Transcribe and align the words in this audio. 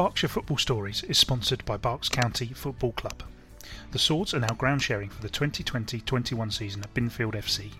Berkshire 0.00 0.28
Football 0.28 0.56
Stories 0.56 1.02
is 1.02 1.18
sponsored 1.18 1.62
by 1.66 1.76
Berks 1.76 2.08
County 2.08 2.54
Football 2.54 2.92
Club. 2.92 3.22
The 3.92 3.98
Swords 3.98 4.32
are 4.32 4.40
now 4.40 4.54
ground 4.54 4.80
sharing 4.80 5.10
for 5.10 5.20
the 5.20 5.28
2020 5.28 6.00
21 6.00 6.50
season 6.52 6.82
at 6.82 6.94
Binfield 6.94 7.34
FC. 7.34 7.72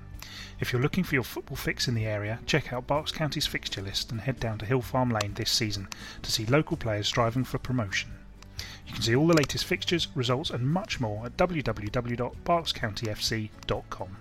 If 0.61 0.71
you're 0.71 0.83
looking 0.83 1.03
for 1.03 1.15
your 1.15 1.25
football 1.25 1.57
fix 1.57 1.89
in 1.89 1.95
the 1.95 2.05
area, 2.05 2.41
check 2.45 2.75
out 2.75 2.87
Berks 2.87 3.11
County's 3.11 3.47
fixture 3.47 3.81
list 3.81 4.13
and 4.13 4.21
head 4.21 4.39
down 4.39 4.59
to 4.59 4.67
Hill 4.67 4.83
Farm 4.83 5.09
Lane 5.09 5.33
this 5.33 5.51
season 5.51 5.89
to 6.21 6.31
see 6.31 6.45
local 6.45 6.77
players 6.77 7.09
striving 7.09 7.45
for 7.45 7.57
promotion. 7.57 8.11
You 8.87 8.93
can 8.93 9.01
see 9.01 9.17
all 9.17 9.27
the 9.27 9.33
latest 9.33 9.65
fixtures, 9.65 10.09
results, 10.15 10.51
and 10.51 10.71
much 10.71 11.01
more 11.01 11.25
at 11.25 11.39
www.berkscountyfc.com. 11.39 14.17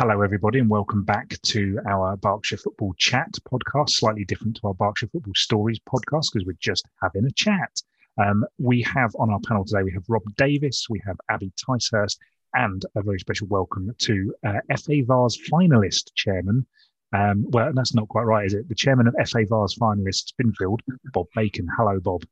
Hello, 0.00 0.22
everybody, 0.22 0.60
and 0.60 0.70
welcome 0.70 1.02
back 1.02 1.34
to 1.42 1.80
our 1.88 2.16
Berkshire 2.18 2.56
Football 2.56 2.94
Chat 2.98 3.32
podcast. 3.52 3.90
Slightly 3.90 4.24
different 4.24 4.54
to 4.54 4.68
our 4.68 4.74
Berkshire 4.74 5.08
Football 5.08 5.32
Stories 5.34 5.80
podcast 5.92 6.26
because 6.32 6.46
we're 6.46 6.56
just 6.60 6.86
having 7.02 7.24
a 7.24 7.32
chat. 7.32 7.82
Um, 8.16 8.44
we 8.58 8.80
have 8.82 9.10
on 9.18 9.28
our 9.30 9.40
panel 9.40 9.64
today, 9.64 9.82
we 9.82 9.90
have 9.90 10.04
Rob 10.06 10.22
Davis, 10.36 10.86
we 10.88 11.02
have 11.04 11.16
Abi 11.28 11.50
Ticehurst, 11.56 12.16
and 12.54 12.84
a 12.94 13.02
very 13.02 13.18
special 13.18 13.48
welcome 13.48 13.90
to 13.98 14.32
uh, 14.46 14.60
FA 14.76 15.02
Vase 15.04 15.36
finalist 15.50 16.12
chairman. 16.14 16.64
Um, 17.12 17.46
well, 17.48 17.72
that's 17.74 17.92
not 17.92 18.06
quite 18.06 18.22
right, 18.22 18.46
is 18.46 18.54
it? 18.54 18.68
The 18.68 18.76
chairman 18.76 19.08
of 19.08 19.14
FA 19.28 19.46
Vase 19.50 19.74
finalist 19.80 20.32
Binfield, 20.40 20.78
Bob 21.12 21.26
Bacon. 21.34 21.66
Hello, 21.76 21.98
Bob. 21.98 22.22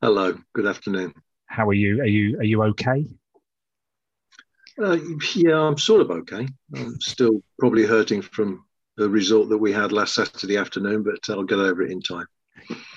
Hello. 0.00 0.38
Good 0.52 0.66
afternoon. 0.66 1.12
How 1.46 1.66
are 1.66 1.74
you? 1.74 2.02
Are 2.02 2.06
you 2.06 2.38
are 2.38 2.44
you 2.44 2.62
okay? 2.62 3.04
Uh, 4.82 4.98
yeah, 5.34 5.58
I'm 5.58 5.78
sort 5.78 6.00
of 6.00 6.10
okay. 6.10 6.48
I'm 6.74 7.00
still 7.00 7.42
probably 7.58 7.84
hurting 7.84 8.22
from 8.22 8.64
the 8.96 9.08
result 9.08 9.48
that 9.48 9.58
we 9.58 9.72
had 9.72 9.92
last 9.92 10.14
Saturday 10.14 10.56
afternoon, 10.56 11.02
but 11.02 11.32
I'll 11.32 11.44
get 11.44 11.58
over 11.58 11.82
it 11.82 11.92
in 11.92 12.00
time. 12.00 12.26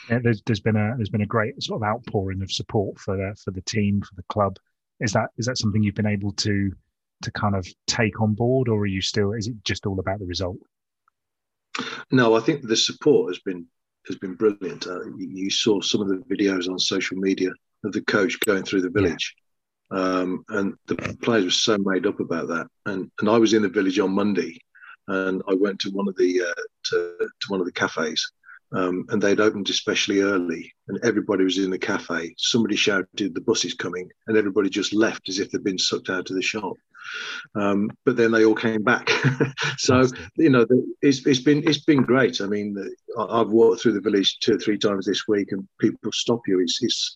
Yeah, 0.10 0.20
there's, 0.24 0.42
there's 0.46 0.60
been 0.60 0.76
a 0.76 0.94
there's 0.96 1.10
been 1.10 1.22
a 1.22 1.28
great 1.28 1.62
sort 1.62 1.82
of 1.82 1.88
outpouring 1.88 2.42
of 2.42 2.52
support 2.52 3.00
for 3.00 3.18
the, 3.18 3.36
for 3.44 3.52
the 3.52 3.62
team 3.62 4.02
for 4.02 4.16
the 4.16 4.24
club. 4.30 4.58
Is 5.00 5.12
that 5.14 5.30
is 5.38 5.46
that 5.46 5.58
something 5.58 5.84
you've 5.84 5.96
been 5.96 6.08
able 6.08 6.32
to 6.34 6.72
to 7.24 7.32
kind 7.32 7.56
of 7.56 7.68
take 7.86 8.22
on 8.22 8.34
board, 8.34 8.70
or 8.70 8.80
are 8.80 8.88
you 8.88 9.02
still? 9.02 9.34
Is 9.34 9.48
it 9.48 9.56
just 9.64 9.86
all 9.86 10.00
about 10.00 10.20
the 10.20 10.26
result? 10.26 10.58
No, 12.12 12.36
I 12.36 12.40
think 12.40 12.64
the 12.64 12.76
support 12.76 13.30
has 13.30 13.40
been 13.40 13.66
has 14.08 14.16
been 14.16 14.36
brilliant. 14.36 14.88
Uh, 14.88 15.06
you 15.18 15.50
saw 15.50 15.82
some 15.82 16.02
of 16.02 16.08
the 16.08 16.24
videos 16.34 16.70
on 16.70 16.80
social 16.80 17.18
media 17.18 17.50
of 17.84 17.92
the 17.92 18.02
coach 18.02 18.40
going 18.40 18.64
through 18.64 18.82
the 18.82 18.90
village. 18.90 19.36
Yeah 19.38 19.44
um, 19.92 20.44
and 20.50 20.74
the 20.88 20.96
players 21.22 21.46
were 21.46 21.52
so 21.52 21.78
made 21.80 22.06
up 22.06 22.20
about 22.20 22.48
that. 22.48 22.68
And 22.86 23.10
and 23.20 23.30
I 23.30 23.38
was 23.38 23.54
in 23.54 23.62
the 23.62 23.70
village 23.70 24.00
on 24.00 24.12
Monday, 24.12 24.60
and 25.08 25.42
I 25.48 25.54
went 25.54 25.80
to 25.82 25.92
one 25.92 26.08
of 26.08 26.16
the 26.18 26.42
uh, 26.42 26.62
to, 26.86 27.18
to 27.20 27.48
one 27.48 27.60
of 27.60 27.66
the 27.66 27.72
cafes, 27.72 28.32
um, 28.74 29.06
and 29.10 29.22
they'd 29.22 29.40
opened 29.40 29.70
especially 29.70 30.22
early, 30.22 30.74
and 30.88 31.00
everybody 31.04 31.44
was 31.44 31.58
in 31.58 31.72
the 31.72 31.80
cafe. 31.80 32.34
Somebody 32.38 32.76
shouted, 32.76 33.34
"The 33.34 33.42
bus 33.42 33.64
is 33.66 33.74
coming!" 33.74 34.10
and 34.28 34.38
everybody 34.38 34.70
just 34.70 34.94
left 34.94 35.30
as 35.30 35.40
if 35.40 35.52
they'd 35.52 35.64
been 35.64 35.78
sucked 35.78 36.10
out 36.10 36.30
of 36.30 36.36
the 36.36 36.42
shop. 36.42 36.74
Um, 37.56 37.90
but 38.04 38.18
then 38.18 38.32
they 38.32 38.44
all 38.44 38.56
came 38.56 38.84
back. 38.84 39.10
so 39.78 40.04
you 40.36 40.50
know, 40.50 40.66
it's, 41.02 41.26
it's 41.26 41.40
been 41.40 41.66
it's 41.68 41.86
been 41.86 42.04
great. 42.04 42.42
I 42.42 42.48
mean, 42.48 42.76
I've 43.18 43.50
walked 43.50 43.82
through 43.82 43.94
the 43.94 44.02
village 44.02 44.40
two 44.40 44.56
or 44.56 44.60
three 44.60 44.78
times 44.78 45.06
this 45.06 45.28
week, 45.30 45.54
and 45.54 45.66
people 45.80 46.12
stop 46.12 46.42
you. 46.48 46.60
It's, 46.60 46.80
it's 46.82 47.16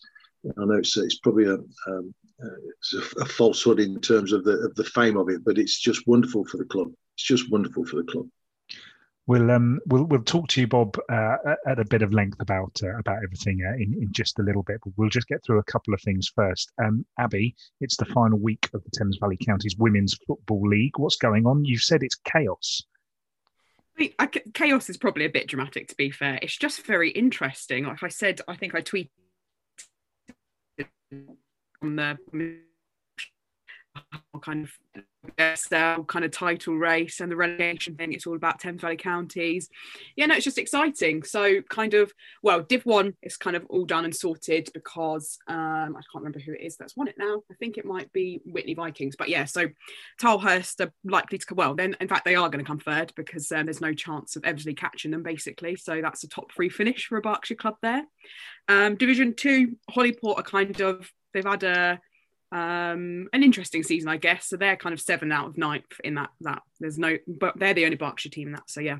I 0.58 0.64
know 0.64 0.74
it's, 0.74 0.96
it's 0.96 1.18
probably 1.18 1.44
a, 1.44 1.54
um, 1.54 2.14
it's 2.42 2.94
a, 2.94 3.22
a, 3.22 3.24
falsehood 3.24 3.80
in 3.80 4.00
terms 4.00 4.32
of 4.32 4.44
the 4.44 4.52
of 4.58 4.74
the 4.74 4.84
fame 4.84 5.16
of 5.16 5.28
it, 5.28 5.44
but 5.44 5.58
it's 5.58 5.78
just 5.78 6.06
wonderful 6.06 6.44
for 6.44 6.56
the 6.56 6.64
club. 6.64 6.88
It's 7.14 7.24
just 7.24 7.50
wonderful 7.50 7.84
for 7.84 7.96
the 7.96 8.04
club. 8.04 8.26
We'll 9.26 9.50
um 9.52 9.80
we'll 9.86 10.04
we'll 10.04 10.22
talk 10.22 10.48
to 10.48 10.60
you, 10.60 10.66
Bob, 10.66 10.98
uh, 11.08 11.36
at 11.66 11.78
a 11.78 11.84
bit 11.84 12.02
of 12.02 12.12
length 12.12 12.40
about 12.40 12.80
uh, 12.82 12.98
about 12.98 13.22
everything 13.22 13.60
uh, 13.64 13.74
in 13.74 13.94
in 13.94 14.08
just 14.10 14.38
a 14.40 14.42
little 14.42 14.64
bit. 14.64 14.80
But 14.84 14.94
we'll 14.96 15.10
just 15.10 15.28
get 15.28 15.44
through 15.44 15.60
a 15.60 15.64
couple 15.64 15.94
of 15.94 16.00
things 16.00 16.30
first. 16.34 16.72
Um, 16.84 17.06
Abi, 17.18 17.54
it's 17.80 17.96
the 17.96 18.04
final 18.06 18.38
week 18.38 18.68
of 18.74 18.82
the 18.82 18.90
Thames 18.90 19.18
Valley 19.20 19.38
Counties 19.44 19.76
Women's 19.78 20.18
Football 20.26 20.68
League. 20.68 20.98
What's 20.98 21.16
going 21.16 21.46
on? 21.46 21.64
You've 21.64 21.82
said 21.82 22.02
it's 22.02 22.16
chaos. 22.16 22.82
I, 23.98 24.12
I, 24.18 24.26
chaos 24.26 24.90
is 24.90 24.96
probably 24.96 25.26
a 25.26 25.30
bit 25.30 25.48
dramatic, 25.48 25.88
to 25.88 25.94
be 25.94 26.10
fair. 26.10 26.38
It's 26.42 26.56
just 26.56 26.84
very 26.84 27.10
interesting. 27.10 27.84
Like 27.84 28.02
I 28.02 28.08
said, 28.08 28.40
I 28.48 28.56
think 28.56 28.74
I 28.74 28.80
tweeted 28.80 29.10
on 31.82 31.96
the 31.96 32.18
kind 34.40 34.64
of 34.64 34.72
their 35.70 35.98
kind 36.08 36.24
of 36.24 36.30
title 36.30 36.74
race 36.74 37.20
and 37.20 37.30
the 37.30 37.36
relegation 37.36 37.94
thing. 37.94 38.12
It's 38.12 38.26
all 38.26 38.34
about 38.34 38.58
Thames 38.58 38.80
Valley 38.80 38.96
counties. 38.96 39.68
Yeah, 40.16 40.26
no, 40.26 40.34
it's 40.34 40.44
just 40.44 40.58
exciting. 40.58 41.22
So 41.22 41.62
kind 41.62 41.94
of 41.94 42.12
well, 42.42 42.62
Div 42.62 42.84
One 42.84 43.14
is 43.22 43.36
kind 43.36 43.54
of 43.54 43.64
all 43.68 43.84
done 43.84 44.04
and 44.04 44.14
sorted 44.14 44.68
because 44.74 45.38
um, 45.46 45.96
I 45.96 46.02
can't 46.10 46.24
remember 46.24 46.40
who 46.40 46.52
it 46.52 46.62
is 46.62 46.76
that's 46.76 46.96
won 46.96 47.08
it 47.08 47.16
now. 47.18 47.42
I 47.50 47.54
think 47.54 47.78
it 47.78 47.84
might 47.84 48.12
be 48.12 48.40
Whitney 48.44 48.74
Vikings. 48.74 49.14
But 49.16 49.28
yeah, 49.28 49.44
so 49.44 49.68
Tilehurst 50.20 50.80
are 50.80 50.92
likely 51.04 51.38
to 51.38 51.46
come. 51.46 51.56
Well, 51.56 51.74
then 51.74 51.96
in 52.00 52.08
fact 52.08 52.24
they 52.24 52.34
are 52.34 52.48
going 52.48 52.64
to 52.64 52.68
come 52.68 52.80
third 52.80 53.12
because 53.14 53.52
um, 53.52 53.66
there's 53.66 53.80
no 53.80 53.94
chance 53.94 54.34
of 54.34 54.44
Eversley 54.44 54.74
catching 54.74 55.12
them 55.12 55.22
basically. 55.22 55.76
So 55.76 56.00
that's 56.02 56.24
a 56.24 56.28
top 56.28 56.52
three 56.52 56.68
finish 56.68 57.06
for 57.06 57.18
a 57.18 57.22
Berkshire 57.22 57.54
club 57.54 57.76
there. 57.82 58.04
Um, 58.68 58.96
Division 58.96 59.34
Two, 59.34 59.76
Holyport 59.90 60.38
are 60.38 60.42
kind 60.42 60.80
of 60.80 61.10
they've 61.32 61.44
had 61.44 61.62
a 61.62 62.00
um, 62.52 63.28
an 63.32 63.42
interesting 63.42 63.82
season, 63.82 64.10
I 64.10 64.18
guess. 64.18 64.48
So 64.48 64.56
they're 64.56 64.76
kind 64.76 64.92
of 64.92 65.00
seven 65.00 65.32
out 65.32 65.48
of 65.48 65.58
ninth 65.58 66.00
in 66.04 66.14
that. 66.14 66.30
That 66.42 66.62
there's 66.80 66.98
no, 66.98 67.16
but 67.26 67.58
they're 67.58 67.74
the 67.74 67.84
only 67.84 67.96
Berkshire 67.96 68.28
team 68.28 68.48
in 68.48 68.54
that. 68.54 68.70
So 68.70 68.80
yeah, 68.80 68.98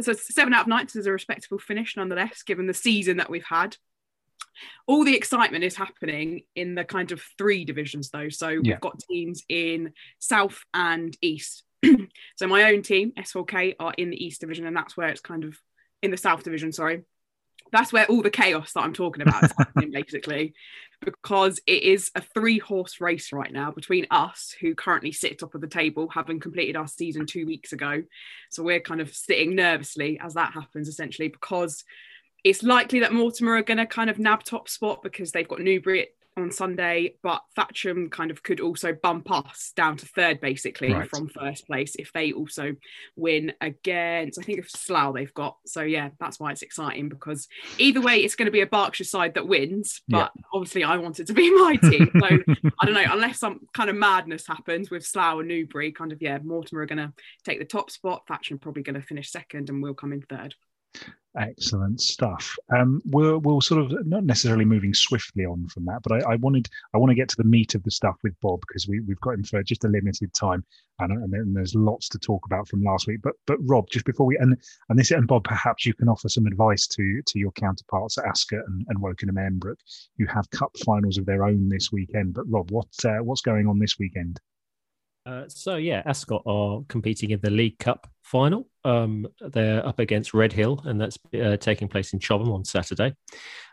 so 0.00 0.12
seven 0.12 0.54
out 0.54 0.62
of 0.62 0.68
ninth 0.68 0.94
is 0.94 1.06
a 1.06 1.12
respectable 1.12 1.58
finish 1.58 1.96
nonetheless, 1.96 2.42
given 2.42 2.66
the 2.66 2.74
season 2.74 3.16
that 3.16 3.30
we've 3.30 3.44
had. 3.44 3.76
All 4.86 5.04
the 5.04 5.16
excitement 5.16 5.64
is 5.64 5.76
happening 5.76 6.42
in 6.54 6.74
the 6.74 6.84
kind 6.84 7.10
of 7.10 7.22
three 7.38 7.64
divisions 7.64 8.10
though. 8.10 8.28
So 8.28 8.48
yeah. 8.48 8.60
we've 8.62 8.80
got 8.80 9.00
teams 9.10 9.42
in 9.48 9.92
South 10.18 10.62
and 10.72 11.16
East. 11.20 11.64
so 12.36 12.46
my 12.46 12.64
own 12.64 12.82
team, 12.82 13.12
S4K, 13.18 13.76
are 13.80 13.94
in 13.98 14.10
the 14.10 14.24
East 14.24 14.40
division, 14.40 14.66
and 14.66 14.76
that's 14.76 14.96
where 14.96 15.08
it's 15.08 15.20
kind 15.20 15.42
of 15.44 15.56
in 16.02 16.12
the 16.12 16.16
South 16.16 16.44
division. 16.44 16.70
Sorry, 16.70 17.02
that's 17.72 17.92
where 17.92 18.06
all 18.06 18.22
the 18.22 18.30
chaos 18.30 18.72
that 18.74 18.82
I'm 18.82 18.92
talking 18.92 19.22
about 19.22 19.42
is 19.42 19.52
happening, 19.58 19.90
basically, 19.92 20.54
because 21.04 21.60
it 21.66 21.82
is 21.82 22.10
a 22.14 22.20
three 22.20 22.58
horse 22.58 23.00
race 23.00 23.32
right 23.32 23.52
now 23.52 23.70
between 23.70 24.06
us, 24.10 24.54
who 24.60 24.74
currently 24.74 25.12
sit 25.12 25.38
top 25.38 25.54
of 25.54 25.60
the 25.60 25.66
table, 25.66 26.08
having 26.08 26.40
completed 26.40 26.76
our 26.76 26.86
season 26.88 27.26
two 27.26 27.46
weeks 27.46 27.72
ago. 27.72 28.02
So 28.50 28.62
we're 28.62 28.80
kind 28.80 29.00
of 29.00 29.14
sitting 29.14 29.54
nervously 29.54 30.18
as 30.20 30.34
that 30.34 30.52
happens, 30.52 30.88
essentially, 30.88 31.28
because 31.28 31.84
it's 32.44 32.62
likely 32.62 33.00
that 33.00 33.12
Mortimer 33.12 33.56
are 33.56 33.62
going 33.62 33.78
to 33.78 33.86
kind 33.86 34.10
of 34.10 34.18
nab 34.18 34.42
top 34.42 34.68
spot 34.68 35.02
because 35.02 35.32
they've 35.32 35.48
got 35.48 35.60
Newbury 35.60 36.08
on 36.36 36.50
Sunday, 36.50 37.14
but 37.22 37.42
Thatcham 37.56 38.10
kind 38.10 38.30
of 38.30 38.42
could 38.42 38.60
also 38.60 38.92
bump 38.92 39.30
us 39.30 39.72
down 39.76 39.96
to 39.98 40.06
third 40.06 40.40
basically 40.40 40.92
right. 40.92 41.08
from 41.08 41.28
first 41.28 41.66
place 41.66 41.94
if 41.98 42.12
they 42.12 42.32
also 42.32 42.74
win 43.16 43.52
against 43.60 44.38
I 44.38 44.42
think 44.42 44.58
it's 44.58 44.80
Slough 44.80 45.14
they've 45.14 45.34
got. 45.34 45.56
So 45.66 45.82
yeah, 45.82 46.10
that's 46.18 46.40
why 46.40 46.52
it's 46.52 46.62
exciting 46.62 47.08
because 47.08 47.48
either 47.78 48.00
way 48.00 48.18
it's 48.18 48.34
going 48.34 48.46
to 48.46 48.52
be 48.52 48.62
a 48.62 48.66
Berkshire 48.66 49.04
side 49.04 49.34
that 49.34 49.46
wins, 49.46 50.00
but 50.08 50.32
yeah. 50.34 50.42
obviously 50.54 50.84
I 50.84 50.96
want 50.96 51.20
it 51.20 51.26
to 51.26 51.34
be 51.34 51.50
my 51.62 51.76
team. 51.76 52.10
So 52.14 52.38
I 52.80 52.86
don't 52.86 52.94
know, 52.94 53.04
unless 53.10 53.38
some 53.38 53.60
kind 53.74 53.90
of 53.90 53.96
madness 53.96 54.46
happens 54.46 54.90
with 54.90 55.04
Slough 55.04 55.40
and 55.40 55.48
Newbury, 55.48 55.92
kind 55.92 56.12
of 56.12 56.22
yeah, 56.22 56.38
Mortimer 56.42 56.82
are 56.82 56.86
going 56.86 56.98
to 56.98 57.12
take 57.44 57.58
the 57.58 57.64
top 57.64 57.90
spot, 57.90 58.22
Thatcham 58.28 58.60
probably 58.60 58.82
going 58.82 59.00
to 59.00 59.06
finish 59.06 59.30
second 59.30 59.68
and 59.68 59.82
we'll 59.82 59.94
come 59.94 60.12
in 60.12 60.22
third. 60.22 60.54
Excellent 61.38 61.98
stuff. 61.98 62.54
Um, 62.76 63.00
we're 63.06 63.38
we'll 63.38 63.62
sort 63.62 63.80
of 63.80 64.06
not 64.06 64.24
necessarily 64.24 64.66
moving 64.66 64.92
swiftly 64.92 65.46
on 65.46 65.66
from 65.68 65.86
that, 65.86 66.02
but 66.02 66.12
I, 66.12 66.32
I, 66.32 66.36
wanted 66.36 66.68
I 66.92 66.98
want 66.98 67.08
to 67.08 67.14
get 67.14 67.30
to 67.30 67.36
the 67.36 67.44
meat 67.44 67.74
of 67.74 67.82
the 67.84 67.90
stuff 67.90 68.16
with 68.22 68.38
Bob 68.42 68.60
because 68.60 68.86
we 68.86 69.00
we've 69.00 69.20
got 69.20 69.34
him 69.34 69.44
for 69.44 69.62
just 69.62 69.84
a 69.84 69.88
limited 69.88 70.34
time, 70.34 70.62
and, 70.98 71.10
and 71.10 71.56
there's 71.56 71.74
lots 71.74 72.10
to 72.10 72.18
talk 72.18 72.44
about 72.44 72.68
from 72.68 72.82
last 72.82 73.06
week. 73.06 73.20
But 73.22 73.32
but 73.46 73.56
Rob, 73.62 73.88
just 73.88 74.04
before 74.04 74.26
we 74.26 74.36
and 74.36 74.58
and 74.90 74.98
this 74.98 75.10
and 75.10 75.26
Bob, 75.26 75.44
perhaps 75.44 75.86
you 75.86 75.94
can 75.94 76.10
offer 76.10 76.28
some 76.28 76.46
advice 76.46 76.86
to 76.88 77.22
to 77.26 77.38
your 77.38 77.52
counterparts 77.52 78.18
at 78.18 78.26
Ascot 78.26 78.60
and, 78.66 78.84
and 78.88 78.98
Wokingham 78.98 79.38
Emmbrook. 79.38 79.78
You 80.18 80.26
have 80.26 80.50
cup 80.50 80.76
finals 80.84 81.16
of 81.16 81.24
their 81.24 81.44
own 81.44 81.70
this 81.70 81.90
weekend, 81.90 82.34
but 82.34 82.44
Rob, 82.46 82.70
what 82.70 82.88
uh, 83.06 83.22
what's 83.22 83.40
going 83.40 83.66
on 83.66 83.78
this 83.78 83.98
weekend? 83.98 84.38
Uh, 85.24 85.44
so 85.48 85.76
yeah, 85.76 86.02
Ascot 86.04 86.42
are 86.46 86.82
competing 86.88 87.30
in 87.30 87.40
the 87.40 87.50
League 87.50 87.78
Cup 87.78 88.08
final. 88.22 88.68
Um, 88.84 89.26
they're 89.40 89.86
up 89.86 89.98
against 89.98 90.34
Redhill, 90.34 90.82
and 90.84 91.00
that's 91.00 91.18
uh, 91.40 91.56
taking 91.56 91.88
place 91.88 92.12
in 92.12 92.18
Chobham 92.18 92.52
on 92.52 92.64
Saturday. 92.64 93.14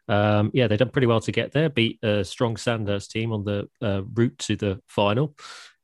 Um, 0.07 0.51
yeah, 0.53 0.67
they've 0.67 0.77
done 0.79 0.89
pretty 0.89 1.07
well 1.07 1.21
to 1.21 1.31
get 1.31 1.51
there. 1.51 1.69
Beat 1.69 1.99
a 2.03 2.23
strong 2.23 2.55
Sandhurst 2.55 3.11
team 3.11 3.31
on 3.31 3.43
the 3.45 3.67
uh, 3.81 4.01
route 4.13 4.37
to 4.39 4.55
the 4.55 4.79
final, 4.87 5.35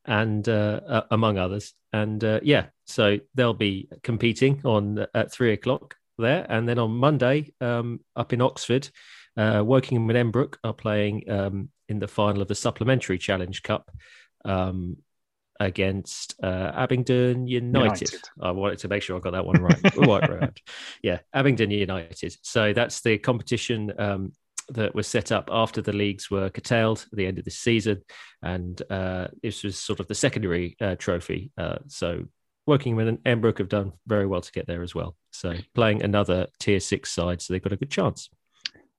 and 0.06 0.47
uh, 0.47 1.03
among 1.09 1.38
others. 1.38 1.73
And 1.94 2.23
uh, 2.23 2.41
yeah, 2.44 2.68
so 2.85 3.19
they'll 3.33 3.53
be 3.53 3.89
competing 4.03 4.61
on 4.65 5.06
at 5.15 5.31
three 5.31 5.53
o'clock 5.53 5.95
there, 6.18 6.45
and 6.47 6.69
then 6.69 6.77
on 6.77 6.91
Monday 6.91 7.53
um, 7.61 8.01
up 8.15 8.33
in 8.33 8.41
Oxford. 8.41 8.89
Wokingham 9.38 10.15
and 10.15 10.31
Emmbrook 10.33 10.56
are 10.63 10.73
playing 10.73 11.29
um, 11.29 11.69
in 11.89 12.00
the 12.00 12.07
final 12.07 12.41
of 12.41 12.47
the 12.47 12.56
Supplementary 12.56 13.18
Challenge 13.18 13.61
Cup. 13.63 13.91
Um, 14.45 14.97
against 15.60 16.36
uh, 16.44 16.72
Abingdon 16.75 17.48
United. 17.48 18.12
United. 18.12 18.30
I 18.42 18.52
wanted 18.52 18.80
to 18.80 18.88
make 18.88 19.04
sure 19.04 19.18
I 19.18 19.19
got 19.19 19.31
that 19.31 19.46
one 19.46 19.62
right. 19.62 19.98
right, 19.98 20.62
Yeah, 21.02 21.19
Abingdon 21.34 21.72
United. 21.72 22.38
So 22.42 22.74
that's 22.74 23.02
the 23.02 23.18
competition 23.18 23.94
um, 24.00 24.34
that 24.69 24.96
was 24.96 25.07
set 25.07 25.31
up 25.31 25.50
after 25.52 25.81
the 25.81 25.94
leagues 25.94 26.30
were 26.30 26.50
curtailed 26.50 27.06
at 27.12 27.18
the 27.18 27.25
end 27.25 27.38
of 27.40 27.46
this 27.46 27.60
season, 27.60 28.02
and 28.42 28.81
uh, 28.90 29.28
this 29.42 29.63
was 29.63 29.78
sort 29.78 30.00
of 30.00 30.07
the 30.07 30.16
secondary 30.16 30.75
uh, 30.81 30.96
trophy. 30.96 31.52
Uh, 31.57 31.78
so 31.88 32.25
working 32.66 32.96
with 32.96 33.24
Emmbrook 33.24 33.60
have 33.60 33.69
done 33.69 33.94
very 34.07 34.25
well 34.25 34.42
to 34.42 34.52
get 34.52 34.68
there 34.68 34.81
as 34.81 34.96
well. 34.96 35.16
So 35.31 35.56
playing 35.74 36.04
another 36.04 36.48
tier 36.60 36.80
six 36.80 37.12
side, 37.12 37.42
so 37.42 37.54
they've 37.54 37.62
got 37.62 37.74
a 37.74 37.78
good 37.78 37.92
chance. 37.92 38.30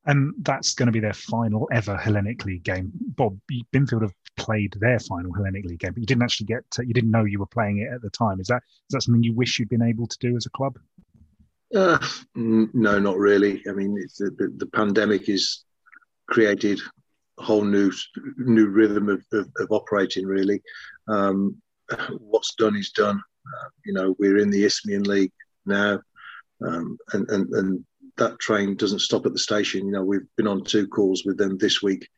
And 0.06 0.34
that's 0.42 0.74
going 0.74 0.86
to 0.86 0.92
be 0.92 1.00
their 1.00 1.12
final 1.12 1.68
ever 1.72 1.96
Hellenic 1.96 2.44
League 2.44 2.62
game. 2.62 2.92
Bob 2.94 3.38
Binfield 3.74 4.02
have 4.02 4.14
played 4.36 4.76
their 4.80 4.98
final 4.98 5.32
Hellenic 5.32 5.64
League 5.64 5.80
game, 5.80 5.92
but 5.92 6.00
you 6.00 6.06
didn't 6.06 6.22
actually 6.22 6.46
get 6.46 6.68
to, 6.72 6.86
you 6.86 6.94
didn't 6.94 7.10
know 7.10 7.24
you 7.24 7.38
were 7.38 7.46
playing 7.46 7.78
it 7.78 7.92
at 7.92 8.02
the 8.02 8.10
time. 8.10 8.40
Is 8.40 8.48
that 8.48 8.62
is 8.88 8.92
that 8.92 9.02
something 9.02 9.22
you 9.22 9.34
wish 9.34 9.58
you'd 9.58 9.68
been 9.68 9.82
able 9.82 10.06
to 10.06 10.18
do 10.20 10.36
as 10.36 10.46
a 10.46 10.50
club? 10.50 10.78
Uh, 11.74 11.98
no, 12.34 12.98
not 12.98 13.18
really. 13.18 13.62
I 13.68 13.72
mean, 13.72 13.94
the, 13.94 14.30
the, 14.38 14.54
the, 14.56 14.66
pandemic 14.66 15.26
has 15.26 15.64
created 16.28 16.80
a 17.40 17.42
whole 17.42 17.64
new 17.64 17.90
new 18.36 18.68
rhythm 18.68 19.08
of, 19.08 19.24
of, 19.32 19.50
of 19.58 19.66
operating. 19.70 20.26
Really, 20.26 20.62
um, 21.08 21.60
what's 22.18 22.54
done 22.54 22.76
is 22.76 22.90
done. 22.90 23.16
Uh, 23.16 23.68
you 23.84 23.92
know, 23.92 24.14
we're 24.18 24.38
in 24.38 24.50
the 24.50 24.64
Isthmian 24.64 25.02
League 25.04 25.32
now, 25.66 26.00
um, 26.64 26.96
and, 27.12 27.28
and 27.30 27.52
and 27.52 27.84
that 28.16 28.38
train 28.38 28.76
doesn't 28.76 29.00
stop 29.00 29.26
at 29.26 29.32
the 29.32 29.38
station. 29.38 29.86
You 29.86 29.92
know, 29.92 30.04
we've 30.04 30.26
been 30.36 30.46
on 30.46 30.64
two 30.64 30.86
calls 30.86 31.24
with 31.24 31.36
them 31.36 31.58
this 31.58 31.82
week, 31.82 32.08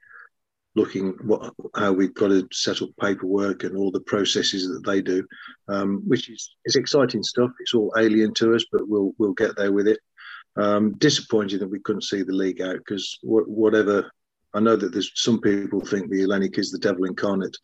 looking 0.75 1.15
what 1.25 1.53
how 1.75 1.93
we've 1.93 2.15
got 2.15 2.29
to 2.29 2.47
set 2.53 2.83
up 2.83 2.91
paperwork 3.01 3.65
and 3.65 3.77
all 3.77 3.91
the 3.91 4.01
processes 4.01 4.69
that 4.69 4.85
they 4.85 5.01
do, 5.01 5.27
um, 5.69 6.03
which 6.07 6.29
is 6.31 6.55
is 6.65 6.77
exciting 6.77 7.23
stuff. 7.23 7.51
It's 7.61 7.75
all 7.75 7.93
alien 7.99 8.35
to 8.35 8.55
us, 8.55 8.65
but 8.71 8.89
we'll 8.89 9.13
we'll 9.19 9.35
get 9.35 9.57
there 9.57 9.73
with 9.73 9.89
it. 9.89 9.99
Um, 10.57 10.97
disappointing 10.99 11.61
that 11.61 11.71
we 11.71 11.81
couldn't 11.81 12.03
see 12.05 12.23
the 12.23 12.33
league 12.33 12.61
out 12.61 12.79
because 12.79 13.19
whatever. 13.23 14.11
I 14.55 14.61
know 14.61 14.77
that 14.77 14.93
there's 14.93 15.13
some 15.15 15.41
people 15.43 15.81
think 15.81 16.11
the 16.11 16.23
Hellenic 16.23 16.57
is 16.59 16.71
the 16.71 16.79
devil 16.79 17.05
incarnate, 17.05 17.57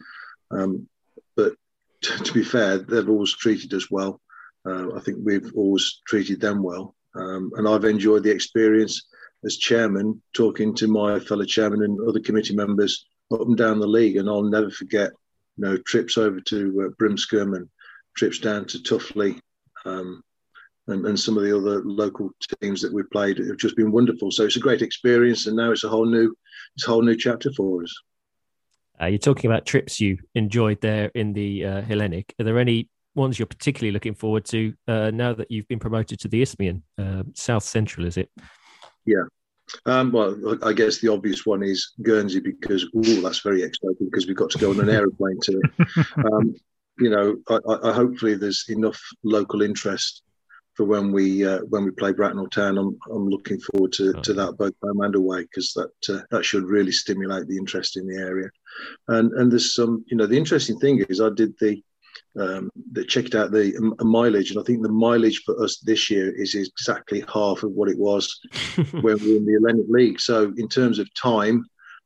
um, 0.50 0.86
but 1.34 1.54
to 2.02 2.32
be 2.32 2.44
fair, 2.44 2.78
they've 2.78 3.08
always 3.08 3.34
treated 3.34 3.72
us 3.72 3.90
well. 3.90 4.20
Uh, 4.66 4.94
I 4.94 5.00
think 5.00 5.18
we've 5.22 5.50
always 5.54 6.02
treated 6.06 6.40
them 6.40 6.62
well. 6.62 6.94
Um, 7.14 7.52
and 7.56 7.68
I've 7.68 7.84
enjoyed 7.84 8.22
the 8.22 8.30
experience 8.30 9.06
as 9.44 9.56
chairman 9.56 10.20
talking 10.32 10.74
to 10.76 10.88
my 10.88 11.18
fellow 11.20 11.44
chairman 11.44 11.82
and 11.82 11.98
other 12.08 12.20
committee 12.20 12.54
members 12.54 13.06
up 13.32 13.40
and 13.40 13.56
down 13.56 13.78
the 13.78 13.86
league. 13.86 14.16
And 14.16 14.28
I'll 14.28 14.42
never 14.42 14.70
forget, 14.70 15.10
you 15.56 15.64
know, 15.64 15.76
trips 15.78 16.18
over 16.18 16.40
to 16.40 16.84
uh, 16.86 16.94
Brimscombe 16.98 17.54
and 17.54 17.68
trips 18.16 18.38
down 18.38 18.66
to 18.66 18.78
Tuffley 18.78 19.38
um, 19.84 20.22
and, 20.86 21.06
and, 21.06 21.18
some 21.18 21.36
of 21.36 21.44
the 21.44 21.56
other 21.56 21.82
local 21.84 22.30
teams 22.60 22.80
that 22.82 22.92
we've 22.92 23.10
played 23.10 23.38
have 23.38 23.56
just 23.56 23.76
been 23.76 23.90
wonderful. 23.90 24.30
So 24.30 24.44
it's 24.44 24.56
a 24.56 24.60
great 24.60 24.82
experience, 24.82 25.46
and 25.46 25.56
now 25.56 25.72
it's 25.72 25.84
a 25.84 25.88
whole 25.88 26.06
new, 26.06 26.34
it's 26.76 26.86
a 26.86 26.90
whole 26.90 27.02
new 27.02 27.16
chapter 27.16 27.50
for 27.52 27.82
us. 27.82 27.94
Uh, 29.00 29.06
you're 29.06 29.18
talking 29.18 29.50
about 29.50 29.66
trips 29.66 30.00
you 30.00 30.18
enjoyed 30.34 30.80
there 30.80 31.10
in 31.14 31.32
the 31.32 31.64
uh, 31.64 31.82
Hellenic. 31.82 32.34
Are 32.38 32.44
there 32.44 32.58
any 32.58 32.88
ones 33.14 33.38
you're 33.38 33.46
particularly 33.46 33.92
looking 33.92 34.14
forward 34.14 34.44
to 34.44 34.74
uh, 34.86 35.10
now 35.12 35.32
that 35.32 35.50
you've 35.50 35.68
been 35.68 35.78
promoted 35.78 36.20
to 36.20 36.28
the 36.28 36.42
Isthmian, 36.42 36.82
uh, 36.98 37.22
South 37.34 37.64
Central, 37.64 38.06
is 38.06 38.16
it? 38.16 38.30
Yeah. 39.06 39.24
Um, 39.86 40.12
well, 40.12 40.58
I 40.62 40.72
guess 40.72 40.98
the 40.98 41.08
obvious 41.08 41.46
one 41.46 41.62
is 41.62 41.92
Guernsey 42.02 42.40
because 42.40 42.84
ooh, 42.94 43.22
that's 43.22 43.40
very 43.40 43.62
exciting 43.62 43.96
because 44.10 44.26
we've 44.26 44.36
got 44.36 44.50
to 44.50 44.58
go 44.58 44.70
on 44.70 44.80
an 44.80 44.90
aeroplane 44.90 45.38
to 45.42 45.60
it. 45.60 46.06
Um, 46.16 46.54
you 46.98 47.10
know, 47.10 47.36
I, 47.48 47.88
I, 47.88 47.92
hopefully 47.92 48.36
there's 48.36 48.66
enough 48.68 49.00
local 49.24 49.62
interest 49.62 50.22
for 50.74 50.84
when 50.84 51.12
we 51.12 51.44
uh, 51.44 51.60
when 51.68 51.84
we 51.84 51.90
play 51.92 52.12
Bracknell 52.12 52.48
Town. 52.48 52.78
I'm 52.78 52.96
I'm 53.10 53.28
looking 53.28 53.58
forward 53.58 53.92
to, 53.94 54.14
oh. 54.16 54.20
to 54.20 54.32
that 54.34 54.56
both 54.58 54.74
home 54.82 55.00
and 55.00 55.14
away 55.14 55.42
because 55.42 55.72
that 55.74 56.14
uh, 56.14 56.22
that 56.30 56.44
should 56.44 56.64
really 56.64 56.92
stimulate 56.92 57.48
the 57.48 57.56
interest 57.56 57.96
in 57.96 58.06
the 58.06 58.16
area. 58.16 58.48
And 59.08 59.32
and 59.32 59.50
there's 59.50 59.74
some 59.74 60.04
you 60.06 60.16
know 60.16 60.26
the 60.26 60.38
interesting 60.38 60.78
thing 60.78 61.04
is 61.08 61.20
I 61.20 61.30
did 61.34 61.54
the 61.58 61.82
um, 62.38 62.70
that 62.92 63.08
checked 63.08 63.34
out 63.34 63.50
the 63.50 63.76
um, 63.76 63.94
mileage, 64.00 64.50
and 64.50 64.60
I 64.60 64.62
think 64.64 64.82
the 64.82 64.88
mileage 64.88 65.42
for 65.44 65.62
us 65.62 65.78
this 65.78 66.10
year 66.10 66.30
is 66.34 66.54
exactly 66.54 67.24
half 67.32 67.62
of 67.62 67.72
what 67.72 67.88
it 67.88 67.98
was 67.98 68.40
when 68.76 69.02
we 69.02 69.10
were 69.10 69.36
in 69.36 69.44
the 69.46 69.58
Hellenic 69.60 69.86
League. 69.88 70.20
So 70.20 70.52
in 70.56 70.68
terms 70.68 70.98
of 70.98 71.12
time 71.14 71.64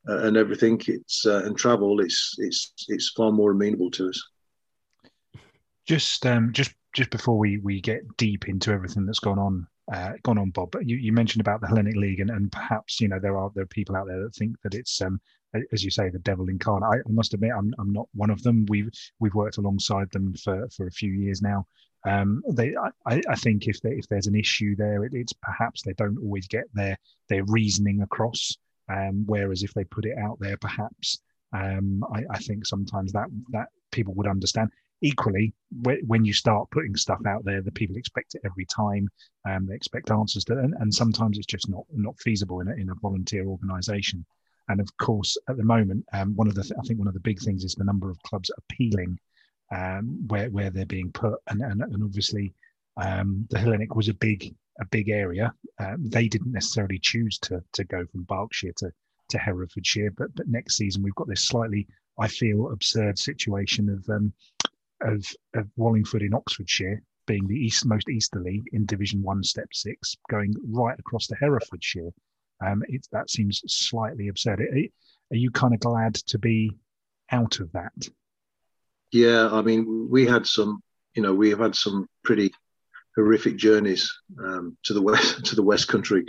uh, 0.09 0.19
and 0.21 0.37
everything, 0.37 0.81
it's 0.87 1.27
uh, 1.27 1.43
and 1.45 1.57
travel, 1.57 2.01
it's 2.01 2.35
it's 2.39 2.73
it's 2.89 3.13
far 3.17 3.33
more 3.33 3.53
amenable 3.53 3.91
to 3.93 4.09
us. 4.09 4.29
Just 5.87 6.27
um, 6.27 6.53
just 6.53 6.73
just 6.93 7.11
before 7.11 7.39
we 7.39 7.59
we 7.59 7.81
get 7.81 8.17
deep 8.17 8.49
into 8.49 8.73
everything 8.73 9.07
that's 9.07 9.21
gone 9.21 9.39
on 9.39 9.67
uh, 9.93 10.13
gone 10.23 10.39
on, 10.39 10.51
Bob. 10.51 10.71
But 10.71 10.89
you, 10.89 10.97
you 10.97 11.13
mentioned 11.13 11.41
about 11.41 11.61
the 11.61 11.67
Hellenic 11.67 11.97
League, 11.97 12.21
and, 12.21 12.31
and 12.31 12.53
perhaps 12.53 13.01
you 13.01 13.09
know 13.09 13.19
there 13.19 13.37
are 13.37 13.51
there 13.55 13.65
are 13.65 13.69
people 13.69 13.97
out 13.97 14.07
there 14.07 14.23
that 14.23 14.35
think 14.35 14.61
that 14.63 14.75
it's 14.75 15.01
um, 15.01 15.21
as 15.73 15.85
you 15.85 15.91
say, 15.91 16.09
the 16.11 16.19
devil 16.19 16.49
incarnate. 16.49 16.89
I, 16.89 16.97
I 17.09 17.13
must 17.13 17.35
admit, 17.35 17.53
I'm, 17.57 17.75
I'm 17.79 17.93
not 17.93 18.09
one 18.15 18.31
of 18.31 18.43
them. 18.43 18.67
We've 18.69 18.91
we've 19.21 19.35
worked 19.35 19.59
alongside 19.59 20.11
them 20.13 20.35
for, 20.35 20.69
for 20.77 20.87
a 20.87 20.93
few 20.93 21.11
years 21.11 21.43
now. 21.43 21.67
Um, 22.07 22.43
they, 22.49 22.75
I, 23.07 23.21
I 23.29 23.35
think 23.35 23.67
if 23.67 23.81
they, 23.81 23.91
if 23.91 24.07
there's 24.09 24.29
an 24.29 24.37
issue 24.37 24.77
there, 24.77 25.05
it, 25.05 25.13
it's 25.15 25.33
perhaps 25.33 25.83
they 25.83 25.95
don't 25.95 26.19
always 26.19 26.47
get 26.47 26.65
their 26.75 26.97
their 27.29 27.45
reasoning 27.45 28.03
across. 28.03 28.57
Um, 28.91 29.25
whereas 29.27 29.63
if 29.63 29.75
they 29.75 29.85
put 29.85 30.07
it 30.07 30.17
out 30.17 30.39
there, 30.41 30.57
perhaps 30.57 31.21
um, 31.53 32.03
I, 32.15 32.23
I 32.31 32.39
think 32.39 32.67
sometimes 32.67 33.13
that 33.13 33.29
that 33.51 33.69
people 33.91 34.15
would 34.15 34.29
understand. 34.29 34.71
Equally, 35.01 35.55
when 36.07 36.25
you 36.25 36.33
start 36.33 36.69
putting 36.73 36.97
stuff 36.97 37.21
out 37.25 37.45
there, 37.45 37.63
the 37.63 37.71
people 37.71 37.95
expect 37.97 38.35
it 38.35 38.41
every 38.45 38.65
time. 38.65 39.09
Um, 39.49 39.65
they 39.67 39.77
expect 39.77 40.11
answers 40.11 40.43
to, 40.47 40.59
and, 40.59 40.75
and 40.81 40.93
sometimes 40.93 41.39
it's 41.39 41.47
just 41.47 41.69
not 41.69 41.85
not 41.93 42.19
feasible 42.19 42.61
in 42.61 42.69
a, 42.69 42.73
in 42.73 42.91
a 42.91 42.95
volunteer 42.97 43.47
organisation. 43.47 44.27
And 44.69 44.81
of 44.81 44.97
course, 44.99 45.37
at 45.49 45.57
the 45.57 45.65
moment, 45.65 46.05
um, 46.13 46.35
one 46.37 46.49
of 46.49 46.55
the 46.55 46.75
I 46.79 46.83
think 46.87 46.99
one 46.99 47.09
of 47.09 47.15
the 47.15 47.21
big 47.21 47.41
things 47.41 47.65
is 47.65 47.75
the 47.75 47.85
number 47.85 48.11
of 48.11 48.23
clubs 48.23 48.51
appealing 48.57 49.19
um, 49.75 50.27
where 50.29 50.51
where 50.51 50.71
they're 50.71 50.87
being 50.87 51.13
put, 51.13 51.41
and 51.49 51.63
and, 51.63 51.83
and 51.83 52.03
obviously 52.05 52.55
um, 52.97 53.47
the 53.51 53.59
Hellenic 53.59 53.95
was 53.95 54.09
a 54.09 54.15
big 54.15 54.55
a 54.81 54.87
big 54.87 55.09
area. 55.09 55.53
Uh, 55.79 55.97
they 55.99 56.29
didn't 56.29 56.53
necessarily 56.53 56.99
choose 56.99 57.39
to 57.41 57.63
to 57.73 57.85
go 57.85 58.05
from 58.07 58.25
Berkshire 58.25 58.73
to 58.79 58.93
to 59.31 59.39
Herefordshire, 59.39 60.11
but 60.17 60.35
but 60.35 60.49
next 60.49 60.77
season 60.77 61.03
we've 61.03 61.15
got 61.15 61.29
this 61.29 61.45
slightly 61.45 61.87
I 62.19 62.29
feel 62.29 62.73
absurd 62.73 63.19
situation 63.19 63.89
of 63.89 64.09
um, 64.09 64.33
of, 65.01 65.25
of 65.55 65.69
Wallingford 65.77 66.23
in 66.23 66.35
Oxfordshire 66.35 67.03
being 67.27 67.47
the 67.47 67.55
east 67.55 67.87
most 67.87 68.09
easterly 68.09 68.63
in 68.73 68.87
Division 68.87 69.23
One, 69.23 69.45
Step 69.45 69.69
Six, 69.73 70.17
going 70.31 70.55
right 70.67 70.99
across 70.99 71.27
to 71.29 71.37
Herefordshire 71.37 72.11
um, 72.65 72.83
it, 72.89 73.07
that 73.13 73.31
seems 73.31 73.63
slightly 73.67 74.29
absurd. 74.29 74.61
Are, 74.61 74.79
are 75.33 75.37
you 75.37 75.51
kind 75.51 75.75
of 75.75 75.81
glad 75.81 76.15
to 76.15 76.39
be 76.39 76.73
out 77.31 77.61
of 77.61 77.71
that? 77.73 78.09
Yeah, 79.13 79.49
I 79.51 79.63
mean, 79.63 80.09
we 80.11 80.27
had 80.27 80.47
some, 80.47 80.83
you 81.15 81.23
know, 81.23 81.35
we 81.35 81.51
have 81.51 81.61
had 81.61 81.75
some 81.75 82.09
pretty 82.25 82.53
horrific 83.17 83.57
journeys 83.57 84.11
um, 84.39 84.77
to 84.85 84.95
the 84.95 85.03
west, 85.03 85.45
to 85.47 85.57
the 85.57 85.63
West 85.63 85.89
Country, 85.89 86.25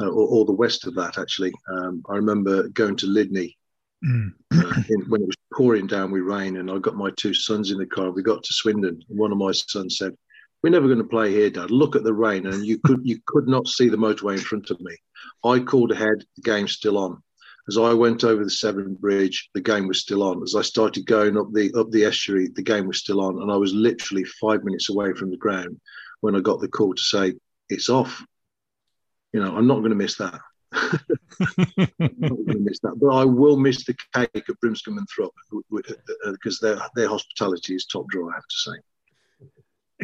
uh, 0.00 0.06
or, 0.06 0.28
or, 0.28 0.44
the 0.44 0.52
west 0.52 0.86
of 0.86 0.94
that. 0.96 1.18
Actually, 1.18 1.52
um, 1.70 2.02
I 2.08 2.16
remember 2.16 2.68
going 2.68 2.96
to 2.96 3.06
Lydney 3.06 3.56
mm. 4.04 4.32
uh, 4.52 4.82
in, 4.88 5.00
when 5.08 5.22
it 5.22 5.26
was 5.26 5.36
pouring 5.54 5.86
down 5.86 6.10
with 6.10 6.22
rain, 6.22 6.56
and 6.56 6.70
I 6.70 6.78
got 6.78 6.96
my 6.96 7.10
two 7.16 7.34
sons 7.34 7.70
in 7.70 7.78
the 7.78 7.86
car. 7.86 8.10
We 8.10 8.22
got 8.22 8.42
to 8.42 8.52
Swindon, 8.52 9.02
and 9.08 9.18
one 9.18 9.32
of 9.32 9.38
my 9.38 9.52
sons 9.52 9.98
said, 9.98 10.14
"We're 10.64 10.70
never 10.70 10.86
going 10.86 10.96
to 10.96 11.04
play 11.04 11.30
here, 11.30 11.50
Dad. 11.50 11.70
Look 11.70 11.94
at 11.94 12.04
the 12.04 12.14
rain, 12.14 12.46
and 12.46 12.64
you 12.64 12.78
could 12.78 13.02
you 13.04 13.20
could 13.26 13.46
not 13.46 13.68
see 13.68 13.90
the 13.90 13.98
motorway 13.98 14.32
in 14.32 14.40
front 14.40 14.70
of 14.70 14.80
me." 14.80 14.96
I 15.44 15.58
called 15.58 15.92
ahead, 15.92 16.24
the 16.36 16.42
game's 16.42 16.72
still 16.72 16.96
on. 16.96 17.22
As 17.68 17.76
I 17.76 17.92
went 17.92 18.24
over 18.24 18.42
the 18.42 18.50
Severn 18.50 18.94
Bridge, 18.94 19.50
the 19.52 19.60
game 19.60 19.86
was 19.86 20.00
still 20.00 20.22
on. 20.22 20.42
As 20.42 20.54
I 20.54 20.62
started 20.62 21.04
going 21.04 21.36
up 21.36 21.52
the 21.52 21.70
up 21.74 21.90
the 21.90 22.06
estuary, 22.06 22.48
the 22.48 22.62
game 22.62 22.86
was 22.86 22.98
still 22.98 23.20
on, 23.20 23.42
and 23.42 23.52
I 23.52 23.56
was 23.56 23.74
literally 23.74 24.24
five 24.24 24.64
minutes 24.64 24.88
away 24.88 25.12
from 25.12 25.30
the 25.30 25.36
ground 25.36 25.78
when 26.22 26.34
I 26.34 26.40
got 26.40 26.62
the 26.62 26.68
call 26.68 26.94
to 26.94 27.02
say 27.02 27.34
it's 27.68 27.90
off. 27.90 28.24
You 29.34 29.40
know, 29.40 29.54
I'm 29.54 29.66
not 29.66 29.80
going 29.80 29.90
to 29.90 29.96
miss 29.96 30.16
that. 30.16 30.40
I'm 30.72 32.14
not 32.20 32.36
going 32.36 32.46
to 32.46 32.58
miss 32.60 32.80
that, 32.80 32.96
but 32.98 33.14
I 33.14 33.26
will 33.26 33.58
miss 33.58 33.84
the 33.84 33.94
cake 34.14 34.48
at 34.48 34.60
Brimscombe 34.62 34.96
and 34.96 35.08
Thrupp 35.14 35.34
because 36.24 36.62
uh, 36.62 36.66
their 36.66 36.80
their 36.96 37.08
hospitality 37.10 37.74
is 37.74 37.84
top 37.84 38.08
drawer. 38.08 38.32
I 38.32 38.36
have 38.36 38.48
to 38.48 38.56
say. 38.56 38.78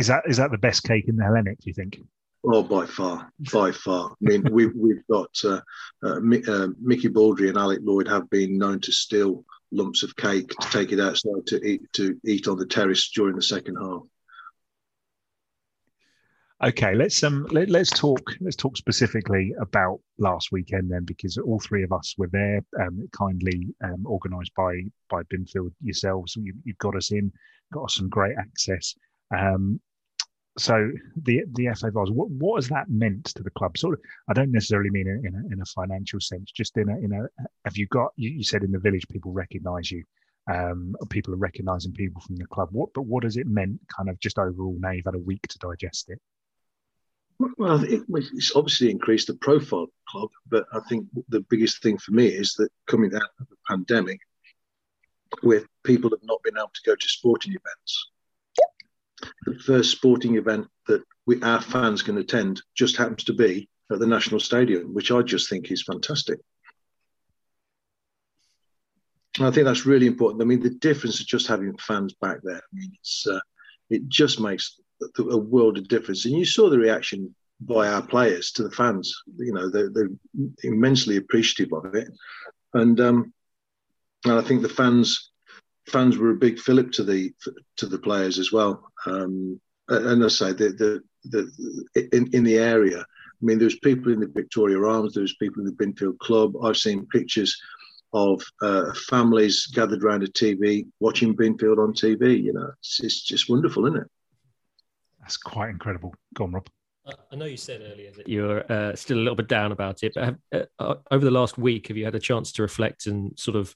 Is 0.00 0.06
that 0.06 0.22
is 0.26 0.38
that 0.38 0.50
the 0.50 0.56
best 0.56 0.82
cake 0.84 1.08
in 1.08 1.16
the 1.16 1.24
Hellenic? 1.24 1.58
Do 1.58 1.68
you 1.68 1.74
think? 1.74 2.00
Oh, 2.42 2.62
by 2.62 2.86
far, 2.86 3.30
by 3.52 3.70
far. 3.70 4.12
I 4.12 4.14
mean, 4.20 4.48
we've 4.50 4.72
we've 4.74 5.06
got 5.10 5.28
uh, 5.44 5.60
uh, 6.02 6.20
uh, 6.48 6.68
Mickey 6.80 7.08
Baldry 7.08 7.50
and 7.50 7.58
Alec 7.58 7.80
Lloyd 7.82 8.08
have 8.08 8.30
been 8.30 8.56
known 8.56 8.80
to 8.80 8.92
steal 8.92 9.44
lumps 9.72 10.02
of 10.02 10.16
cake 10.16 10.48
to 10.48 10.70
take 10.70 10.92
it 10.92 11.00
outside 11.00 11.46
to 11.48 11.60
eat 11.62 11.82
to 11.92 12.18
eat 12.24 12.48
on 12.48 12.56
the 12.56 12.64
terrace 12.64 13.10
during 13.10 13.36
the 13.36 13.42
second 13.42 13.76
half. 13.76 14.00
Okay, 16.64 16.94
let's 16.94 17.22
um 17.22 17.46
let, 17.50 17.68
us 17.74 17.90
talk 17.90 18.22
let's 18.40 18.56
talk 18.56 18.78
specifically 18.78 19.52
about 19.60 20.00
last 20.16 20.50
weekend 20.50 20.90
then 20.90 21.04
because 21.04 21.36
all 21.36 21.60
three 21.60 21.82
of 21.82 21.92
us 21.92 22.14
were 22.16 22.30
there, 22.32 22.64
um, 22.80 23.06
kindly 23.12 23.68
um, 23.84 24.06
organised 24.06 24.54
by 24.54 24.80
by 25.10 25.22
Binfield 25.24 25.72
yourselves. 25.82 26.36
You, 26.36 26.54
you 26.64 26.72
got 26.78 26.96
us 26.96 27.12
in, 27.12 27.30
got 27.70 27.84
us 27.84 27.96
some 27.96 28.08
great 28.08 28.36
access. 28.38 28.94
Um, 29.36 29.78
so 30.60 30.90
the 31.16 31.42
the 31.52 31.68
FA 31.74 31.90
Vase, 31.90 32.10
what 32.10 32.30
what 32.30 32.58
has 32.58 32.68
that 32.68 32.90
meant 32.90 33.24
to 33.36 33.42
the 33.42 33.50
club? 33.50 33.78
Sort 33.78 33.94
of, 33.94 34.00
I 34.28 34.34
don't 34.34 34.52
necessarily 34.52 34.90
mean 34.90 35.08
in 35.08 35.34
a, 35.34 35.54
in 35.54 35.60
a 35.62 35.64
financial 35.64 36.20
sense, 36.20 36.52
just 36.52 36.76
in 36.76 36.90
a 36.90 36.98
in 36.98 37.12
a 37.12 37.28
have 37.64 37.78
you 37.78 37.86
got 37.86 38.12
you, 38.16 38.30
you 38.30 38.44
said 38.44 38.62
in 38.62 38.70
the 38.70 38.78
village 38.78 39.08
people 39.08 39.32
recognise 39.32 39.90
you, 39.90 40.04
um, 40.52 40.94
people 41.08 41.32
are 41.32 41.38
recognising 41.38 41.92
people 41.92 42.20
from 42.20 42.36
the 42.36 42.46
club. 42.46 42.68
What 42.72 42.90
but 42.94 43.06
what 43.06 43.24
has 43.24 43.38
it 43.38 43.46
meant 43.46 43.80
kind 43.96 44.10
of 44.10 44.20
just 44.20 44.38
overall 44.38 44.76
now 44.78 44.90
you've 44.90 45.06
had 45.06 45.14
a 45.14 45.18
week 45.18 45.46
to 45.48 45.58
digest 45.58 46.10
it? 46.10 46.20
Well, 47.56 47.82
it, 47.82 48.02
it's 48.10 48.54
obviously 48.54 48.90
increased 48.90 49.28
the 49.28 49.34
profile 49.34 49.84
of 49.84 49.88
the 49.88 50.10
club, 50.10 50.30
but 50.46 50.66
I 50.74 50.80
think 50.90 51.06
the 51.30 51.40
biggest 51.40 51.82
thing 51.82 51.96
for 51.96 52.12
me 52.12 52.26
is 52.26 52.52
that 52.58 52.68
coming 52.86 53.14
out 53.14 53.30
of 53.40 53.48
the 53.48 53.56
pandemic, 53.66 54.20
where 55.40 55.64
people 55.84 56.10
have 56.10 56.22
not 56.22 56.42
been 56.42 56.58
able 56.58 56.70
to 56.74 56.82
go 56.84 56.94
to 56.94 57.08
sporting 57.08 57.52
events, 57.52 58.10
the 59.46 59.58
first 59.58 59.90
sporting 59.90 60.36
event 60.36 60.66
that 60.86 61.02
we, 61.26 61.40
our 61.42 61.60
fans 61.60 62.02
can 62.02 62.18
attend 62.18 62.62
just 62.76 62.96
happens 62.96 63.24
to 63.24 63.32
be 63.32 63.68
at 63.92 63.98
the 63.98 64.06
National 64.06 64.40
Stadium, 64.40 64.94
which 64.94 65.10
I 65.10 65.22
just 65.22 65.48
think 65.48 65.70
is 65.70 65.82
fantastic. 65.82 66.38
And 69.38 69.46
I 69.46 69.50
think 69.50 69.64
that's 69.64 69.86
really 69.86 70.06
important. 70.06 70.42
I 70.42 70.44
mean, 70.44 70.60
the 70.60 70.70
difference 70.70 71.20
of 71.20 71.26
just 71.26 71.46
having 71.46 71.76
fans 71.78 72.14
back 72.20 72.38
there, 72.42 72.56
I 72.56 72.72
mean, 72.72 72.90
it's 72.98 73.26
uh, 73.26 73.40
it 73.88 74.08
just 74.08 74.40
makes 74.40 74.78
a 75.18 75.36
world 75.36 75.78
of 75.78 75.88
difference. 75.88 76.24
And 76.24 76.34
you 76.34 76.44
saw 76.44 76.68
the 76.68 76.78
reaction 76.78 77.34
by 77.60 77.88
our 77.88 78.02
players 78.02 78.52
to 78.52 78.62
the 78.62 78.70
fans. 78.70 79.14
You 79.36 79.52
know, 79.52 79.70
they're, 79.70 79.90
they're 79.90 80.10
immensely 80.64 81.16
appreciative 81.16 81.72
of 81.72 81.94
it, 81.94 82.08
and 82.74 83.00
um, 83.00 83.32
and 84.24 84.34
I 84.34 84.42
think 84.42 84.62
the 84.62 84.68
fans 84.68 85.29
fans 85.86 86.18
were 86.18 86.30
a 86.30 86.36
big 86.36 86.58
fillip 86.58 86.92
to 86.92 87.04
the 87.04 87.32
to 87.76 87.86
the 87.86 87.98
players 87.98 88.38
as 88.38 88.52
well. 88.52 88.90
Um, 89.06 89.60
and 89.88 90.24
I 90.24 90.28
say 90.28 90.52
the 90.52 90.70
the, 90.70 91.02
the 91.94 92.16
in, 92.16 92.28
in 92.32 92.44
the 92.44 92.58
area. 92.58 93.00
I 93.00 93.44
mean, 93.44 93.58
there's 93.58 93.78
people 93.78 94.12
in 94.12 94.20
the 94.20 94.26
Victoria 94.26 94.82
Arms, 94.82 95.14
there's 95.14 95.36
people 95.36 95.62
in 95.62 95.66
the 95.66 95.84
Binfield 95.84 96.18
Club. 96.18 96.52
I've 96.62 96.76
seen 96.76 97.06
pictures 97.06 97.58
of 98.12 98.42
uh, 98.60 98.92
families 99.08 99.66
gathered 99.66 100.04
around 100.04 100.24
a 100.24 100.26
TV 100.26 100.86
watching 101.00 101.34
Binfield 101.34 101.78
on 101.78 101.94
TV. 101.94 102.42
You 102.42 102.52
know, 102.52 102.70
it's, 102.78 103.00
it's 103.02 103.22
just 103.22 103.48
wonderful, 103.48 103.86
isn't 103.86 104.02
it? 104.02 104.08
That's 105.20 105.38
quite 105.38 105.70
incredible. 105.70 106.14
Go 106.34 106.44
on, 106.44 106.52
Rob. 106.52 106.68
I 107.32 107.36
know 107.36 107.46
you 107.46 107.56
said 107.56 107.80
earlier 107.80 108.10
that 108.12 108.28
you're 108.28 108.70
uh, 108.70 108.94
still 108.94 109.16
a 109.16 109.20
little 109.20 109.34
bit 109.34 109.48
down 109.48 109.72
about 109.72 110.02
it, 110.02 110.12
but 110.14 110.24
have, 110.24 110.38
uh, 110.52 110.64
uh, 110.78 110.94
over 111.10 111.24
the 111.24 111.30
last 111.30 111.56
week, 111.56 111.88
have 111.88 111.96
you 111.96 112.04
had 112.04 112.14
a 112.14 112.20
chance 112.20 112.52
to 112.52 112.62
reflect 112.62 113.06
and 113.06 113.36
sort 113.38 113.56
of 113.56 113.74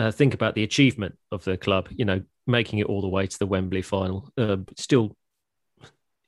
uh, 0.00 0.10
think 0.10 0.34
about 0.34 0.54
the 0.54 0.62
achievement 0.62 1.16
of 1.30 1.44
the 1.44 1.56
club? 1.56 1.88
You 1.90 2.04
know, 2.04 2.22
making 2.46 2.78
it 2.78 2.86
all 2.86 3.00
the 3.00 3.08
way 3.08 3.26
to 3.26 3.38
the 3.38 3.46
Wembley 3.46 3.82
final. 3.82 4.32
Uh, 4.36 4.58
still, 4.76 5.16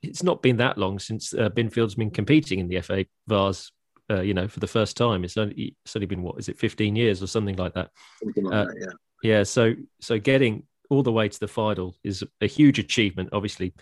it's 0.03 0.23
not 0.23 0.43
been 0.43 0.59
that 0.59 0.79
long 0.79 0.99
since 0.99 1.33
uh, 1.33 1.49
Binfield's 1.49 1.95
been 1.95 2.11
competing 2.11 2.59
in 2.59 2.69
the 2.69 2.81
FA 2.81 3.07
Vase. 3.29 3.71
you 4.11 4.35
know, 4.35 4.49
for 4.49 4.61
the 4.61 4.67
first 4.67 4.97
time, 4.97 5.25
it's 5.25 5.37
only 5.37 5.77
it's 5.85 5.97
only 5.97 6.07
been 6.07 6.23
what 6.23 6.39
is 6.39 6.49
it, 6.49 6.59
fifteen 6.59 6.97
years 6.97 7.23
or 7.23 7.27
something 7.27 7.57
like 7.57 7.75
that? 7.75 7.91
Something 8.23 8.45
like 8.45 8.69
that, 8.69 8.77
yeah. 8.79 8.93
Yeah. 9.23 9.43
So 9.45 9.75
so 10.01 10.19
getting 10.19 10.65
all 10.91 11.03
the 11.03 11.13
way 11.13 11.29
to 11.29 11.41
the 11.41 11.49
final 11.49 11.97
is 12.05 12.23
a 12.41 12.47
huge 12.47 12.79
achievement. 12.79 13.31
Obviously, 13.33 13.73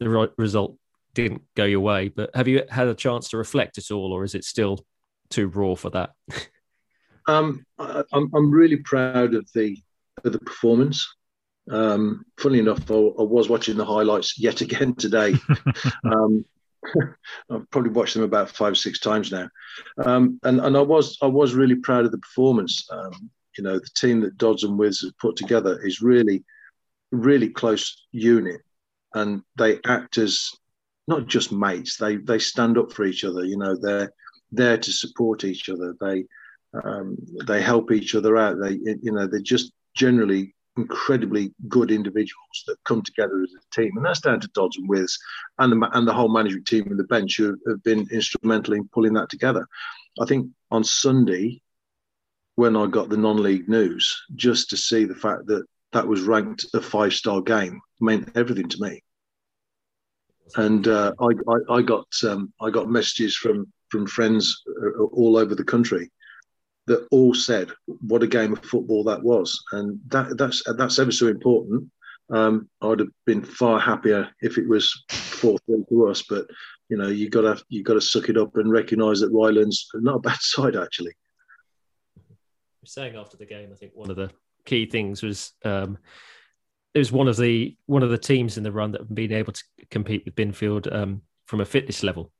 the 0.00 0.32
result 0.36 0.76
didn't 1.14 1.42
go 1.54 1.64
your 1.64 1.80
way. 1.80 2.08
But 2.08 2.30
have 2.34 2.48
you 2.48 2.62
had 2.70 2.88
a 2.88 2.94
chance 2.94 3.28
to 3.30 3.36
reflect 3.36 3.78
at 3.78 3.90
all, 3.90 4.12
or 4.12 4.24
is 4.24 4.34
it 4.34 4.44
still 4.44 4.84
too 5.30 5.48
raw 5.48 5.74
for 5.74 5.90
that? 5.90 6.10
um, 7.26 7.64
I, 7.78 8.02
am 8.12 8.30
I'm 8.34 8.50
really 8.50 8.76
proud 8.76 9.34
of 9.34 9.48
the 9.54 9.78
of 10.24 10.32
the 10.32 10.38
performance. 10.38 11.06
Um, 11.70 12.24
funny 12.38 12.58
enough, 12.58 12.90
I, 12.90 12.94
I, 12.94 13.22
was 13.22 13.48
watching 13.48 13.76
the 13.76 13.84
highlights 13.84 14.38
yet 14.38 14.60
again 14.60 14.94
today. 14.94 15.34
um, 16.04 16.44
I've 17.50 17.70
probably 17.70 17.90
watched 17.90 18.14
them 18.14 18.24
about 18.24 18.50
five, 18.50 18.76
six 18.76 18.98
times 18.98 19.30
now, 19.30 19.48
um, 20.04 20.40
and 20.42 20.60
and 20.60 20.76
I 20.76 20.80
was 20.80 21.18
I 21.22 21.26
was 21.26 21.54
really 21.54 21.76
proud 21.76 22.04
of 22.04 22.12
the 22.12 22.18
performance. 22.18 22.88
Um, 22.90 23.30
you 23.56 23.64
know, 23.64 23.78
the 23.78 23.90
team 23.94 24.20
that 24.20 24.38
Dodds 24.38 24.64
and 24.64 24.78
Wiz 24.78 25.00
has 25.00 25.12
put 25.20 25.36
together 25.36 25.78
is 25.84 26.02
really, 26.02 26.44
really 27.12 27.48
close 27.48 28.06
unit, 28.10 28.60
and 29.14 29.42
they 29.56 29.78
act 29.84 30.18
as 30.18 30.50
not 31.06 31.26
just 31.26 31.52
mates. 31.52 31.96
They 31.96 32.16
they 32.16 32.38
stand 32.38 32.78
up 32.78 32.92
for 32.92 33.04
each 33.04 33.24
other. 33.24 33.44
You 33.44 33.58
know, 33.58 33.76
they're 33.76 34.12
there 34.50 34.78
to 34.78 34.92
support 34.92 35.44
each 35.44 35.68
other. 35.68 35.94
They 36.00 36.24
um, 36.84 37.16
they 37.46 37.60
help 37.60 37.92
each 37.92 38.14
other 38.14 38.36
out. 38.36 38.58
They 38.60 38.78
you 39.02 39.12
know 39.12 39.26
they're 39.26 39.40
just 39.40 39.72
generally 39.94 40.54
incredibly 40.76 41.52
good 41.68 41.90
individuals 41.90 42.64
that 42.66 42.82
come 42.84 43.02
together 43.02 43.42
as 43.42 43.52
a 43.54 43.80
team, 43.80 43.92
and 43.96 44.04
that's 44.04 44.20
down 44.20 44.40
to 44.40 44.48
Dodds 44.48 44.78
and 44.78 44.88
Wiz 44.88 45.18
and 45.58 45.72
the 45.72 45.90
and 45.92 46.06
the 46.06 46.14
whole 46.14 46.32
management 46.32 46.66
team 46.66 46.86
and 46.88 46.98
the 46.98 47.04
bench 47.04 47.36
who 47.36 47.56
have 47.68 47.82
been 47.82 48.06
instrumental 48.10 48.74
in 48.74 48.88
pulling 48.88 49.14
that 49.14 49.30
together. 49.30 49.66
I 50.20 50.26
think 50.26 50.48
on 50.70 50.84
Sunday, 50.84 51.60
when 52.56 52.76
I 52.76 52.86
got 52.86 53.08
the 53.08 53.16
non-league 53.16 53.68
news, 53.68 54.22
just 54.34 54.70
to 54.70 54.76
see 54.76 55.04
the 55.04 55.14
fact 55.14 55.46
that 55.46 55.64
that 55.92 56.06
was 56.06 56.22
ranked 56.22 56.66
a 56.74 56.80
five-star 56.80 57.42
game 57.42 57.80
meant 58.00 58.30
everything 58.34 58.68
to 58.68 58.80
me 58.80 59.02
and 60.56 60.88
uh, 60.88 61.12
I, 61.20 61.26
I, 61.48 61.76
I, 61.76 61.82
got 61.82 62.06
um, 62.24 62.52
I 62.60 62.70
got 62.70 62.90
messages 62.90 63.36
from 63.36 63.72
from 63.88 64.06
friends 64.06 64.62
uh, 64.82 65.02
all 65.04 65.36
over 65.36 65.54
the 65.54 65.64
country 65.64 66.10
that 66.86 67.06
all 67.10 67.34
said 67.34 67.70
what 67.86 68.22
a 68.22 68.26
game 68.26 68.52
of 68.52 68.64
football 68.64 69.04
that 69.04 69.22
was, 69.22 69.62
and 69.72 70.00
that 70.08 70.36
that's 70.36 70.62
that's 70.76 70.98
ever 70.98 71.12
so 71.12 71.28
important. 71.28 71.90
Um, 72.30 72.68
I'd 72.80 73.00
have 73.00 73.08
been 73.26 73.42
far 73.42 73.78
happier 73.78 74.28
if 74.40 74.58
it 74.58 74.68
was 74.68 75.04
four 75.10 75.58
three 75.66 75.84
to 75.88 76.08
us, 76.08 76.22
but 76.28 76.46
you 76.88 76.96
know 76.96 77.08
you 77.08 77.28
got 77.30 77.42
to 77.42 77.64
you 77.68 77.82
got 77.82 77.94
to 77.94 78.00
suck 78.00 78.28
it 78.28 78.36
up 78.36 78.56
and 78.56 78.70
recognise 78.70 79.20
that 79.20 79.32
Rylands 79.32 79.86
not 79.94 80.16
a 80.16 80.20
bad 80.20 80.38
side 80.40 80.76
actually. 80.76 81.12
Saying 82.84 83.16
after 83.16 83.36
the 83.36 83.46
game, 83.46 83.70
I 83.72 83.76
think 83.76 83.92
one 83.94 84.10
of 84.10 84.16
the 84.16 84.30
key 84.64 84.86
things 84.86 85.22
was 85.22 85.52
um, 85.64 85.98
it 86.94 86.98
was 86.98 87.12
one 87.12 87.28
of 87.28 87.36
the 87.36 87.76
one 87.86 88.02
of 88.02 88.10
the 88.10 88.18
teams 88.18 88.56
in 88.56 88.64
the 88.64 88.72
run 88.72 88.92
that 88.92 89.02
have 89.02 89.14
been 89.14 89.32
able 89.32 89.52
to 89.52 89.62
compete 89.90 90.24
with 90.24 90.34
Binfield 90.34 90.92
um, 90.92 91.22
from 91.46 91.60
a 91.60 91.64
fitness 91.64 92.02
level. 92.02 92.32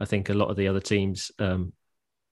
I 0.00 0.04
think 0.04 0.28
a 0.28 0.34
lot 0.34 0.50
of 0.50 0.56
the 0.56 0.68
other 0.68 0.80
teams, 0.80 1.30
um, 1.38 1.72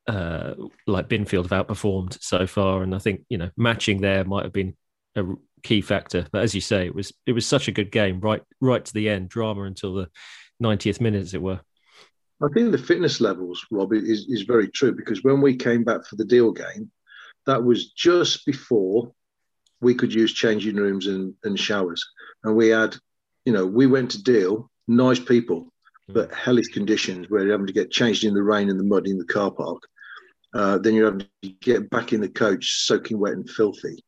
uh, 0.08 0.54
like 0.86 1.08
Binfield, 1.08 1.48
have 1.48 1.66
outperformed 1.66 2.20
so 2.20 2.46
far, 2.46 2.82
and 2.82 2.94
I 2.94 2.98
think 2.98 3.24
you 3.28 3.38
know 3.38 3.50
matching 3.56 4.00
there 4.00 4.24
might 4.24 4.44
have 4.44 4.52
been 4.52 4.74
a 5.14 5.24
key 5.62 5.80
factor. 5.80 6.26
But 6.32 6.42
as 6.42 6.54
you 6.54 6.60
say, 6.60 6.86
it 6.86 6.94
was 6.94 7.12
it 7.26 7.32
was 7.32 7.46
such 7.46 7.68
a 7.68 7.72
good 7.72 7.92
game, 7.92 8.20
right 8.20 8.42
right 8.60 8.84
to 8.84 8.94
the 8.94 9.08
end, 9.08 9.28
drama 9.28 9.62
until 9.62 9.94
the 9.94 10.08
90th 10.62 11.00
minute, 11.00 11.22
as 11.22 11.34
it 11.34 11.42
were. 11.42 11.60
I 12.42 12.46
think 12.54 12.70
the 12.70 12.78
fitness 12.78 13.20
levels, 13.20 13.64
Rob, 13.70 13.92
is, 13.92 14.26
is 14.28 14.42
very 14.42 14.68
true 14.68 14.92
because 14.92 15.24
when 15.24 15.40
we 15.40 15.56
came 15.56 15.82
back 15.82 16.06
for 16.06 16.16
the 16.16 16.24
Deal 16.24 16.52
game, 16.52 16.90
that 17.46 17.62
was 17.62 17.90
just 17.90 18.46
before 18.46 19.12
we 19.80 19.94
could 19.94 20.14
use 20.14 20.32
changing 20.32 20.76
rooms 20.76 21.08
and, 21.08 21.34
and 21.42 21.58
showers. 21.58 22.04
And 22.44 22.54
we 22.54 22.68
had, 22.68 22.96
you 23.44 23.52
know, 23.52 23.66
we 23.66 23.86
went 23.86 24.12
to 24.12 24.22
Deal, 24.22 24.70
nice 24.86 25.18
people, 25.18 25.72
but 26.08 26.32
hellish 26.32 26.68
conditions 26.68 27.26
where 27.28 27.42
you're 27.42 27.52
having 27.52 27.66
to 27.66 27.72
get 27.72 27.90
changed 27.90 28.22
in 28.22 28.34
the 28.34 28.42
rain 28.42 28.70
and 28.70 28.78
the 28.78 28.84
mud 28.84 29.06
in 29.06 29.18
the 29.18 29.24
car 29.24 29.50
park. 29.50 29.82
Uh, 30.54 30.78
then 30.78 30.94
you're 30.94 31.06
having 31.06 31.26
to 31.42 31.48
get 31.60 31.90
back 31.90 32.12
in 32.12 32.20
the 32.20 32.28
coach 32.28 32.86
soaking 32.86 33.18
wet 33.18 33.34
and 33.34 33.48
filthy. 33.48 34.02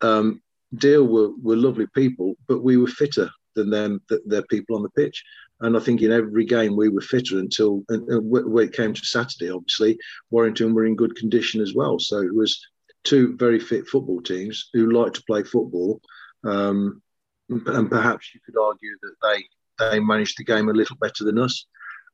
Um, 0.00 0.42
Deal 0.74 1.04
were, 1.04 1.30
were 1.42 1.56
lovely 1.56 1.86
people, 1.94 2.36
but 2.48 2.62
we 2.62 2.76
were 2.76 2.86
fitter 2.86 3.30
than 3.54 3.70
them, 3.70 4.00
their 4.26 4.42
people 4.42 4.76
on 4.76 4.82
the 4.82 4.90
pitch. 4.90 5.22
And 5.60 5.76
I 5.76 5.80
think 5.80 6.02
in 6.02 6.12
every 6.12 6.44
game 6.44 6.76
we 6.76 6.90
were 6.90 7.00
fitter 7.00 7.38
until 7.38 7.82
and, 7.88 8.06
and 8.08 8.30
when 8.30 8.68
it 8.68 8.74
came 8.74 8.92
to 8.92 9.06
Saturday, 9.06 9.50
obviously, 9.50 9.98
Warrington 10.30 10.74
were 10.74 10.84
in 10.84 10.96
good 10.96 11.16
condition 11.16 11.62
as 11.62 11.74
well. 11.74 11.98
So 11.98 12.20
it 12.20 12.34
was 12.34 12.60
two 13.04 13.36
very 13.36 13.58
fit 13.58 13.86
football 13.86 14.20
teams 14.20 14.68
who 14.74 14.90
like 14.90 15.14
to 15.14 15.22
play 15.26 15.44
football. 15.44 16.00
Um, 16.44 17.00
and 17.48 17.90
perhaps 17.90 18.34
you 18.34 18.40
could 18.44 18.60
argue 18.60 18.96
that 19.02 19.14
they 19.22 19.44
they 19.78 20.00
managed 20.00 20.38
the 20.38 20.44
game 20.44 20.68
a 20.68 20.74
little 20.74 20.96
better 20.96 21.24
than 21.24 21.38
us. 21.38 21.66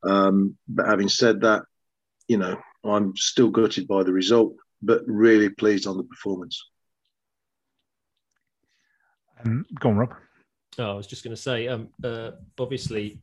Um, 0.05 0.57
but 0.69 0.87
having 0.87 1.09
said 1.09 1.41
that, 1.43 1.63
you 2.29 2.37
know, 2.37 2.61
I'm 2.85 3.17
still 3.17 3.49
gutted 3.49 3.87
by 3.87 4.03
the 4.03 4.13
result, 4.13 4.55
but 4.83 5.03
really 5.07 5.49
pleased 5.49 5.87
on 5.87 5.97
the 5.97 6.05
performance. 6.05 6.63
Um, 9.45 9.67
go 9.79 9.91
on, 9.91 9.97
Rob. 9.97 10.15
Oh, 10.79 10.91
I 10.91 10.95
was 10.95 11.07
just 11.07 11.25
going 11.25 11.37
to 11.37 11.41
say, 11.41 11.69
um, 11.69 11.89
uh, 12.03 12.33
obviously, 12.59 13.19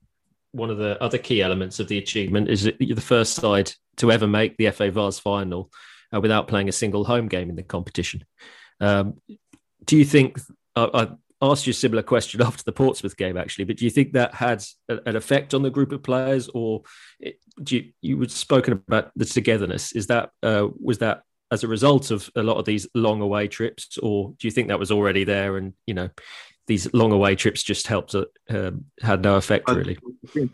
one 0.51 0.69
of 0.69 0.77
the 0.77 1.01
other 1.01 1.17
key 1.17 1.41
elements 1.41 1.79
of 1.79 1.87
the 1.87 1.97
achievement 1.97 2.49
is 2.49 2.63
that 2.63 2.79
you're 2.79 2.95
the 2.95 3.01
first 3.01 3.33
side 3.33 3.71
to 3.97 4.11
ever 4.11 4.27
make 4.27 4.57
the 4.57 4.69
FA 4.71 4.91
Vase 4.91 5.19
final 5.19 5.71
uh, 6.13 6.21
without 6.21 6.47
playing 6.47 6.69
a 6.69 6.73
single 6.73 7.03
home 7.03 7.27
game 7.27 7.49
in 7.49 7.55
the 7.55 7.63
competition. 7.63 8.23
Um, 8.79 9.19
do 9.85 9.97
you 9.97 10.05
think? 10.05 10.39
Uh, 10.75 11.07
asked 11.41 11.65
you 11.65 11.71
a 11.71 11.73
similar 11.73 12.03
question 12.03 12.41
after 12.45 12.63
the 12.63 12.71
Portsmouth 12.71 13.17
game, 13.17 13.37
actually. 13.37 13.65
But 13.65 13.77
do 13.77 13.85
you 13.85 13.91
think 13.91 14.13
that 14.13 14.33
had 14.33 14.63
an 14.87 15.15
effect 15.15 15.53
on 15.53 15.61
the 15.61 15.69
group 15.69 15.91
of 15.91 16.03
players, 16.03 16.49
or 16.53 16.83
do 17.61 17.77
you 17.77 17.91
you 18.01 18.17
were 18.17 18.29
spoken 18.29 18.73
about 18.73 19.11
the 19.15 19.25
togetherness? 19.25 19.91
Is 19.93 20.07
that 20.07 20.31
uh, 20.43 20.67
was 20.79 20.99
that 20.99 21.23
as 21.51 21.63
a 21.63 21.67
result 21.67 22.11
of 22.11 22.29
a 22.35 22.43
lot 22.43 22.57
of 22.57 22.65
these 22.65 22.87
long 22.93 23.21
away 23.21 23.47
trips, 23.47 23.97
or 23.97 24.33
do 24.37 24.47
you 24.47 24.51
think 24.51 24.67
that 24.67 24.79
was 24.79 24.91
already 24.91 25.23
there 25.23 25.57
and 25.57 25.73
you 25.85 25.93
know 25.93 26.09
these 26.67 26.93
long 26.93 27.11
away 27.11 27.35
trips 27.35 27.63
just 27.63 27.87
helped 27.87 28.13
uh, 28.13 28.25
um, 28.49 28.85
had 29.01 29.21
no 29.21 29.35
effect 29.35 29.69
really? 29.69 29.97
I 30.25 30.27
think, 30.27 30.51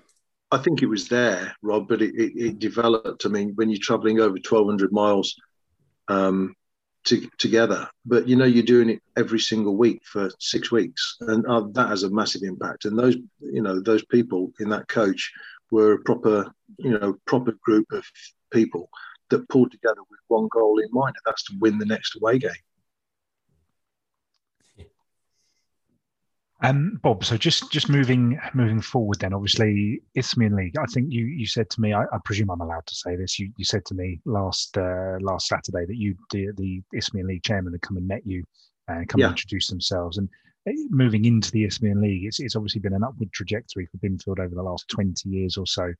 I 0.51 0.57
think 0.57 0.81
it 0.81 0.87
was 0.87 1.09
there, 1.09 1.55
Rob, 1.61 1.87
but 1.87 2.01
it, 2.01 2.15
it, 2.15 2.31
it 2.35 2.59
developed. 2.59 3.25
I 3.25 3.29
mean, 3.29 3.53
when 3.55 3.69
you're 3.69 3.79
travelling 3.81 4.19
over 4.19 4.33
1,200 4.33 4.91
miles. 4.91 5.35
Um, 6.07 6.55
to, 7.05 7.27
together. 7.37 7.87
But 8.05 8.27
you 8.27 8.35
know, 8.35 8.45
you're 8.45 8.63
doing 8.63 8.89
it 8.89 9.01
every 9.17 9.39
single 9.39 9.75
week 9.75 10.01
for 10.05 10.29
six 10.39 10.71
weeks, 10.71 11.17
and 11.21 11.45
uh, 11.47 11.67
that 11.71 11.89
has 11.89 12.03
a 12.03 12.09
massive 12.09 12.43
impact. 12.43 12.85
And 12.85 12.97
those, 12.97 13.15
you 13.39 13.61
know, 13.61 13.79
those 13.79 14.03
people 14.05 14.51
in 14.59 14.69
that 14.69 14.87
coach 14.87 15.31
were 15.71 15.93
a 15.93 15.99
proper, 15.99 16.51
you 16.77 16.97
know, 16.97 17.17
proper 17.25 17.53
group 17.63 17.91
of 17.91 18.05
people 18.51 18.89
that 19.29 19.47
pulled 19.49 19.71
together 19.71 20.01
with 20.09 20.19
one 20.27 20.47
goal 20.51 20.79
in 20.79 20.89
mind, 20.91 21.15
and 21.15 21.23
that's 21.25 21.43
to 21.45 21.53
win 21.59 21.77
the 21.77 21.85
next 21.85 22.15
away 22.15 22.37
game. 22.37 22.51
Um, 26.61 26.99
Bob, 27.03 27.25
so 27.25 27.35
just 27.35 27.69
just 27.69 27.89
moving 27.89 28.39
moving 28.53 28.81
forward, 28.81 29.19
then 29.19 29.33
obviously 29.33 30.01
Isthmian 30.15 30.55
League. 30.55 30.77
I 30.77 30.85
think 30.85 31.11
you 31.11 31.25
you 31.25 31.45
said 31.45 31.69
to 31.71 31.81
me, 31.81 31.93
I, 31.93 32.03
I, 32.03 32.17
presume 32.23 32.49
I'm 32.49 32.61
allowed 32.61 32.85
to 32.85 32.95
say 32.95 33.17
this. 33.17 33.37
You 33.37 33.51
you 33.57 33.65
said 33.65 33.83
to 33.85 33.93
me 33.93 34.21
last 34.25 34.77
uh, 34.77 35.17
last 35.19 35.47
Saturday 35.47 35.85
that 35.85 35.97
you 35.97 36.15
the, 36.31 36.51
the 36.55 36.81
Isthmian 36.93 37.27
League 37.27 37.43
chairman 37.43 37.73
had 37.73 37.81
come 37.81 37.97
and 37.97 38.07
met 38.07 38.25
you 38.25 38.43
and 38.87 39.07
come 39.09 39.19
yeah. 39.19 39.27
and 39.27 39.33
introduce 39.33 39.67
themselves. 39.67 40.17
And 40.17 40.29
uh, 40.67 40.71
moving 40.89 41.25
into 41.25 41.51
the 41.51 41.65
Isthmian 41.65 42.01
League, 42.01 42.23
it's 42.23 42.39
it's 42.39 42.55
obviously 42.55 42.79
been 42.79 42.93
an 42.93 43.03
upward 43.03 43.33
trajectory 43.33 43.85
for 43.87 43.97
Binfield 43.97 44.39
over 44.39 44.55
the 44.55 44.63
last 44.63 44.87
20 44.87 45.27
years 45.27 45.57
or 45.57 45.67
so. 45.67 45.93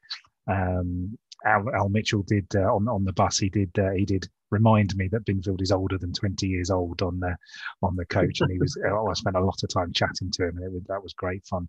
Um, 0.48 1.18
Al, 1.46 1.66
Al, 1.74 1.90
Mitchell 1.90 2.24
did 2.24 2.48
uh, 2.56 2.74
on 2.74 2.88
on 2.88 3.06
the 3.06 3.14
bus. 3.14 3.38
He 3.38 3.50
did 3.50 3.78
uh, 3.78 3.92
he 3.92 4.06
did 4.06 4.28
remind 4.52 4.96
me 4.96 5.08
that 5.10 5.26
Binfield 5.26 5.62
is 5.62 5.72
older 5.72 5.98
than 5.98 6.14
20 6.14 6.48
years 6.48 6.70
old 6.70 7.02
on 7.02 7.20
the 7.20 7.36
on 7.82 7.96
the 7.96 8.06
coach, 8.06 8.42
and 8.42 8.52
he 8.52 8.58
was. 8.58 8.78
I 8.86 9.14
spent 9.14 9.36
a 9.36 9.44
lot 9.44 9.64
of 9.64 9.70
time 9.70 9.94
chatting 9.94 10.32
to 10.32 10.48
him, 10.48 10.58
and 10.58 10.74
was, 10.74 10.84
that 10.88 11.04
was 11.04 11.14
great 11.14 11.46
fun. 11.46 11.68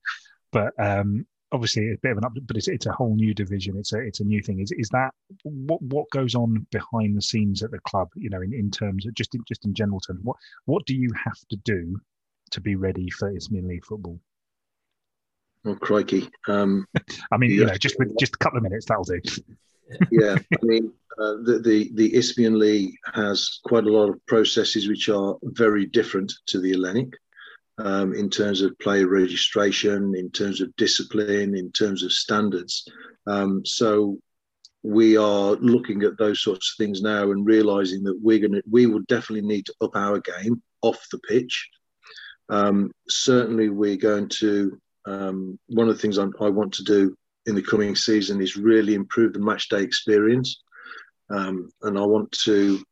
But 0.52 0.73
um, 0.78 1.26
obviously, 1.52 1.92
a 1.92 1.97
bit 2.02 2.12
of 2.12 2.18
an 2.18 2.25
up, 2.25 2.33
but 2.47 2.56
it's, 2.56 2.68
it's 2.68 2.87
a 2.87 2.92
whole 2.92 3.14
new 3.14 3.35
division. 3.35 3.76
It's 3.76 3.92
a 3.92 4.00
it's 4.00 4.21
a 4.21 4.25
new 4.25 4.42
thing. 4.42 4.61
Is 4.61 4.73
is 4.73 4.88
that 4.90 5.11
what 5.42 5.83
what 5.83 6.11
goes 6.11 6.35
on 6.35 6.66
behind 6.71 7.16
the 7.16 7.23
scenes 7.23 7.62
at 7.62 7.71
the 7.71 7.80
club? 7.80 8.09
You 8.14 8.30
know, 8.30 8.42
in, 8.42 8.52
in 8.52 8.71
terms 8.71 9.06
of 9.06 9.14
just 9.14 9.35
in, 9.35 9.42
just 9.47 9.64
in 9.64 9.75
general 9.75 10.00
terms, 10.00 10.21
what 10.23 10.37
what 10.64 10.87
do 10.87 10.95
you 10.95 11.11
have 11.25 11.38
to 11.50 11.56
do 11.56 11.99
to 12.50 12.61
be 12.61 12.76
ready 12.76 13.11
for 13.11 13.35
Isthmian 13.35 13.68
League 13.68 13.85
football? 13.85 14.21
Oh 15.64 15.75
crikey! 15.75 16.28
Um, 16.49 16.87
I 17.33 17.37
mean, 17.37 17.50
you 17.50 17.66
know, 17.66 17.75
just 17.75 17.99
with 17.99 18.16
just 18.18 18.35
a 18.35 18.38
couple 18.38 18.59
of 18.59 18.62
minutes 18.62 18.87
that'll 18.87 19.04
do. 19.04 19.21
Yeah, 20.11 20.37
I 20.38 20.64
mean, 20.64 20.93
uh, 21.19 21.37
the, 21.45 21.61
the 21.64 21.90
the 21.95 22.14
Isthmian 22.14 22.59
League 22.59 22.95
has 23.14 23.61
quite 23.64 23.85
a 23.85 23.93
lot 23.93 24.11
of 24.11 24.25
processes 24.26 24.88
which 24.88 25.09
are 25.09 25.37
very 25.43 25.87
different 25.87 26.33
to 26.47 26.61
the 26.61 26.73
Hellenic 26.73 27.12
um, 27.78 28.14
in 28.14 28.28
terms 28.28 28.62
of 28.62 28.78
player 28.78 29.07
registration, 29.07 30.14
in 30.14 30.31
terms 30.31 30.61
of 30.61 30.75
discipline, 30.76 31.57
in 31.57 31.73
terms 31.73 32.02
of 32.02 32.12
standards. 32.12 32.87
Um, 33.26 33.64
so 33.64 34.19
we 34.83 35.16
are 35.16 35.52
looking 35.52 36.02
at 36.02 36.19
those 36.19 36.43
sorts 36.43 36.73
of 36.73 36.85
things 36.85 37.02
now 37.02 37.31
and 37.33 37.45
realizing 37.47 38.05
that 38.05 38.19
we're 38.23 38.38
going 38.38 38.52
to 38.52 38.62
we 38.71 38.87
will 38.87 39.02
definitely 39.09 39.47
need 39.47 39.66
to 39.66 39.75
up 39.81 39.97
our 39.97 40.21
game 40.21 40.62
off 40.83 40.99
the 41.11 41.19
pitch. 41.19 41.69
Um, 42.49 42.93
certainly, 43.09 43.69
we're 43.69 43.97
going 43.97 44.28
to. 44.40 44.78
Um, 45.09 45.57
one 45.69 45.88
of 45.88 45.95
the 45.95 46.02
things 46.02 46.19
I'm, 46.19 46.33
i 46.40 46.49
want 46.49 46.75
to 46.75 46.83
do 46.83 47.16
in 47.47 47.55
the 47.55 47.62
coming 47.62 47.95
season 47.95 48.41
is 48.41 48.57
really 48.57 48.95
improve 48.95 49.33
the 49.33 49.38
match 49.38 49.69
day 49.69 49.83
experience, 49.83 50.62
um, 51.31 51.71
and 51.83 51.99
I 51.99 52.03
want 52.03 52.31
to 52.45 52.85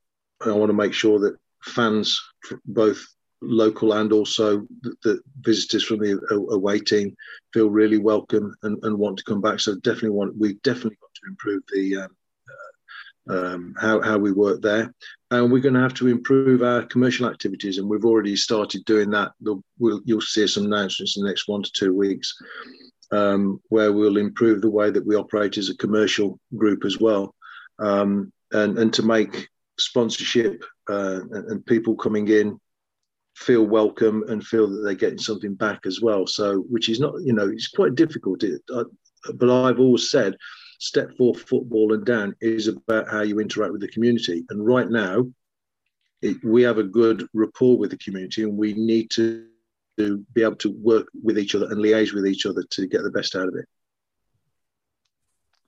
I 0.45 0.53
want 0.53 0.71
to 0.71 0.75
make 0.75 0.93
sure 0.93 1.19
that 1.21 1.37
fans, 1.63 2.21
both 2.67 3.05
local 3.41 3.93
and 3.93 4.13
also 4.13 4.67
the, 4.83 4.95
the 5.03 5.21
visitors 5.41 5.85
from 5.85 5.99
the 5.99 6.19
away 6.51 6.79
team, 6.79 7.15
feel 7.53 7.71
really 7.71 7.99
welcome 7.99 8.55
and, 8.63 8.83
and, 8.85 8.99
want 8.99 9.19
to 9.19 9.25
come 9.25 9.41
back. 9.41 9.61
So 9.61 9.75
definitely 9.77 10.11
want 10.11 10.37
we 10.39 10.55
definitely 10.63 10.97
got 11.01 11.15
to 11.15 11.29
improve 11.29 11.63
the 11.73 11.97
um, 11.97 12.17
um, 13.27 13.75
how, 13.81 14.03
how 14.03 14.19
we 14.19 14.33
work 14.33 14.61
there. 14.61 14.93
And 15.31 15.51
we're 15.51 15.61
going 15.61 15.75
to 15.75 15.81
have 15.81 15.95
to 15.95 16.09
improve 16.09 16.62
our 16.62 16.83
commercial 16.83 17.29
activities, 17.29 17.79
and 17.79 17.88
we've 17.88 18.05
already 18.05 18.37
started 18.37 18.85
doing 18.85 19.11
that. 19.11 19.33
We'll, 19.40 20.03
you'll 20.05 20.21
see 20.21 20.47
some 20.47 20.67
announcements 20.67 21.17
in 21.17 21.23
the 21.23 21.29
next 21.29 21.49
one 21.49 21.62
to 21.62 21.73
two 21.73 21.95
weeks 21.95 22.35
um, 23.12 23.61
where 23.69 23.93
we'll 23.93 24.17
improve 24.17 24.61
the 24.61 24.71
way 24.71 24.90
that 24.90 25.07
we 25.07 25.17
operate 25.17 25.59
as 25.59 25.69
a 25.69 25.77
commercial 25.77 26.38
group 26.57 26.85
as 26.85 26.99
well, 26.99 27.35
um, 27.79 28.33
and 28.53 28.79
and 28.79 28.93
to 28.95 29.03
make 29.03 29.49
sponsorship 29.79 30.64
uh, 30.88 31.21
and, 31.31 31.67
people 31.67 31.97
coming 31.97 32.29
in 32.29 32.59
feel 33.35 33.64
welcome 33.64 34.23
and 34.29 34.47
feel 34.47 34.69
that 34.69 34.83
they're 34.83 34.95
getting 34.95 35.19
something 35.19 35.55
back 35.55 35.81
as 35.87 36.01
well. 36.01 36.27
So, 36.27 36.61
which 36.71 36.88
is 36.88 37.01
not, 37.01 37.14
you 37.23 37.33
know, 37.33 37.49
it's 37.49 37.69
quite 37.69 37.97
difficult. 37.97 38.45
It, 38.45 38.62
I, 38.73 38.83
but 39.35 39.51
I've 39.51 39.81
always 39.81 40.11
said, 40.11 40.37
step 40.79 41.11
four 41.17 41.35
football 41.35 41.95
and 41.95 42.05
down 42.05 42.37
is 42.40 42.69
about 42.69 43.09
how 43.09 43.23
you 43.23 43.40
interact 43.40 43.73
with 43.73 43.81
the 43.81 43.88
community. 43.88 44.45
And 44.51 44.64
right 44.64 44.88
now, 44.88 45.27
it, 46.23 46.37
we 46.45 46.62
have 46.62 46.79
a 46.79 46.85
good 46.85 47.27
rapport 47.33 47.77
with 47.77 47.90
the 47.90 47.99
community, 47.99 48.43
and 48.43 48.57
we 48.57 48.75
need 48.75 49.11
to 49.12 49.47
to 49.98 50.24
be 50.33 50.42
able 50.42 50.57
to 50.57 50.70
work 50.70 51.09
with 51.22 51.38
each 51.38 51.54
other 51.54 51.66
and 51.66 51.76
liaise 51.76 52.12
with 52.12 52.26
each 52.26 52.46
other 52.46 52.64
to 52.70 52.87
get 52.87 53.02
the 53.02 53.11
best 53.11 53.37
out 53.37 53.48
of 53.48 53.54
it. 53.54 53.66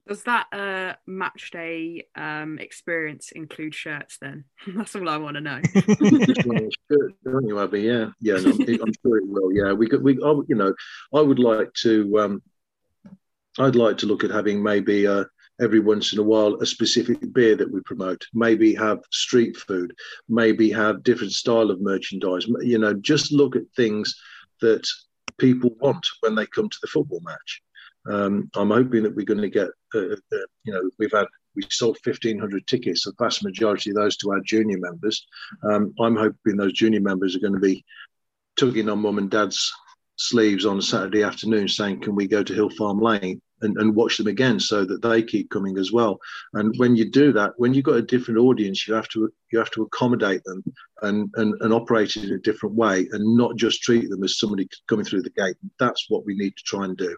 Does 0.09 0.23
that 0.23 0.47
uh, 0.53 0.95
match 1.07 1.51
day 1.51 2.07
um, 2.15 2.61
experience 2.61 3.33
include 3.33 3.75
shirts 3.75 4.19
then? 4.21 4.45
That's 4.69 4.95
all 4.95 5.09
I 5.09 5.17
want 5.17 5.35
to 5.35 5.41
know. 5.41 5.61
don't 7.25 7.49
you, 7.49 7.59
Abi? 7.59 7.81
Yeah, 7.81 8.11
yeah, 8.21 8.37
no, 8.37 8.53
I'm 8.53 8.93
sure 9.03 9.19
it 9.19 9.27
will. 9.27 9.53
Yeah, 9.53 9.73
we 9.73 9.89
could, 9.89 10.03
we, 10.03 10.13
I, 10.23 10.41
you 10.47 10.55
know, 10.55 10.73
I 11.13 11.21
would 11.21 11.41
like 11.41 11.73
to, 11.83 12.19
um, 12.21 12.43
I'd 13.59 13.75
like 13.75 13.99
to 13.99 14.07
look 14.07 14.23
at 14.23 14.31
having 14.31 14.63
maybe 14.63 15.09
uh, 15.09 15.25
every 15.61 15.81
once 15.81 16.13
in 16.13 16.19
a 16.19 16.23
while 16.23 16.57
a 16.61 16.67
specific 16.67 17.33
beer 17.33 17.57
that 17.57 17.71
we 17.71 17.81
promote. 17.81 18.25
Maybe 18.35 18.75
have 18.75 19.01
street 19.11 19.57
food. 19.57 19.95
Maybe 20.29 20.71
have 20.71 21.03
different 21.03 21.33
style 21.33 21.71
of 21.71 21.81
merchandise. 21.81 22.47
You 22.61 22.79
know, 22.79 22.95
just 22.95 23.33
look 23.33 23.57
at 23.57 23.63
things 23.75 24.15
that 24.61 24.87
people 25.39 25.71
want 25.81 26.07
when 26.21 26.35
they 26.35 26.47
come 26.47 26.69
to 26.69 26.79
the 26.83 26.89
football 26.89 27.21
match. 27.25 27.63
Um, 28.09 28.51
I'm 28.55 28.71
hoping 28.71 29.03
that 29.03 29.15
we're 29.15 29.25
going 29.25 29.41
to 29.41 29.51
get, 29.51 29.69
uh, 29.95 30.15
uh, 30.15 30.47
you 30.65 30.73
know, 30.73 30.89
we've 30.99 31.13
had 31.13 31.27
we 31.57 31.63
sold 31.71 31.97
1,500 32.05 32.67
tickets, 32.67 33.05
the 33.05 33.13
vast 33.19 33.43
majority 33.43 33.91
of 33.91 33.97
those 33.97 34.17
to 34.19 34.31
our 34.31 34.41
junior 34.41 34.79
members. 34.79 35.27
Um, 35.63 35.95
I'm 35.99 36.15
hoping 36.15 36.57
those 36.57 36.75
junior 36.75 37.01
members 37.01 37.35
are 37.35 37.41
going 37.41 37.55
to 37.55 37.59
be 37.59 37.85
tugging 38.57 38.89
on 38.89 39.01
mum 39.01 39.19
and 39.19 39.31
dad's 39.31 39.73
sleeves 40.17 40.67
on 40.67 40.79
a 40.79 40.83
Saturday 40.83 41.23
afternoon, 41.23 41.69
saying, 41.69 42.01
"Can 42.01 42.15
we 42.15 42.27
go 42.27 42.43
to 42.43 42.55
Hill 42.55 42.71
Farm 42.71 43.01
Lane?" 43.01 43.41
And, 43.63 43.75
and 43.79 43.95
watch 43.95 44.19
them 44.19 44.27
again, 44.27 44.61
so 44.61 44.85
that 44.85 45.01
they 45.01 45.23
keep 45.23 45.49
coming 45.49 45.79
as 45.79 45.91
well. 45.91 46.19
And 46.53 46.75
when 46.77 46.95
you 46.95 47.11
do 47.11 47.33
that, 47.33 47.55
when 47.57 47.73
you've 47.73 47.87
got 47.87 47.97
a 47.97 48.03
different 48.03 48.39
audience, 48.39 48.87
you 48.87 48.93
have 48.93 49.09
to 49.09 49.33
you 49.51 49.59
have 49.59 49.71
to 49.71 49.83
accommodate 49.83 50.45
them 50.45 50.63
and 51.01 51.31
and, 51.37 51.55
and 51.63 51.73
operate 51.73 52.17
in 52.17 52.33
a 52.33 52.39
different 52.39 52.75
way, 52.75 53.09
and 53.13 53.35
not 53.35 53.57
just 53.57 53.83
treat 53.83 54.11
them 54.11 54.23
as 54.25 54.39
somebody 54.39 54.69
coming 54.89 55.07
through 55.07 55.23
the 55.23 55.31
gate. 55.31 55.57
That's 55.81 56.05
what 56.11 56.27
we 56.27 56.37
need 56.37 56.55
to 56.55 56.63
try 56.65 56.85
and 56.85 56.99
do 56.99 57.17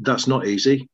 that's 0.00 0.26
not 0.26 0.46
easy. 0.46 0.88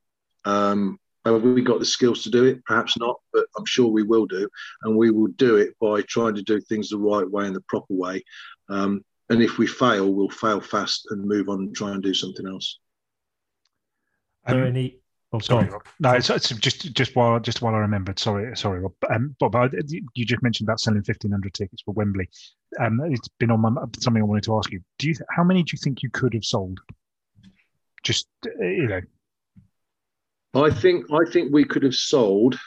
Um, 0.44 0.98
have 1.24 1.42
we 1.42 1.62
got 1.62 1.80
the 1.80 1.84
skills 1.84 2.22
to 2.22 2.30
do 2.30 2.44
it? 2.44 2.64
Perhaps 2.64 2.96
not, 2.98 3.16
but 3.32 3.46
I'm 3.56 3.64
sure 3.64 3.88
we 3.88 4.04
will 4.04 4.26
do. 4.26 4.48
And 4.82 4.96
we 4.96 5.10
will 5.10 5.28
do 5.28 5.56
it 5.56 5.76
by 5.80 6.02
trying 6.02 6.34
to 6.36 6.42
do 6.42 6.60
things 6.60 6.88
the 6.88 6.98
right 6.98 7.28
way 7.28 7.46
and 7.46 7.56
the 7.56 7.62
proper 7.62 7.94
way. 7.94 8.22
Um, 8.68 9.04
and 9.28 9.42
if 9.42 9.58
we 9.58 9.66
fail, 9.66 10.12
we'll 10.12 10.28
fail 10.28 10.60
fast 10.60 11.06
and 11.10 11.24
move 11.24 11.48
on 11.48 11.58
and 11.58 11.74
try 11.74 11.90
and 11.90 12.02
do 12.02 12.14
something 12.14 12.46
else. 12.46 12.78
Are 14.46 14.54
there 14.54 14.66
any? 14.66 14.98
Oh, 15.32 15.38
sorry, 15.40 15.68
Rob. 15.68 15.82
No, 15.98 16.12
it's, 16.12 16.30
it's, 16.30 16.48
just 16.50 16.94
just 16.94 17.16
while 17.16 17.40
just 17.40 17.60
while 17.60 17.74
I 17.74 17.78
remembered. 17.78 18.18
Sorry, 18.18 18.56
sorry, 18.56 18.80
Rob. 18.80 18.92
Um, 19.10 19.34
Bob, 19.40 19.56
I, 19.56 19.68
you 20.14 20.24
just 20.24 20.42
mentioned 20.42 20.68
about 20.68 20.80
selling 20.80 21.02
fifteen 21.02 21.32
hundred 21.32 21.52
tickets 21.54 21.82
for 21.84 21.92
Wembley. 21.92 22.28
Um, 22.80 23.00
it's 23.10 23.28
been 23.38 23.50
on 23.50 23.60
my 23.60 23.70
something 23.98 24.22
I 24.22 24.24
wanted 24.24 24.44
to 24.44 24.56
ask 24.56 24.70
you. 24.70 24.80
Do 24.98 25.08
you 25.08 25.14
how 25.34 25.44
many 25.44 25.62
do 25.62 25.72
you 25.72 25.78
think 25.82 26.02
you 26.02 26.10
could 26.10 26.32
have 26.34 26.44
sold 26.44 26.78
just 28.06 28.28
uh, 28.46 28.64
you 28.64 28.86
know. 28.86 29.00
I 30.54 30.70
think 30.70 31.04
I 31.12 31.30
think 31.30 31.52
we 31.52 31.64
could 31.64 31.82
have 31.82 31.94
sold 31.94 32.58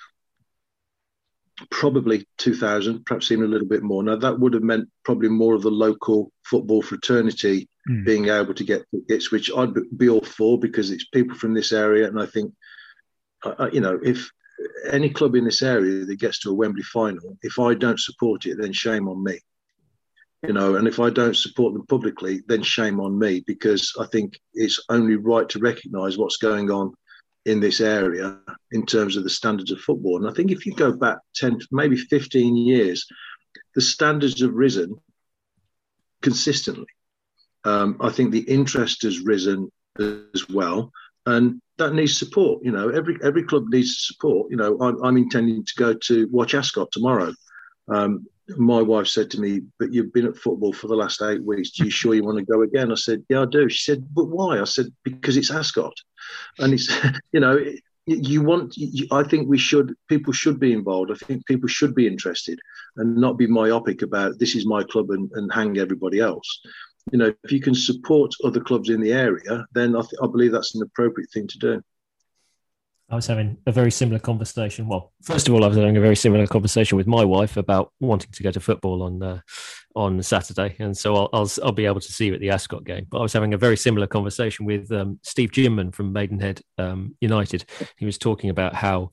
probably 1.72 2.26
2000 2.38 3.06
perhaps 3.06 3.32
even 3.32 3.46
a 3.46 3.48
little 3.48 3.68
bit 3.68 3.84
more 3.84 4.04
now 4.04 4.16
that 4.16 4.40
would 4.40 4.54
have 4.54 4.64
meant 4.64 4.88
probably 5.04 5.30
more 5.30 5.56
of 5.56 5.62
the 5.62 5.72
local 5.72 6.32
football 6.44 6.82
fraternity 6.82 7.68
mm. 7.90 8.06
being 8.06 8.30
able 8.30 8.54
to 8.54 8.64
get 8.64 8.86
tickets 8.92 9.32
which 9.32 9.52
i'd 9.58 9.74
be 9.98 10.10
all 10.10 10.22
for 10.22 10.60
because 10.60 10.92
it's 10.92 11.06
people 11.06 11.36
from 11.36 11.54
this 11.54 11.72
area 11.72 12.08
and 12.08 12.20
i 12.20 12.26
think 12.26 12.54
uh, 13.44 13.70
you 13.72 13.82
know 13.82 14.00
if 14.04 14.30
any 14.92 15.10
club 15.10 15.36
in 15.36 15.46
this 15.46 15.62
area 15.62 16.06
that 16.06 16.20
gets 16.20 16.40
to 16.40 16.50
a 16.50 16.54
wembley 16.54 16.84
final 16.84 17.38
if 17.42 17.60
i 17.60 17.74
don't 17.74 18.00
support 18.00 18.46
it 18.46 18.58
then 18.60 18.74
shame 18.74 19.08
on 19.08 19.24
me 19.24 19.40
you 20.44 20.54
know. 20.54 20.76
And 20.76 20.88
if 20.88 21.00
I 21.00 21.10
don't 21.10 21.36
support 21.36 21.74
them 21.74 21.86
publicly, 21.88 22.42
then 22.48 22.64
shame 22.64 23.00
on 23.00 23.18
me 23.18 23.44
because 23.46 23.94
I 24.00 24.06
think 24.06 24.40
it's 24.54 24.80
only 24.90 25.16
right 25.16 25.50
to 25.50 25.60
recognise 25.60 26.18
what's 26.18 26.38
going 26.38 26.72
on 26.72 26.94
in 27.50 27.60
this 27.60 27.82
area 27.82 28.38
in 28.72 28.86
terms 28.86 29.18
of 29.18 29.24
the 29.24 29.30
standards 29.30 29.72
of 29.72 29.80
football. 29.80 30.18
And 30.18 30.30
I 30.30 30.34
think 30.34 30.52
if 30.52 30.66
you 30.66 30.74
go 30.74 30.92
back 30.92 31.18
10, 31.36 31.60
maybe 31.72 31.98
15 31.98 32.56
years, 32.56 33.06
the 33.76 33.82
standards 33.82 34.42
have 34.42 34.54
risen 34.54 34.96
consistently. 36.22 36.86
Um, 37.66 37.98
I 38.00 38.10
think 38.10 38.32
the 38.32 38.40
interest 38.40 39.04
has 39.04 39.20
risen 39.20 39.72
as 40.00 40.48
well, 40.48 40.92
and 41.26 41.62
that 41.78 41.94
needs 41.94 42.18
support. 42.18 42.64
You 42.64 42.72
know, 42.72 42.90
every 42.90 43.18
every 43.22 43.44
club 43.44 43.66
needs 43.68 44.06
support. 44.08 44.50
You 44.50 44.58
know, 44.58 44.78
I'm, 44.80 45.04
I'm 45.04 45.18
intending 45.18 45.66
to 45.66 45.74
go 45.76 45.94
to 45.94 46.28
watch 46.32 46.54
Ascot 46.54 46.90
tomorrow. 46.92 47.34
Um, 47.90 48.26
my 48.58 48.82
wife 48.82 49.08
said 49.08 49.30
to 49.32 49.40
me, 49.40 49.62
"But 49.80 49.94
you've 49.94 50.14
been 50.14 50.28
at 50.28 50.38
football 50.38 50.74
for 50.74 50.88
the 50.88 50.96
last 50.96 51.22
eight 51.22 51.44
weeks. 51.44 51.72
Do 51.72 51.86
you 51.86 51.90
sure 51.90 52.16
you 52.16 52.24
want 52.24 52.38
to 52.40 52.46
go 52.46 52.62
again?" 52.62 52.92
I 52.92 52.96
said, 52.96 53.24
"Yeah, 53.30 53.44
I 53.44 53.46
do." 53.46 53.70
She 53.70 53.84
said, 53.84 54.08
"But 54.14 54.26
why?" 54.26 54.60
I 54.60 54.66
said, 54.66 54.88
"Because 55.04 55.38
it's 55.38 55.52
Ascot, 55.52 55.94
and 56.60 56.74
it's 56.74 56.90
you 57.32 57.40
know." 57.40 57.64
you 58.12 58.42
want 58.42 58.76
you, 58.76 59.06
i 59.12 59.22
think 59.22 59.48
we 59.48 59.58
should 59.58 59.94
people 60.08 60.34
should 60.34 60.60
be 60.60 60.74
involved 60.74 61.12
i 61.12 61.14
think 61.14 61.46
people 61.46 61.68
should 61.68 61.94
be 61.94 62.08
interested 62.08 62.58
and 62.96 63.16
not 63.16 63.38
be 63.38 63.46
myopic 63.46 64.02
about 64.02 64.40
this 64.40 64.56
is 64.56 64.66
my 64.66 64.82
club 64.82 65.12
and, 65.12 65.30
and 65.34 65.54
hang 65.54 65.78
everybody 65.78 66.20
else 66.20 66.60
you 67.12 67.18
know, 67.18 67.34
if 67.44 67.52
you 67.52 67.60
can 67.60 67.76
support 67.76 68.34
other 68.44 68.60
clubs 68.60 68.90
in 68.90 69.02
the 69.02 69.14
area, 69.14 69.66
then 69.74 69.96
I, 69.96 70.02
th- 70.02 70.14
I 70.22 70.28
believe 70.28 70.52
that's 70.52 70.76
an 70.76 70.84
appropriate 70.84 71.30
thing 71.32 71.48
to 71.48 71.58
do. 71.58 71.82
I 73.12 73.16
was 73.16 73.26
having 73.26 73.58
a 73.66 73.72
very 73.72 73.92
similar 73.92 74.20
conversation. 74.20 74.88
Well, 74.88 75.12
first 75.24 75.48
of 75.48 75.54
all, 75.54 75.64
I 75.64 75.68
was 75.68 75.78
having 75.78 75.98
a 75.98 76.02
very 76.02 76.16
similar 76.16 76.46
conversation 76.46 76.96
with 76.96 77.08
my 77.08 77.26
wife 77.26 77.58
about 77.58 77.92
wanting 78.00 78.32
to 78.32 78.44
go 78.44 78.52
to 78.52 78.60
football 78.60 79.02
on 79.02 79.24
uh, 79.24 79.40
on 79.96 80.22
Saturday, 80.22 80.76
and 80.80 80.96
so 80.96 81.16
I'll, 81.16 81.30
I'll, 81.34 81.50
I'll 81.64 81.72
be 81.72 81.88
able 81.88 82.02
to 82.02 82.12
see 82.12 82.28
you 82.28 82.36
at 82.36 82.40
the 82.40 82.52
Ascot 82.52 82.84
game. 82.84 83.08
But 83.10 83.20
I 83.20 83.22
was 83.24 83.34
having 83.34 83.54
a 83.54 83.58
very 83.58 83.78
similar 83.78 84.06
conversation 84.06 84.66
with 84.66 84.92
um, 84.92 85.20
Steve 85.24 85.52
Jimman 85.52 85.94
from 85.94 86.14
Maidenhead 86.14 86.62
um, 86.78 87.16
United. 87.20 87.66
He 87.98 88.06
was 88.06 88.20
talking 88.20 88.52
about 88.52 88.76
how 88.76 89.12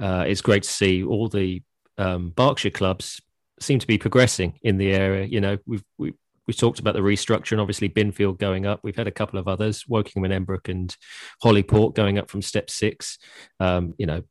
uh, 0.00 0.24
it's 0.26 0.40
great 0.40 0.62
to 0.62 0.70
see 0.70 1.04
all 1.04 1.28
the 1.28 1.62
um, 1.98 2.30
Berkshire 2.30 2.70
clubs 2.70 3.20
seem 3.60 3.78
to 3.78 3.86
be 3.86 3.98
progressing 3.98 4.58
in 4.62 4.78
the 4.78 4.92
area. 4.92 5.26
You 5.26 5.42
know, 5.42 5.58
we've 5.66 5.84
we, 5.98 6.14
we 6.46 6.54
talked 6.54 6.78
about 6.78 6.94
the 6.94 7.00
restructure 7.00 7.52
and 7.52 7.60
obviously 7.60 7.88
Binfield 7.88 8.38
going 8.38 8.66
up. 8.66 8.80
We've 8.82 8.96
had 8.96 9.06
a 9.06 9.12
couple 9.12 9.38
of 9.38 9.48
others, 9.48 9.84
Wokingham 9.84 10.30
and 10.30 10.46
Emmbrook 10.46 10.68
and 10.68 10.94
Holyport 11.42 11.94
going 11.94 12.18
up 12.18 12.30
from 12.30 12.42
step 12.42 12.70
six. 12.70 13.18
Um, 13.60 13.94
you 13.98 14.06
know, 14.06 14.22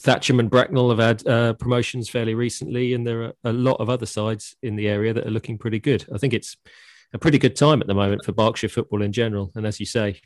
Thatcham 0.00 0.38
and 0.38 0.50
Bracknell 0.50 0.90
have 0.90 0.98
had 0.98 1.26
uh, 1.26 1.52
promotions 1.54 2.08
fairly 2.08 2.34
recently, 2.34 2.94
and 2.94 3.06
there 3.06 3.22
are 3.22 3.32
a 3.44 3.52
lot 3.52 3.80
of 3.80 3.90
other 3.90 4.06
sides 4.06 4.56
in 4.62 4.76
the 4.76 4.88
area 4.88 5.12
that 5.12 5.26
are 5.26 5.30
looking 5.30 5.58
pretty 5.58 5.78
good. 5.78 6.06
I 6.12 6.18
think 6.18 6.32
it's 6.32 6.56
a 7.12 7.18
pretty 7.18 7.38
good 7.38 7.56
time 7.56 7.80
at 7.82 7.86
the 7.86 7.94
moment 7.94 8.24
for 8.24 8.32
Berkshire 8.32 8.68
football 8.68 9.02
in 9.02 9.12
general. 9.12 9.52
And 9.54 9.66
as 9.66 9.78
you 9.78 9.86
say, 9.86 10.20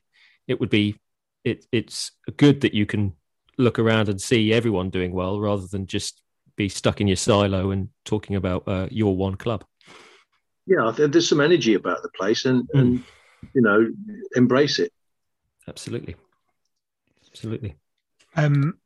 it 0.46 0.60
would 0.60 0.70
be 0.70 0.96
it, 1.42 1.66
it's 1.72 2.12
good 2.36 2.60
that 2.60 2.74
you 2.74 2.86
can 2.86 3.14
look 3.58 3.78
around 3.78 4.08
and 4.08 4.20
see 4.20 4.52
everyone 4.52 4.90
doing 4.90 5.12
well 5.12 5.40
rather 5.40 5.66
than 5.66 5.86
just 5.86 6.22
be 6.56 6.68
stuck 6.68 7.00
in 7.00 7.06
your 7.06 7.16
silo 7.16 7.70
and 7.70 7.88
talking 8.04 8.36
about 8.36 8.66
uh, 8.66 8.88
your 8.90 9.16
one 9.16 9.34
club 9.34 9.64
yeah, 10.66 10.92
there's 10.96 11.28
some 11.28 11.40
energy 11.40 11.74
about 11.74 12.02
the 12.02 12.10
place, 12.10 12.44
and 12.44 12.68
mm. 12.68 12.80
and 12.80 13.04
you 13.54 13.62
know, 13.62 13.88
embrace 14.34 14.78
it. 14.78 14.92
Absolutely, 15.68 16.16
absolutely. 17.30 17.76
Um, 18.36 18.78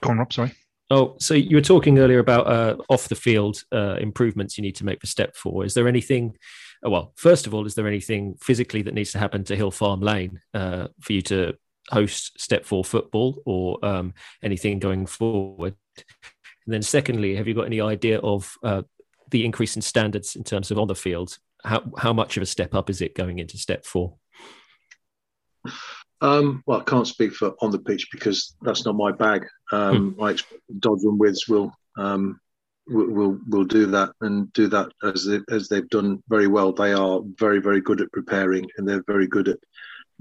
go 0.00 0.10
on, 0.10 0.18
Rob. 0.18 0.32
Sorry. 0.32 0.52
Oh, 0.92 1.14
so 1.20 1.34
you 1.34 1.56
were 1.56 1.62
talking 1.62 2.00
earlier 2.00 2.18
about 2.18 2.48
uh, 2.48 2.76
off 2.88 3.08
the 3.08 3.14
field 3.14 3.62
uh, 3.70 3.96
improvements 4.00 4.58
you 4.58 4.62
need 4.62 4.74
to 4.76 4.84
make 4.84 5.00
for 5.00 5.06
step 5.06 5.36
four. 5.36 5.64
Is 5.64 5.74
there 5.74 5.86
anything? 5.86 6.36
Uh, 6.84 6.90
well, 6.90 7.12
first 7.16 7.46
of 7.46 7.54
all, 7.54 7.64
is 7.64 7.76
there 7.76 7.86
anything 7.86 8.34
physically 8.40 8.82
that 8.82 8.94
needs 8.94 9.12
to 9.12 9.18
happen 9.18 9.44
to 9.44 9.56
Hill 9.56 9.70
Farm 9.70 10.00
Lane 10.00 10.40
uh, 10.52 10.88
for 11.00 11.12
you 11.12 11.22
to 11.22 11.54
host 11.90 12.40
step 12.40 12.64
four 12.64 12.84
football, 12.84 13.40
or 13.46 13.78
um, 13.84 14.14
anything 14.42 14.80
going 14.80 15.06
forward? 15.06 15.76
And 15.96 16.74
then, 16.74 16.82
secondly, 16.82 17.36
have 17.36 17.46
you 17.46 17.54
got 17.54 17.66
any 17.66 17.80
idea 17.80 18.18
of 18.18 18.52
uh, 18.64 18.82
the 19.30 19.44
increase 19.44 19.76
in 19.76 19.82
standards 19.82 20.36
in 20.36 20.44
terms 20.44 20.70
of 20.70 20.78
on 20.78 20.88
the 20.88 20.94
field, 20.94 21.38
how 21.64 21.82
how 21.98 22.12
much 22.12 22.36
of 22.36 22.42
a 22.42 22.46
step 22.46 22.74
up 22.74 22.90
is 22.90 23.00
it 23.00 23.14
going 23.14 23.38
into 23.38 23.58
step 23.58 23.84
four? 23.84 24.14
Um, 26.22 26.62
well, 26.66 26.80
I 26.80 26.84
can't 26.84 27.06
speak 27.06 27.32
for 27.32 27.54
on 27.60 27.70
the 27.70 27.78
pitch 27.78 28.08
because 28.12 28.54
that's 28.62 28.84
not 28.84 28.94
my 28.94 29.12
bag. 29.12 29.46
Um, 29.72 30.12
hmm. 30.12 30.22
I 30.22 30.30
expect 30.30 30.60
Dodds 30.78 31.04
and 31.04 31.18
Withs 31.18 31.48
will 31.48 31.72
um, 31.96 32.40
will 32.86 33.38
will 33.48 33.64
do 33.64 33.86
that 33.86 34.10
and 34.20 34.52
do 34.52 34.66
that 34.68 34.88
as 35.02 35.24
they, 35.24 35.40
as 35.50 35.68
they've 35.68 35.88
done 35.88 36.22
very 36.28 36.46
well. 36.46 36.72
They 36.72 36.92
are 36.92 37.20
very 37.38 37.60
very 37.60 37.80
good 37.80 38.00
at 38.00 38.12
preparing 38.12 38.66
and 38.76 38.86
they're 38.86 39.04
very 39.06 39.26
good 39.26 39.48
at 39.48 39.58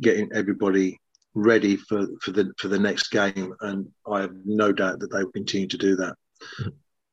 getting 0.01 0.29
everybody 0.33 0.99
ready 1.33 1.75
for, 1.75 2.07
for 2.21 2.31
the 2.31 2.51
for 2.57 2.67
the 2.67 2.79
next 2.79 3.09
game. 3.09 3.53
And 3.61 3.87
I 4.09 4.21
have 4.21 4.33
no 4.45 4.71
doubt 4.71 4.99
that 4.99 5.11
they 5.11 5.23
will 5.23 5.31
continue 5.31 5.67
to 5.67 5.77
do 5.77 5.95
that. 5.97 6.15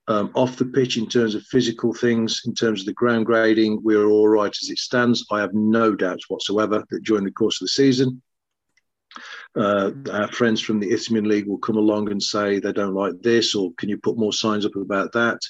Um, 0.08 0.30
off 0.34 0.56
the 0.56 0.64
pitch 0.64 0.96
in 0.98 1.08
terms 1.08 1.34
of 1.34 1.42
physical 1.44 1.92
things, 1.92 2.42
in 2.46 2.54
terms 2.54 2.80
of 2.80 2.86
the 2.86 2.92
ground 2.92 3.26
grading, 3.26 3.80
we're 3.82 4.06
all 4.06 4.28
right 4.28 4.56
as 4.62 4.70
it 4.70 4.78
stands. 4.78 5.26
I 5.32 5.40
have 5.40 5.52
no 5.52 5.96
doubts 5.96 6.30
whatsoever 6.30 6.84
that 6.90 7.02
during 7.02 7.24
the 7.24 7.32
course 7.32 7.60
of 7.60 7.64
the 7.64 7.70
season, 7.70 8.22
uh, 9.56 9.90
our 10.12 10.28
friends 10.28 10.60
from 10.60 10.78
the 10.78 10.90
Isthmian 10.90 11.28
League 11.28 11.46
will 11.46 11.58
come 11.58 11.76
along 11.76 12.10
and 12.10 12.22
say 12.22 12.58
they 12.58 12.72
don't 12.72 12.94
like 12.94 13.20
this, 13.22 13.54
or 13.54 13.72
can 13.78 13.88
you 13.88 13.98
put 13.98 14.18
more 14.18 14.32
signs 14.32 14.66
up 14.66 14.76
about 14.76 15.12
that? 15.12 15.40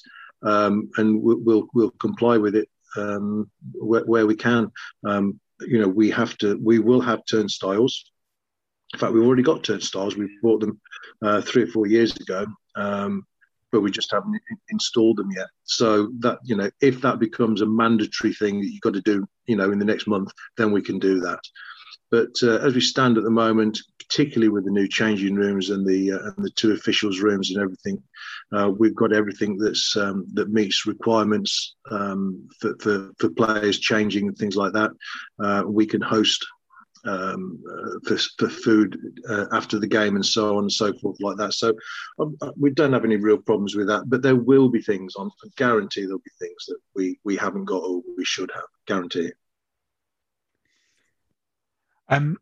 Um, 0.42 0.90
and 0.97 1.21
we'll, 1.21 1.40
we'll, 1.40 1.69
we'll 1.75 1.90
comply 1.92 2.37
with 2.38 2.55
it 2.55 2.69
um, 2.97 3.51
where, 3.75 4.05
where, 4.05 4.27
we 4.27 4.37
can. 4.37 4.71
Um, 5.05 5.40
you 5.61 5.81
know, 5.81 5.88
we 5.88 6.11
have 6.11 6.37
to, 6.38 6.59
we 6.62 6.79
will 6.79 7.01
have 7.01 7.25
turnstiles. 7.29 8.11
In 8.95 9.01
fact, 9.01 9.12
we've 9.12 9.25
already 9.25 9.42
got 9.42 9.64
turnstiles. 9.64 10.16
We 10.16 10.29
bought 10.42 10.61
them 10.61 10.81
uh, 11.23 11.40
three 11.40 11.62
or 11.62 11.66
four 11.66 11.87
years 11.87 12.14
ago. 12.16 12.47
Um, 12.77 13.27
but 13.77 13.83
we 13.83 13.91
just 13.91 14.11
haven't 14.11 14.41
installed 14.71 15.19
them 15.19 15.31
yet. 15.37 15.49
So 15.65 16.11
that 16.21 16.39
you 16.43 16.57
know, 16.57 16.71
if 16.81 17.03
that 17.03 17.19
becomes 17.19 17.61
a 17.61 17.67
mandatory 17.67 18.33
thing 18.33 18.59
that 18.59 18.69
you've 18.69 18.81
got 18.81 18.95
to 18.95 19.03
do, 19.03 19.29
you 19.45 19.55
know, 19.55 19.71
in 19.71 19.79
the 19.79 19.85
next 19.85 20.07
month, 20.07 20.33
then 20.57 20.73
we 20.73 20.81
can 20.81 20.99
do 20.99 21.21
that. 21.21 21.41
But 22.11 22.31
uh, 22.43 22.57
as 22.67 22.75
we 22.75 22.81
stand 22.81 23.19
at 23.19 23.25
the 23.25 23.31
moment, 23.31 23.79
particularly 23.99 24.49
with 24.49 24.65
the 24.65 24.71
new 24.71 24.89
changing 24.89 25.35
rooms 25.35 25.69
and 25.69 25.87
the 25.87 26.12
uh, 26.12 26.21
and 26.21 26.43
the 26.43 26.51
two 26.57 26.73
officials' 26.73 27.21
rooms 27.21 27.51
and 27.51 27.61
everything, 27.62 28.03
uh, 28.57 28.71
we've 28.71 28.97
got 28.97 29.12
everything 29.12 29.59
that's 29.59 29.95
um, 29.95 30.25
that 30.33 30.49
meets 30.49 30.87
requirements 30.87 31.77
um, 31.91 32.49
for, 32.59 32.75
for, 32.81 33.11
for 33.19 33.29
players 33.29 33.79
changing 33.79 34.29
and 34.29 34.39
things 34.39 34.57
like 34.57 34.73
that. 34.73 34.91
Uh, 35.39 35.65
we 35.67 35.85
can 35.85 36.01
host 36.01 36.47
um, 37.07 37.62
uh, 37.71 37.99
for, 38.07 38.19
for, 38.38 38.49
food 38.49 38.99
uh, 39.29 39.47
after 39.53 39.79
the 39.79 39.87
game 39.87 40.16
and 40.16 40.27
so 40.27 40.57
on 40.57 40.64
and 40.64 40.73
so 40.73 40.92
forth 40.99 41.16
like 41.21 41.37
that. 41.37 41.55
So 41.55 41.73
um, 42.19 42.37
uh, 42.40 42.53
we 42.59 42.71
don't 42.71 42.92
have 42.92 43.05
any 43.05 43.16
real 43.16 43.38
problems 43.38 43.75
with 43.77 43.87
that, 43.88 44.09
but 44.09 44.23
there 44.23 44.37
will 44.37 44.69
be 44.69 44.83
things 44.83 45.14
on. 45.16 45.31
I 45.45 45.49
guarantee 45.57 46.03
there'll 46.03 46.19
be 46.19 46.31
things 46.38 46.66
that 46.66 46.79
we 46.95 47.19
we 47.25 47.37
haven't 47.37 47.64
got 47.64 47.83
or 47.83 48.03
we 48.16 48.25
should 48.25 48.51
have. 48.55 48.64
Guarantee. 48.87 49.33
Um. 52.09 52.38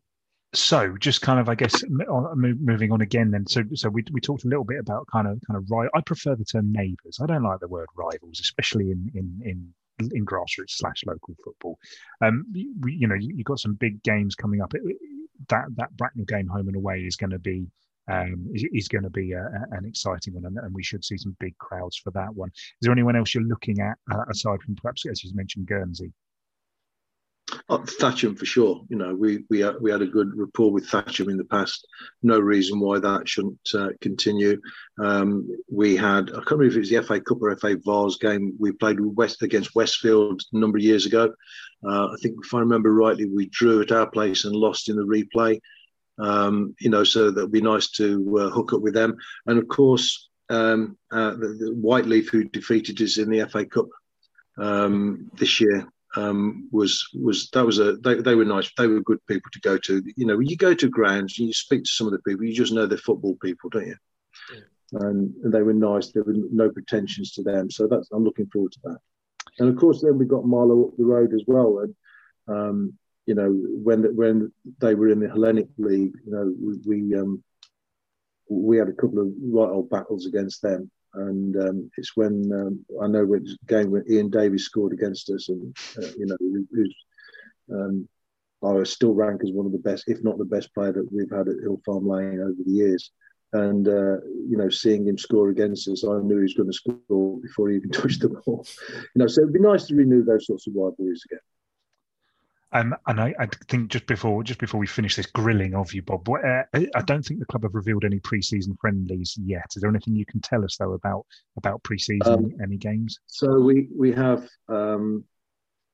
So, 0.53 0.95
just 0.97 1.21
kind 1.21 1.37
of, 1.37 1.49
I 1.49 1.55
guess, 1.55 1.83
moving 1.89 2.93
on 2.93 3.01
again. 3.01 3.29
Then, 3.29 3.45
so 3.45 3.63
so 3.73 3.89
we, 3.89 4.05
we 4.13 4.21
talked 4.21 4.45
a 4.45 4.47
little 4.47 4.63
bit 4.63 4.79
about 4.79 5.05
kind 5.11 5.27
of 5.27 5.41
kind 5.45 5.57
of. 5.57 5.69
I 5.93 5.99
prefer 6.01 6.35
the 6.35 6.45
term 6.45 6.71
neighbours. 6.71 7.19
I 7.21 7.25
don't 7.25 7.43
like 7.43 7.59
the 7.59 7.67
word 7.67 7.87
rivals, 7.97 8.39
especially 8.39 8.91
in 8.91 9.11
in 9.13 9.41
in 9.43 9.73
in 9.99 10.25
grassroots 10.25 10.71
slash 10.71 11.03
local 11.05 11.35
football. 11.43 11.79
Um, 12.21 12.45
we, 12.51 12.93
you 12.93 13.07
know, 13.07 13.15
you, 13.15 13.35
have 13.37 13.45
got 13.45 13.59
some 13.59 13.75
big 13.75 14.01
games 14.03 14.35
coming 14.35 14.61
up. 14.61 14.73
that 15.49 15.65
that 15.75 15.97
Bracknell 15.97 16.25
game, 16.25 16.47
home 16.47 16.67
and 16.67 16.75
away, 16.75 17.01
is 17.01 17.15
going 17.15 17.31
to 17.31 17.39
be 17.39 17.67
um, 18.07 18.47
is, 18.53 18.65
is 18.71 18.87
going 18.87 19.03
to 19.03 19.09
be 19.09 19.31
a, 19.31 19.41
a, 19.41 19.77
an 19.77 19.85
exciting 19.85 20.33
one, 20.33 20.45
and, 20.45 20.57
and, 20.57 20.73
we 20.73 20.83
should 20.83 21.03
see 21.03 21.17
some 21.17 21.35
big 21.39 21.57
crowds 21.57 21.97
for 21.97 22.11
that 22.11 22.33
one. 22.35 22.49
Is 22.49 22.77
there 22.81 22.91
anyone 22.91 23.15
else 23.15 23.33
you're 23.33 23.43
looking 23.43 23.79
at 23.79 23.97
uh, 24.11 24.25
aside 24.29 24.61
from 24.61 24.75
perhaps, 24.75 25.05
as 25.07 25.23
you 25.23 25.31
mentioned, 25.33 25.65
Guernsey? 25.65 26.13
Uh, 27.67 27.79
Thatcham 27.79 28.37
for 28.37 28.45
sure. 28.45 28.85
You 28.89 28.97
know, 28.97 29.15
we 29.15 29.43
we 29.49 29.63
uh, 29.63 29.73
we 29.81 29.89
had 29.89 30.03
a 30.03 30.07
good 30.07 30.31
rapport 30.35 30.71
with 30.71 30.87
Thatcham 30.87 31.31
in 31.31 31.37
the 31.37 31.45
past. 31.45 31.87
No 32.21 32.39
reason 32.39 32.79
why 32.79 32.99
that 32.99 33.27
shouldn't 33.27 33.59
uh, 33.73 33.89
continue. 34.01 34.61
Um, 35.01 35.49
we 35.71 35.95
had 35.95 36.29
I 36.29 36.35
can't 36.35 36.51
remember 36.51 36.65
if 36.67 36.75
it 36.75 36.79
was 36.79 36.89
the 36.91 37.03
FA 37.03 37.19
Cup 37.19 37.41
or 37.41 37.55
FA 37.57 37.75
Vase 37.83 38.17
game. 38.17 38.53
We 38.59 38.71
played 38.71 38.99
West 38.99 39.41
against 39.41 39.73
Westfield 39.73 40.43
a 40.53 40.57
number 40.59 40.77
of 40.77 40.83
years 40.83 41.07
ago. 41.07 41.33
Uh, 41.83 42.07
I 42.07 42.15
think 42.21 42.35
if 42.43 42.53
I 42.53 42.59
remember 42.59 42.93
rightly, 42.93 43.25
we 43.25 43.47
drew 43.47 43.81
at 43.81 43.91
our 43.91 44.09
place 44.09 44.45
and 44.45 44.55
lost 44.55 44.89
in 44.89 44.95
the 44.95 45.03
replay. 45.03 45.59
Um, 46.19 46.75
you 46.79 46.91
know, 46.91 47.03
so 47.03 47.31
that 47.31 47.41
would 47.41 47.51
be 47.51 47.61
nice 47.61 47.89
to 47.91 48.39
uh, 48.41 48.49
hook 48.51 48.73
up 48.73 48.81
with 48.81 48.93
them. 48.93 49.17
And 49.47 49.57
of 49.57 49.67
course, 49.67 50.29
um, 50.49 50.97
uh, 51.11 51.31
the, 51.31 51.47
the 51.59 51.81
Whyteleafe, 51.83 52.29
who 52.29 52.43
defeated 52.43 53.01
us 53.01 53.17
in 53.17 53.29
the 53.29 53.47
FA 53.47 53.65
Cup 53.65 53.87
um, 54.57 55.31
this 55.33 55.59
year, 55.59 55.87
um, 56.15 56.69
was 56.71 57.07
was 57.13 57.49
that 57.51 57.65
was 57.65 57.79
a 57.79 57.97
they, 57.97 58.15
they 58.15 58.35
were 58.35 58.45
nice 58.45 58.71
they 58.77 58.87
were 58.87 59.01
good 59.01 59.25
people 59.27 59.49
to 59.51 59.59
go 59.59 59.77
to 59.77 60.01
you 60.15 60.25
know 60.25 60.37
when 60.37 60.47
you 60.47 60.57
go 60.57 60.73
to 60.73 60.89
grounds 60.89 61.37
and 61.39 61.47
you 61.47 61.53
speak 61.53 61.83
to 61.83 61.89
some 61.91 62.07
of 62.07 62.13
the 62.13 62.19
people 62.19 62.45
you 62.45 62.53
just 62.53 62.73
know 62.73 62.85
they're 62.85 62.97
football 62.97 63.35
people 63.41 63.69
don't 63.69 63.87
you 63.87 63.95
yeah. 64.53 64.59
and, 65.01 65.33
and, 65.43 65.53
they 65.53 65.61
were 65.61 65.73
nice 65.73 66.11
there 66.11 66.23
were 66.23 66.35
no 66.51 66.69
pretensions 66.69 67.31
to 67.33 67.43
them 67.43 67.69
so 67.69 67.87
that's 67.87 68.09
i'm 68.11 68.23
looking 68.23 68.47
forward 68.47 68.71
to 68.71 68.79
that 68.83 68.97
and 69.59 69.69
of 69.69 69.77
course 69.77 70.01
then 70.01 70.17
we 70.17 70.25
got 70.25 70.45
Marlow 70.45 70.87
up 70.87 70.97
the 70.97 71.05
road 71.05 71.33
as 71.33 71.43
well. 71.47 71.79
And 71.79 71.95
um, 72.47 72.93
you 73.25 73.35
know 73.35 73.49
when 73.49 74.15
when 74.15 74.51
they 74.79 74.95
were 74.95 75.09
in 75.09 75.19
the 75.19 75.29
Hellenic 75.29 75.67
League, 75.77 76.13
you 76.25 76.31
know 76.31 76.53
we 76.61 77.01
we, 77.03 77.15
um, 77.15 77.43
we 78.49 78.77
had 78.77 78.89
a 78.89 78.93
couple 78.93 79.19
of 79.19 79.27
right 79.41 79.69
old 79.69 79.89
battles 79.89 80.25
against 80.25 80.61
them. 80.61 80.91
And 81.15 81.55
um, 81.57 81.91
it's 81.97 82.15
when 82.15 82.51
um, 82.53 82.85
I 83.01 83.07
know 83.07 83.25
when 83.25 83.45
game 83.67 83.91
when 83.91 84.03
Ian 84.09 84.29
Davies 84.29 84.65
scored 84.65 84.93
against 84.93 85.29
us, 85.29 85.49
and 85.49 85.75
uh, 85.97 86.07
you 86.17 86.25
know, 86.25 86.37
who's 86.71 86.95
um, 87.73 88.07
I 88.63 88.83
still 88.83 89.13
rank 89.13 89.41
as 89.43 89.51
one 89.51 89.65
of 89.65 89.71
the 89.71 89.77
best, 89.77 90.05
if 90.07 90.23
not 90.23 90.37
the 90.37 90.45
best 90.45 90.73
player 90.73 90.91
that 90.91 91.11
we've 91.11 91.29
had 91.29 91.47
at 91.47 91.61
Hill 91.61 91.81
Farm 91.85 92.07
Lane 92.07 92.41
over 92.41 92.63
the 92.65 92.71
years. 92.71 93.11
And 93.53 93.87
uh, 93.87 94.19
you 94.49 94.57
know, 94.57 94.69
seeing 94.69 95.07
him 95.07 95.17
score 95.17 95.49
against 95.49 95.87
us, 95.87 96.03
I 96.03 96.19
knew 96.19 96.37
he 96.37 96.43
was 96.43 96.53
going 96.55 96.69
to 96.69 96.73
score 96.73 97.39
before 97.39 97.69
he 97.69 97.77
even 97.77 97.89
touched 97.91 98.21
the 98.21 98.29
ball. 98.29 98.65
You 98.89 99.19
know, 99.19 99.27
so 99.27 99.41
it'd 99.41 99.53
be 99.53 99.59
nice 99.59 99.85
to 99.87 99.95
renew 99.95 100.23
those 100.23 100.47
sorts 100.47 100.67
of 100.67 100.73
rivalries 100.75 101.23
again. 101.29 101.39
Um, 102.75 102.93
and 103.07 103.21
I, 103.21 103.33
I, 103.39 103.47
think 103.69 103.89
just 103.89 104.05
before 104.05 104.43
just 104.43 104.59
before 104.59 104.81
we 104.81 104.85
finish 104.85 105.15
this 105.15 105.27
grilling 105.27 105.73
of 105.75 105.93
you, 105.93 106.01
Bob, 106.01 106.27
uh, 106.27 106.63
I 106.73 107.01
don't 107.05 107.23
think 107.23 107.39
the 107.39 107.45
club 107.45 107.63
have 107.63 107.73
revealed 107.73 108.03
any 108.03 108.19
pre-season 108.19 108.77
friendlies 108.81 109.33
yet. 109.41 109.63
Is 109.77 109.81
there 109.81 109.89
anything 109.89 110.13
you 110.13 110.25
can 110.25 110.41
tell 110.41 110.61
us 110.65 110.75
though 110.75 110.91
about 110.91 111.25
about 111.55 111.81
pre-season 111.83 112.33
um, 112.33 112.51
any 112.61 112.75
games? 112.75 113.17
So 113.27 113.61
we 113.61 113.87
we 113.97 114.11
have, 114.11 114.49
um, 114.67 115.23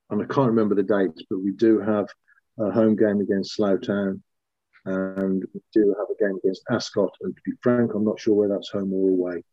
and 0.09 0.23
I 0.23 0.25
can't 0.25 0.47
remember 0.47 0.73
the 0.73 0.81
dates, 0.81 1.21
but 1.29 1.37
we 1.43 1.51
do 1.51 1.79
have 1.79 2.07
a 2.57 2.71
home 2.71 2.95
game 2.95 3.21
against 3.21 3.53
Slough 3.53 3.83
Town, 3.83 4.23
and 4.85 5.43
we 5.53 5.61
do 5.75 5.95
have 5.99 6.07
a 6.09 6.23
game 6.23 6.39
against 6.43 6.63
Ascot. 6.71 7.11
And 7.21 7.35
to 7.35 7.41
be 7.45 7.51
frank, 7.61 7.93
I'm 7.93 8.05
not 8.05 8.19
sure 8.19 8.33
whether 8.33 8.55
that's 8.55 8.71
home 8.71 8.91
or 8.91 9.09
away. 9.09 9.43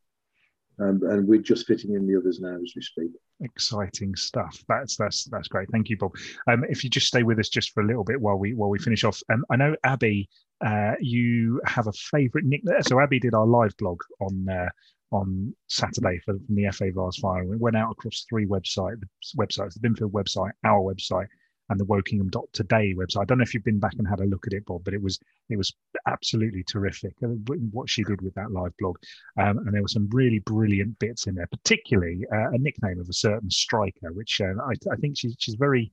Um, 0.81 1.01
and 1.03 1.27
we're 1.27 1.41
just 1.41 1.67
fitting 1.67 1.95
in 1.95 2.07
the 2.07 2.17
others 2.17 2.41
now 2.41 2.55
as 2.55 2.73
we 2.77 2.83
speak. 2.83 3.11
Exciting 3.41 4.15
stuff. 4.15 4.63
That's 4.69 4.97
that's 4.97 5.25
that's 5.25 5.49
great. 5.49 5.69
Thank 5.71 5.89
you, 5.89 5.97
Bob. 5.97 6.13
Um, 6.47 6.65
if 6.69 6.85
you 6.85 6.91
just 6.91 7.09
stay 7.09 7.23
with 7.23 7.39
us 7.39 7.49
just 7.49 7.73
for 7.73 7.83
a 7.83 7.87
little 7.87 8.05
bit 8.05 8.21
while 8.21 8.37
we 8.37 8.55
while 8.55 8.71
we 8.71 8.79
finish 8.79 9.05
off, 9.05 9.21
um, 9.33 9.45
I 9.51 9.57
know 9.57 9.75
Abi, 9.85 10.29
uh, 10.65 10.93
you 11.01 11.61
have 11.65 11.87
a 11.87 11.93
favourite 11.93 12.47
nickname. 12.47 12.83
So 12.83 13.01
Abi 13.01 13.19
did 13.19 13.35
our 13.35 13.47
live 13.47 13.77
blog 13.77 14.01
on 14.21 14.47
uh, 14.49 14.69
on 15.11 15.55
Saturday 15.69 16.21
for 16.25 16.35
from 16.35 16.55
the 16.55 16.71
FA 16.71 16.91
Vase 16.95 17.17
final. 17.17 17.49
We 17.49 17.57
went 17.57 17.77
out 17.77 17.91
across 17.91 18.25
three 18.29 18.47
website 18.47 19.03
websites: 19.37 19.75
the 19.75 19.89
Binfield 19.89 20.13
website, 20.13 20.53
our 20.65 20.81
website, 20.81 21.27
and 21.71 21.79
the 21.79 21.85
Wokingham.today 21.85 22.95
website. 22.95 23.23
I 23.23 23.25
don't 23.25 23.39
know 23.39 23.43
if 23.43 23.55
you've 23.55 23.65
been 23.65 23.79
back 23.79 23.95
and 23.99 24.09
had 24.09 24.21
a 24.21 24.25
look 24.25 24.47
at 24.47 24.53
it, 24.53 24.65
Bob, 24.67 24.85
but 24.85 24.95
it 24.95 25.03
was 25.03 25.19
it 25.49 25.57
was 25.57 25.75
absolutely 26.07 26.65
terrific 26.65 27.15
uh, 27.23 27.29
what 27.73 27.89
she 27.89 28.05
did 28.05 28.23
with 28.23 28.35
that 28.35 28.51
live 28.51 28.77
blog. 28.79 28.97
Um, 29.39 29.59
and 29.59 29.75
there 29.75 29.83
were 29.83 29.89
some 29.89 30.09
really 30.11 30.39
brilliant 30.41 30.99
bits 30.99 31.27
in 31.27 31.35
there, 31.35 31.47
particularly 31.47 32.25
uh, 32.33 32.51
a 32.51 32.59
nickname 32.59 33.01
of 33.01 33.09
a 33.09 33.15
certain 33.15 33.51
striker, 33.51 34.13
which 34.13 34.41
uh, 34.41 34.55
I, 34.65 34.93
I, 34.93 34.97
think 34.97 35.19
she's 35.19 35.37
she's 35.39 35.55
very. 35.55 35.93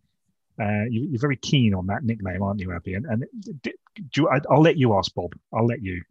Uh, 0.57 0.85
you, 0.89 1.13
are 1.13 1.19
very 1.19 1.35
keen 1.35 1.73
on 1.73 1.85
that 1.85 2.05
nickname, 2.05 2.41
aren't 2.41 2.61
you, 2.61 2.71
Abi? 2.71 2.93
And, 2.93 3.05
and 3.07 3.25
do 3.61 3.71
you, 4.15 4.29
I, 4.29 4.39
I'll 4.49 4.61
let 4.61 4.77
you 4.77 4.97
ask 4.97 5.13
Bob. 5.13 5.33
I'll 5.53 5.65
let 5.65 5.83
you. 5.83 6.01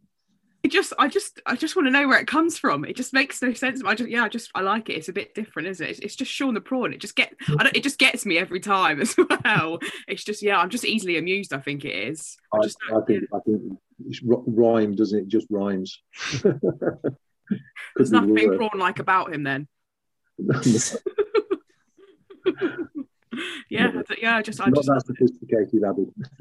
I 0.64 0.68
just, 0.68 0.92
I 0.98 1.09
just, 1.09 1.42
I 1.44 1.57
just 1.57 1.77
want 1.77 1.87
to 1.88 1.92
know 1.92 2.09
where 2.09 2.18
it 2.18 2.27
comes 2.27 2.57
from. 2.57 2.87
It 2.87 2.96
just 2.96 3.12
makes 3.12 3.42
no 3.42 3.53
sense. 3.53 3.83
I 3.85 3.94
just, 3.94 4.09
yeah, 4.09 4.24
I 4.24 4.31
just, 4.31 4.50
I 4.55 4.62
like 4.62 4.88
it. 4.88 4.94
It's 4.94 5.11
a 5.11 5.12
bit 5.12 5.35
different, 5.35 5.68
isn't 5.68 5.87
it? 5.87 5.90
It's, 5.90 5.98
it's 6.00 6.16
just 6.16 6.33
Sean 6.33 6.55
the 6.55 6.61
prawn. 6.62 6.94
It 6.94 7.00
just 7.00 7.16
get, 7.16 7.35
I 7.48 7.64
don't, 7.64 7.77
it 7.77 7.83
just 7.83 7.98
gets 7.98 8.24
me 8.24 8.38
every 8.38 8.61
time 8.61 8.98
as 9.03 9.14
well. 9.44 9.79
It's 10.09 10.24
just, 10.24 10.42
yeah, 10.42 10.59
I'm 10.59 10.70
just 10.70 10.87
easily 10.87 11.18
amused. 11.18 11.53
I 11.53 11.59
think 11.59 11.85
it 11.85 11.94
is. 11.94 12.38
I, 12.53 12.59
I, 12.59 12.96
I 12.96 13.00
think. 13.07 13.24
I 13.35 13.38
think 13.40 13.79
it's 14.07 14.20
rhyme, 14.24 14.94
doesn't 14.94 15.18
it? 15.18 15.22
it 15.24 15.29
just 15.29 15.46
rhymes. 15.50 16.00
There's 16.42 18.11
nothing 18.11 18.57
prawn 18.57 18.79
like 18.79 19.00
about 19.00 19.35
him 19.35 19.42
then. 19.42 19.68
yeah, 23.70 24.03
yeah. 24.20 24.42
Just, 24.42 24.61
I 24.61 24.66
not 24.66 24.77
just, 24.77 24.88
that 24.88 25.07
sophisticated, 25.07 25.85
Abi 25.85 26.07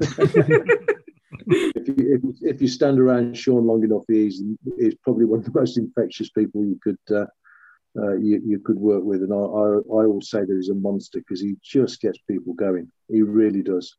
if, 1.46 1.88
you, 1.88 1.94
if, 1.98 2.54
if, 2.54 2.62
you 2.62 2.68
stand 2.68 2.98
around 2.98 3.36
Sean 3.36 3.66
long 3.66 3.82
enough, 3.84 4.04
he's, 4.08 4.42
he's 4.78 4.94
probably 4.96 5.24
one 5.24 5.40
of 5.40 5.44
the 5.44 5.58
most 5.58 5.78
infectious 5.78 6.30
people 6.30 6.64
you 6.64 6.78
could 6.82 6.98
uh, 7.16 7.26
uh, 7.96 8.16
you, 8.16 8.42
you 8.44 8.58
could 8.58 8.76
work 8.76 9.04
with. 9.04 9.22
And 9.22 9.32
I, 9.32 9.36
I, 9.36 10.00
I 10.02 10.06
always 10.06 10.28
say 10.28 10.40
that 10.40 10.54
he's 10.54 10.68
a 10.68 10.74
monster 10.74 11.18
because 11.20 11.40
he 11.40 11.56
just 11.62 12.00
gets 12.00 12.18
people 12.28 12.54
going. 12.54 12.90
He 13.08 13.22
really 13.22 13.62
does. 13.62 13.96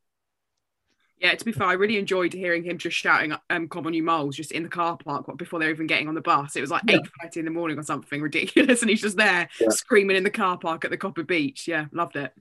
Yeah, 1.19 1.34
to 1.34 1.45
be 1.45 1.53
fair, 1.53 1.67
I 1.67 1.73
really 1.73 1.97
enjoyed 1.97 2.34
hearing 2.34 2.63
him 2.63 2.77
just 2.77 2.97
shouting 2.97 3.34
um, 3.49 3.69
"Come 3.69 3.88
on, 3.88 3.93
you 3.93 4.03
moles!" 4.03 4.36
just 4.36 4.51
in 4.51 4.63
the 4.63 4.69
car 4.69 4.97
park 4.97 5.25
before 5.38 5.60
they're 5.60 5.69
even 5.69 5.88
getting 5.88 6.10
on 6.10 6.13
the 6.13 6.21
bus. 6.21 6.58
It 6.58 6.62
was 6.62 6.71
like 6.71 6.84
eight 6.89 7.01
thirty 7.21 7.39
in 7.39 7.45
the 7.45 7.51
morning 7.51 7.79
or 7.79 7.84
something 7.84 8.21
ridiculous, 8.21 8.81
and 8.84 8.89
he's 8.89 9.01
just 9.01 9.15
there 9.15 9.47
yeah. 9.62 9.69
screaming 9.69 10.17
in 10.17 10.25
the 10.25 10.29
car 10.29 10.58
park 10.58 10.84
at 10.84 10.91
the 10.91 10.97
Copper 10.97 11.23
Beach. 11.23 11.69
Yeah, 11.69 11.86
loved 11.93 12.17
it. 12.17 12.34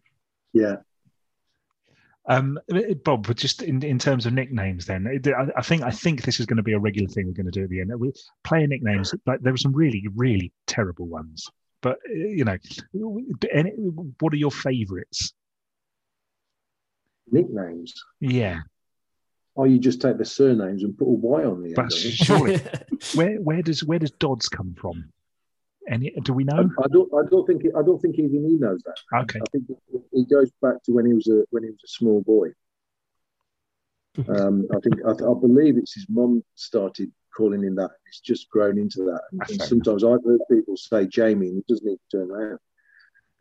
Yeah, 0.55 0.77
um, 2.27 2.59
Bob, 3.05 3.27
but 3.27 3.37
just 3.37 3.63
in, 3.63 3.83
in 3.85 3.99
terms 3.99 4.25
of 4.25 4.33
nicknames, 4.33 4.87
then 4.87 5.07
I, 5.07 5.59
I, 5.59 5.63
think 5.63 5.83
I 5.83 5.91
think 5.91 6.23
this 6.23 6.41
is 6.41 6.47
going 6.47 6.57
to 6.57 6.63
be 6.63 6.73
a 6.73 6.79
regular 6.79 7.09
thing 7.09 7.27
we're 7.27 7.33
going 7.33 7.47
to 7.47 7.53
do 7.53 7.65
at 7.65 7.69
the 7.69 7.81
end. 7.81 7.93
We 7.99 8.13
player 8.45 8.67
nicknames, 8.67 9.15
like 9.27 9.41
there 9.43 9.53
were 9.53 9.59
some 9.59 9.75
really 9.75 10.07
really 10.15 10.51
terrible 10.67 11.07
ones, 11.07 11.47
but 11.83 11.99
uh, 12.09 12.15
you 12.15 12.45
know, 12.45 12.57
any, 13.53 13.71
what 14.21 14.33
are 14.33 14.37
your 14.37 14.51
favourites? 14.51 15.35
Nicknames. 17.31 17.93
Yeah. 18.21 18.61
Or 19.55 19.67
you 19.67 19.79
just 19.79 20.01
take 20.01 20.17
the 20.17 20.25
surnames 20.25 20.83
and 20.83 20.97
put 20.97 21.05
a 21.07 21.11
Y 21.11 21.45
on 21.45 21.63
the 21.63 21.69
end. 21.69 21.77
But 21.77 21.93
surely, 21.93 22.59
where 23.15 23.37
where 23.37 23.61
does 23.61 23.85
where 23.85 23.99
does 23.99 24.13
Dodds 24.13 24.49
come 24.49 24.75
from? 24.79 25.13
Any 25.89 26.11
do 26.23 26.33
we 26.33 26.45
know? 26.45 26.71
I, 26.79 26.85
I 26.85 26.89
don't. 26.91 27.11
I 27.15 27.29
don't 27.31 27.47
think. 27.47 27.65
I 27.77 27.83
don't 27.83 28.01
think 28.01 28.19
even 28.19 28.49
he 28.49 28.57
knows 28.57 28.83
that. 28.85 28.97
Okay. 29.23 29.41
I 29.41 29.45
think 29.53 29.65
he 30.13 30.25
goes 30.25 30.51
back 30.63 30.83
to 30.85 30.93
when 30.93 31.07
he 31.07 31.13
was 31.13 31.27
a 31.29 31.45
when 31.51 31.63
he 31.63 31.71
was 31.71 31.81
a 31.85 31.89
small 31.89 32.23
boy. 32.23 32.49
um, 34.29 34.67
I 34.75 34.79
think 34.81 35.01
I, 35.07 35.11
I, 35.11 35.35
believe 35.35 35.77
it's 35.77 35.95
his 35.95 36.07
mum 36.09 36.43
started 36.55 37.11
calling 37.37 37.63
him 37.63 37.75
that. 37.77 37.91
It's 38.07 38.21
just 38.21 38.49
grown 38.49 38.79
into 38.79 38.99
that. 39.05 39.23
And, 39.33 39.43
and 39.51 39.63
sometimes 39.63 40.05
I've 40.05 40.25
heard 40.25 40.41
people 40.51 40.77
say 40.77 41.07
Jamie, 41.07 41.49
and 41.49 41.57
he 41.57 41.65
doesn't 41.69 41.87
even 41.87 41.99
turn 42.11 42.31
around. 42.31 42.59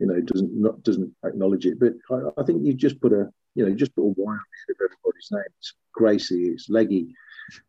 You 0.00 0.08
know, 0.08 0.20
doesn't 0.20 0.52
not 0.52 0.82
doesn't 0.82 1.14
acknowledge 1.24 1.64
it. 1.66 1.78
But 1.78 1.94
I, 2.10 2.40
I 2.40 2.44
think 2.44 2.64
you 2.64 2.74
just 2.74 3.00
put 3.00 3.12
a 3.12 3.30
you 3.54 3.64
know 3.64 3.74
just 3.74 3.94
put 3.94 4.02
a 4.02 4.12
Y 4.16 4.32
on 4.32 4.38
the 4.38 4.72
end 4.72 4.76
of 4.80 4.90
everybody's 4.90 5.28
name. 5.30 5.42
It's 5.58 5.74
Gracie. 5.92 6.48
It's 6.48 6.68
Leggy. 6.68 7.14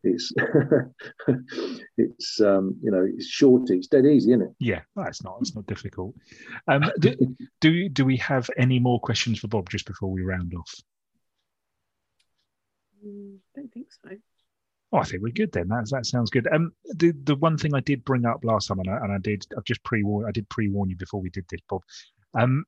It's 0.03 0.31
it's 1.97 2.41
um, 2.41 2.75
you 2.81 2.91
know 2.91 3.05
it's 3.07 3.27
shorty. 3.27 3.77
It's 3.77 3.87
dead 3.87 4.05
easy, 4.05 4.31
isn't 4.31 4.43
it? 4.43 4.51
Yeah, 4.59 4.81
it's 4.97 5.23
not 5.23 5.37
it's 5.41 5.55
not 5.55 5.65
difficult. 5.67 6.15
Um, 6.67 6.91
do, 6.99 7.15
do 7.61 7.89
do 7.89 8.05
we 8.05 8.17
have 8.17 8.49
any 8.57 8.79
more 8.79 8.99
questions 8.99 9.39
for 9.39 9.47
Bob 9.47 9.69
just 9.69 9.85
before 9.85 10.11
we 10.11 10.23
round 10.23 10.53
off? 10.53 10.73
Mm, 13.05 13.37
don't 13.55 13.71
think 13.73 13.87
so. 14.03 14.11
Oh, 14.91 14.99
I 14.99 15.03
think 15.03 15.23
we're 15.23 15.33
good 15.33 15.51
then. 15.51 15.67
That 15.67 15.87
that 15.91 16.05
sounds 16.05 16.29
good. 16.29 16.47
Um, 16.51 16.71
the 16.85 17.11
the 17.23 17.35
one 17.35 17.57
thing 17.57 17.73
I 17.73 17.81
did 17.81 18.05
bring 18.05 18.25
up 18.25 18.43
last 18.43 18.67
time, 18.67 18.79
and 18.79 18.89
I, 18.89 18.97
and 18.97 19.11
I 19.11 19.17
did, 19.17 19.45
I've 19.57 19.65
just 19.65 19.83
pre 19.83 20.03
warned, 20.03 20.27
I 20.27 20.31
did 20.31 20.47
pre 20.49 20.69
warn 20.69 20.89
you 20.89 20.95
before 20.95 21.21
we 21.21 21.29
did 21.29 21.45
this, 21.49 21.61
Bob. 21.67 21.81
Um, 22.33 22.65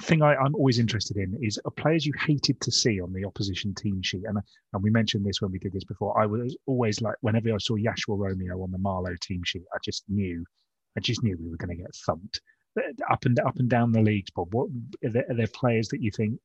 thing 0.00 0.22
I, 0.22 0.34
am 0.34 0.54
always 0.54 0.78
interested 0.78 1.16
in 1.16 1.38
is 1.42 1.60
players 1.76 2.06
you 2.06 2.12
hated 2.18 2.60
to 2.62 2.72
see 2.72 3.00
on 3.00 3.12
the 3.12 3.24
opposition 3.24 3.74
team 3.74 4.00
sheet. 4.02 4.22
And 4.26 4.38
and 4.72 4.82
we 4.82 4.90
mentioned 4.90 5.26
this 5.26 5.42
when 5.42 5.52
we 5.52 5.58
did 5.58 5.72
this 5.72 5.84
before. 5.84 6.18
I 6.18 6.26
was 6.26 6.56
always 6.66 7.00
like, 7.00 7.16
whenever 7.20 7.52
I 7.52 7.58
saw 7.58 7.76
Yashua 7.76 8.18
Romeo 8.18 8.62
on 8.62 8.72
the 8.72 8.78
Marlow 8.78 9.14
team 9.20 9.42
sheet, 9.44 9.64
I 9.74 9.78
just 9.84 10.04
knew, 10.08 10.44
I 10.96 11.00
just 11.00 11.22
knew 11.22 11.36
we 11.38 11.50
were 11.50 11.56
going 11.56 11.76
to 11.76 11.82
get 11.82 11.94
thumped 12.06 12.40
up 13.10 13.24
and 13.24 13.38
up 13.40 13.58
and 13.58 13.68
down 13.68 13.92
the 13.92 14.00
leagues. 14.00 14.30
Bob, 14.30 14.52
what 14.54 14.68
are 15.04 15.10
there, 15.10 15.26
are 15.28 15.34
there 15.34 15.46
players 15.48 15.88
that 15.88 16.00
you 16.00 16.10
think 16.10 16.38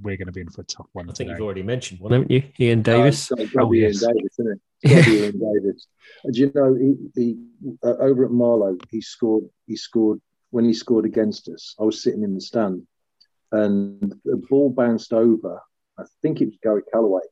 we're 0.00 0.16
going 0.16 0.26
to 0.26 0.32
be 0.32 0.40
in 0.40 0.48
for 0.48 0.62
a 0.62 0.64
tough 0.64 0.86
one? 0.92 1.06
I 1.06 1.12
think 1.12 1.28
today? 1.28 1.30
you've 1.32 1.44
already 1.44 1.62
mentioned 1.62 2.00
one, 2.00 2.12
haven't 2.12 2.30
you? 2.30 2.42
Ian 2.58 2.82
Davis. 2.82 3.30
Oh, 3.32 3.48
oh 3.58 3.72
yes. 3.72 4.02
Ian 4.02 4.14
Davis, 4.14 4.38
isn't 4.38 4.60
it? 4.82 5.08
Ian 5.08 5.62
Davis. 5.62 5.86
Do 6.32 6.40
you 6.40 6.52
know 6.54 6.74
he, 6.74 6.96
he 7.14 7.36
uh, 7.84 7.96
over 7.98 8.24
at 8.24 8.30
Marlow 8.30 8.76
he 8.90 9.00
scored 9.00 9.44
he 9.66 9.76
scored 9.76 10.20
when 10.52 10.64
he 10.64 10.72
scored 10.72 11.06
against 11.06 11.48
us, 11.48 11.74
I 11.80 11.84
was 11.84 12.02
sitting 12.02 12.22
in 12.22 12.34
the 12.34 12.40
stand 12.40 12.86
and 13.52 14.14
the 14.24 14.36
ball 14.48 14.70
bounced 14.70 15.12
over. 15.12 15.60
I 15.98 16.04
think 16.20 16.40
it 16.40 16.46
was 16.46 16.58
Gary 16.62 16.82
Calloway. 16.92 17.22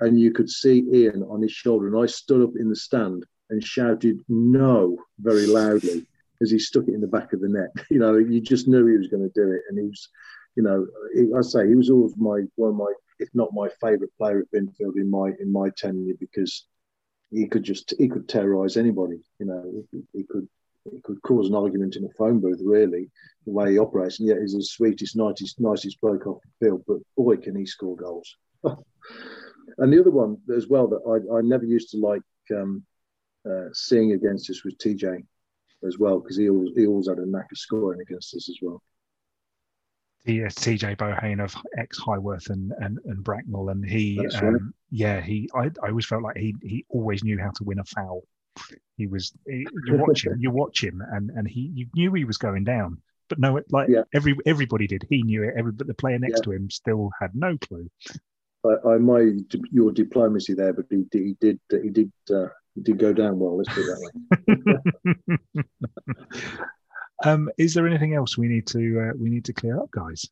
And 0.00 0.18
you 0.18 0.32
could 0.32 0.48
see 0.48 0.84
Ian 0.92 1.22
on 1.24 1.42
his 1.42 1.52
shoulder. 1.52 1.86
And 1.86 2.02
I 2.02 2.06
stood 2.06 2.42
up 2.42 2.54
in 2.58 2.68
the 2.68 2.76
stand 2.76 3.24
and 3.50 3.62
shouted 3.62 4.20
no 4.28 4.96
very 5.18 5.46
loudly 5.46 6.06
as 6.40 6.50
he 6.50 6.58
stuck 6.58 6.88
it 6.88 6.94
in 6.94 7.00
the 7.00 7.06
back 7.06 7.32
of 7.32 7.40
the 7.40 7.48
net. 7.48 7.70
You 7.90 7.98
know, 7.98 8.16
you 8.16 8.40
just 8.40 8.68
knew 8.68 8.86
he 8.86 8.96
was 8.96 9.08
going 9.08 9.22
to 9.22 9.32
do 9.34 9.52
it. 9.52 9.62
And 9.68 9.78
he 9.78 9.86
was, 9.86 10.08
you 10.56 10.62
know, 10.62 10.86
I 11.36 11.42
say 11.42 11.68
he 11.68 11.74
was 11.74 11.90
always 11.90 12.16
my 12.16 12.40
one 12.56 12.70
of 12.70 12.76
my, 12.76 12.92
if 13.18 13.28
not 13.34 13.52
my 13.52 13.68
favourite 13.80 14.12
player 14.16 14.40
at 14.40 14.50
Binfield 14.50 14.96
in 14.96 15.10
my 15.10 15.32
in 15.40 15.52
my 15.52 15.70
tenure 15.76 16.14
because 16.18 16.66
he 17.30 17.46
could 17.46 17.62
just 17.62 17.94
he 17.98 18.08
could 18.08 18.28
terrorise 18.28 18.76
anybody. 18.78 19.20
You 19.38 19.46
know, 19.46 19.84
he, 19.90 20.02
he 20.12 20.24
could 20.24 20.48
it 20.86 21.02
could 21.04 21.22
cause 21.22 21.48
an 21.48 21.54
argument 21.54 21.96
in 21.96 22.04
a 22.04 22.08
phone 22.18 22.40
booth, 22.40 22.60
really, 22.62 23.10
the 23.46 23.52
way 23.52 23.72
he 23.72 23.78
operates. 23.78 24.18
And 24.18 24.28
yet 24.28 24.38
he's 24.40 24.54
the 24.54 24.62
sweetest, 24.62 25.16
nicest, 25.16 25.60
nicest 25.60 26.00
bloke 26.00 26.26
off 26.26 26.42
the 26.60 26.66
field. 26.66 26.82
But 26.86 26.98
boy, 27.16 27.36
can 27.36 27.56
he 27.56 27.66
score 27.66 27.96
goals. 27.96 28.36
and 28.64 29.92
the 29.92 30.00
other 30.00 30.10
one 30.10 30.38
as 30.54 30.68
well 30.68 30.88
that 30.88 31.02
I, 31.06 31.38
I 31.38 31.40
never 31.42 31.64
used 31.64 31.90
to 31.90 31.98
like 31.98 32.22
um, 32.50 32.84
uh, 33.48 33.68
seeing 33.72 34.12
against 34.12 34.50
us 34.50 34.64
was 34.64 34.74
TJ 34.74 35.24
as 35.86 35.98
well, 35.98 36.20
because 36.20 36.36
he 36.36 36.48
always, 36.48 36.70
he 36.76 36.86
always 36.86 37.08
had 37.08 37.18
a 37.18 37.26
knack 37.26 37.50
of 37.50 37.58
scoring 37.58 38.00
against 38.00 38.34
us 38.34 38.48
as 38.48 38.58
well. 38.62 38.82
the 40.24 40.44
uh, 40.44 40.48
TJ 40.48 40.96
Bohane 40.96 41.42
of 41.42 41.56
ex 41.78 41.98
Highworth 41.98 42.50
and, 42.50 42.72
and 42.78 42.98
and 43.04 43.22
Bracknell, 43.24 43.70
and 43.70 43.84
he, 43.84 44.18
um, 44.36 44.44
right. 44.44 44.60
yeah, 44.90 45.20
he, 45.20 45.48
I, 45.54 45.70
I 45.82 45.88
always 45.88 46.06
felt 46.06 46.22
like 46.22 46.36
he 46.36 46.54
he 46.62 46.84
always 46.88 47.24
knew 47.24 47.38
how 47.38 47.50
to 47.50 47.64
win 47.64 47.80
a 47.80 47.84
foul. 47.84 48.22
He 48.96 49.06
was 49.06 49.32
he, 49.46 49.66
you 49.86 49.96
watch 49.96 50.26
him, 50.26 50.36
you 50.38 50.50
watch 50.50 50.82
him, 50.82 51.02
and 51.12 51.30
and 51.30 51.48
he 51.48 51.70
you 51.74 51.86
knew 51.94 52.12
he 52.14 52.24
was 52.24 52.38
going 52.38 52.64
down, 52.64 52.98
but 53.28 53.38
no, 53.38 53.60
like 53.70 53.88
yeah. 53.88 54.02
every 54.14 54.36
everybody 54.46 54.86
did. 54.86 55.06
He 55.08 55.22
knew 55.22 55.42
it. 55.42 55.54
Every 55.56 55.72
but 55.72 55.86
the 55.86 55.94
player 55.94 56.18
next 56.18 56.40
yeah. 56.40 56.44
to 56.44 56.52
him 56.52 56.70
still 56.70 57.10
had 57.20 57.34
no 57.34 57.56
clue. 57.58 57.88
I, 58.64 58.90
I 58.90 59.32
your 59.70 59.92
diplomacy 59.92 60.54
there, 60.54 60.72
but 60.72 60.86
he, 60.90 61.04
he 61.12 61.36
did 61.40 61.58
he 61.70 61.90
did 61.90 62.12
uh, 62.32 62.48
he 62.74 62.82
did 62.82 62.98
go 62.98 63.12
down 63.12 63.38
well. 63.38 63.56
Let's 63.56 63.68
put 63.70 63.84
it 63.84 64.12
that 64.46 65.22
way. 65.56 65.64
um, 67.24 67.50
is 67.58 67.74
there 67.74 67.86
anything 67.86 68.14
else 68.14 68.38
we 68.38 68.48
need 68.48 68.66
to 68.68 69.00
uh, 69.00 69.12
we 69.18 69.30
need 69.30 69.44
to 69.46 69.52
clear 69.52 69.80
up, 69.80 69.90
guys? 69.90 70.26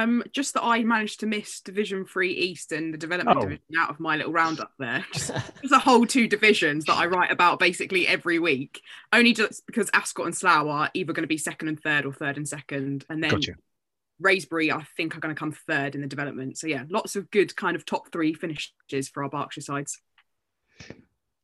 Um, 0.00 0.22
just 0.32 0.54
that 0.54 0.64
I 0.64 0.82
managed 0.82 1.20
to 1.20 1.26
miss 1.26 1.60
Division 1.60 2.06
Three 2.06 2.32
East 2.32 2.72
and 2.72 2.92
the 2.94 2.98
development 2.98 3.36
oh. 3.36 3.42
division 3.42 3.64
out 3.78 3.90
of 3.90 4.00
my 4.00 4.16
little 4.16 4.32
roundup 4.32 4.72
there. 4.78 5.04
Just, 5.12 5.28
there's 5.28 5.72
a 5.72 5.78
whole 5.78 6.06
two 6.06 6.26
divisions 6.26 6.86
that 6.86 6.96
I 6.96 7.06
write 7.06 7.30
about 7.30 7.58
basically 7.58 8.08
every 8.08 8.38
week, 8.38 8.80
only 9.12 9.34
just 9.34 9.66
because 9.66 9.90
Ascot 9.92 10.26
and 10.26 10.34
Slough 10.34 10.66
are 10.66 10.90
either 10.94 11.12
going 11.12 11.24
to 11.24 11.28
be 11.28 11.36
second 11.36 11.68
and 11.68 11.80
third 11.80 12.06
or 12.06 12.12
third 12.12 12.36
and 12.36 12.48
second, 12.48 13.04
and 13.10 13.22
then 13.22 13.30
gotcha. 13.30 13.52
Wraysbury 14.22 14.72
I 14.72 14.86
think 14.96 15.16
are 15.16 15.20
going 15.20 15.34
to 15.34 15.38
come 15.38 15.52
third 15.52 15.94
in 15.94 16.00
the 16.00 16.06
development. 16.06 16.56
So 16.56 16.66
yeah, 16.66 16.84
lots 16.88 17.16
of 17.16 17.30
good 17.30 17.54
kind 17.54 17.76
of 17.76 17.84
top 17.84 18.10
three 18.10 18.32
finishes 18.32 19.08
for 19.12 19.22
our 19.22 19.28
Berkshire 19.28 19.60
sides. 19.60 20.00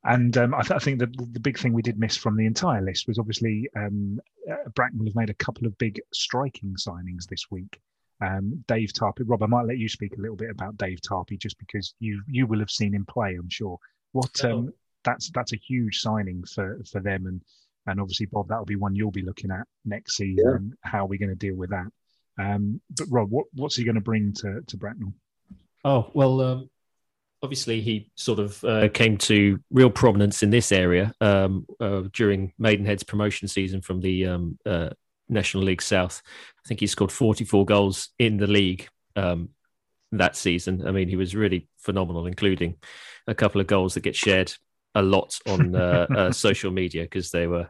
And 0.05 0.37
um, 0.39 0.55
I, 0.55 0.63
th- 0.63 0.73
I, 0.73 0.79
think 0.79 1.01
the, 1.01 1.13
the 1.33 1.41
big 1.41 1.59
thing 1.59 1.73
we 1.73 1.83
did 1.83 1.99
miss 1.99 2.17
from 2.17 2.37
the 2.37 2.47
entire 2.47 2.81
list 2.81 3.09
was 3.09 3.19
obviously 3.19 3.69
um, 3.77 4.21
uh, 4.51 4.69
Bracknell 4.75 5.07
have 5.07 5.17
made 5.17 5.31
a 5.31 5.35
couple 5.35 5.67
of 5.67 5.77
big 5.79 6.01
striking 6.15 6.77
signings 6.79 7.27
this 7.29 7.51
week. 7.51 7.81
Um, 8.21 8.65
Dave 8.67 8.93
Tarpey, 8.93 9.25
Rob, 9.27 9.43
I 9.43 9.47
might 9.47 9.67
let 9.67 9.79
you 9.79 9.89
speak 9.89 10.17
a 10.17 10.21
little 10.21 10.37
bit 10.37 10.51
about 10.51 10.79
Dave 10.79 11.01
Tarpey 11.01 11.39
just 11.39 11.59
because 11.59 11.95
you 12.01 12.23
you 12.27 12.47
will 12.47 12.61
have 12.61 12.71
seen 12.71 12.95
him 12.95 13.05
play, 13.05 13.35
I'm 13.35 13.51
sure. 13.51 13.79
What 14.13 14.31
oh. 14.45 14.51
um, 14.51 14.73
that's 15.05 15.31
that's 15.31 15.53
a 15.53 15.57
huge 15.57 16.01
signing 16.01 16.43
for 16.45 16.81
for 16.91 17.01
them, 17.01 17.27
and 17.27 17.43
and 17.87 18.01
obviously 18.01 18.27
Bob, 18.27 18.49
that'll 18.49 18.65
be 18.65 18.77
one 18.77 18.95
you'll 18.95 19.11
be 19.11 19.23
looking 19.23 19.51
at 19.51 19.67
next 19.85 20.17
season. 20.17 20.45
Yeah. 20.45 20.57
And 20.57 20.75
how 20.81 21.05
are 21.05 21.09
we 21.09 21.19
going 21.19 21.31
to 21.31 21.37
deal 21.37 21.57
with 21.57 21.71
that? 21.71 21.87
Um, 22.39 22.81
but 22.97 23.07
Rob, 23.11 23.31
what 23.31 23.47
what's 23.55 23.77
he 23.77 23.85
going 23.85 23.95
to 23.97 24.01
bring 24.01 24.33
to 24.35 24.63
to 24.67 24.77
Bracknell? 24.77 25.13
Oh 25.85 26.11
well, 26.15 26.41
um, 26.41 26.71
obviously 27.43 27.81
he 27.81 28.11
sort 28.17 28.39
of 28.39 28.63
uh, 28.65 28.89
came 28.89 29.17
to 29.19 29.61
real 29.71 29.91
prominence 29.91 30.43
in 30.43 30.51
this 30.51 30.73
area 30.73 31.13
um, 31.21 31.67
uh, 31.81 32.03
during 32.13 32.53
Maidenhead's 32.59 33.03
promotion 33.03 33.49
season 33.49 33.81
from 33.81 34.01
the 34.01 34.27
um, 34.27 34.59
uh, 34.67 34.91
National 35.29 35.65
League 35.65 35.83
South. 35.83 36.23
I 36.65 36.69
think 36.69 36.81
he 36.81 36.87
scored 36.87 37.13
44 37.13 37.65
goals 37.65 38.11
in 38.19 38.37
the 38.37 38.47
league 38.47 38.89
um, 39.15 39.51
that 40.13 40.37
season. 40.37 40.87
I 40.87 40.91
mean, 40.91 41.09
he 41.09 41.17
was 41.17 41.35
really 41.35 41.69
phenomenal, 41.79 42.27
including 42.27 42.77
a 43.27 43.35
couple 43.35 43.61
of 43.61 43.67
goals 43.67 43.95
that 43.95 44.03
get 44.03 44.17
shared 44.17 44.53
a 44.95 45.03
lot 45.03 45.39
on 45.47 45.75
uh, 45.75 46.07
uh, 46.11 46.33
social 46.33 46.71
media 46.71 47.03
because 47.03 47.31
they 47.31 47.47
were 47.47 47.69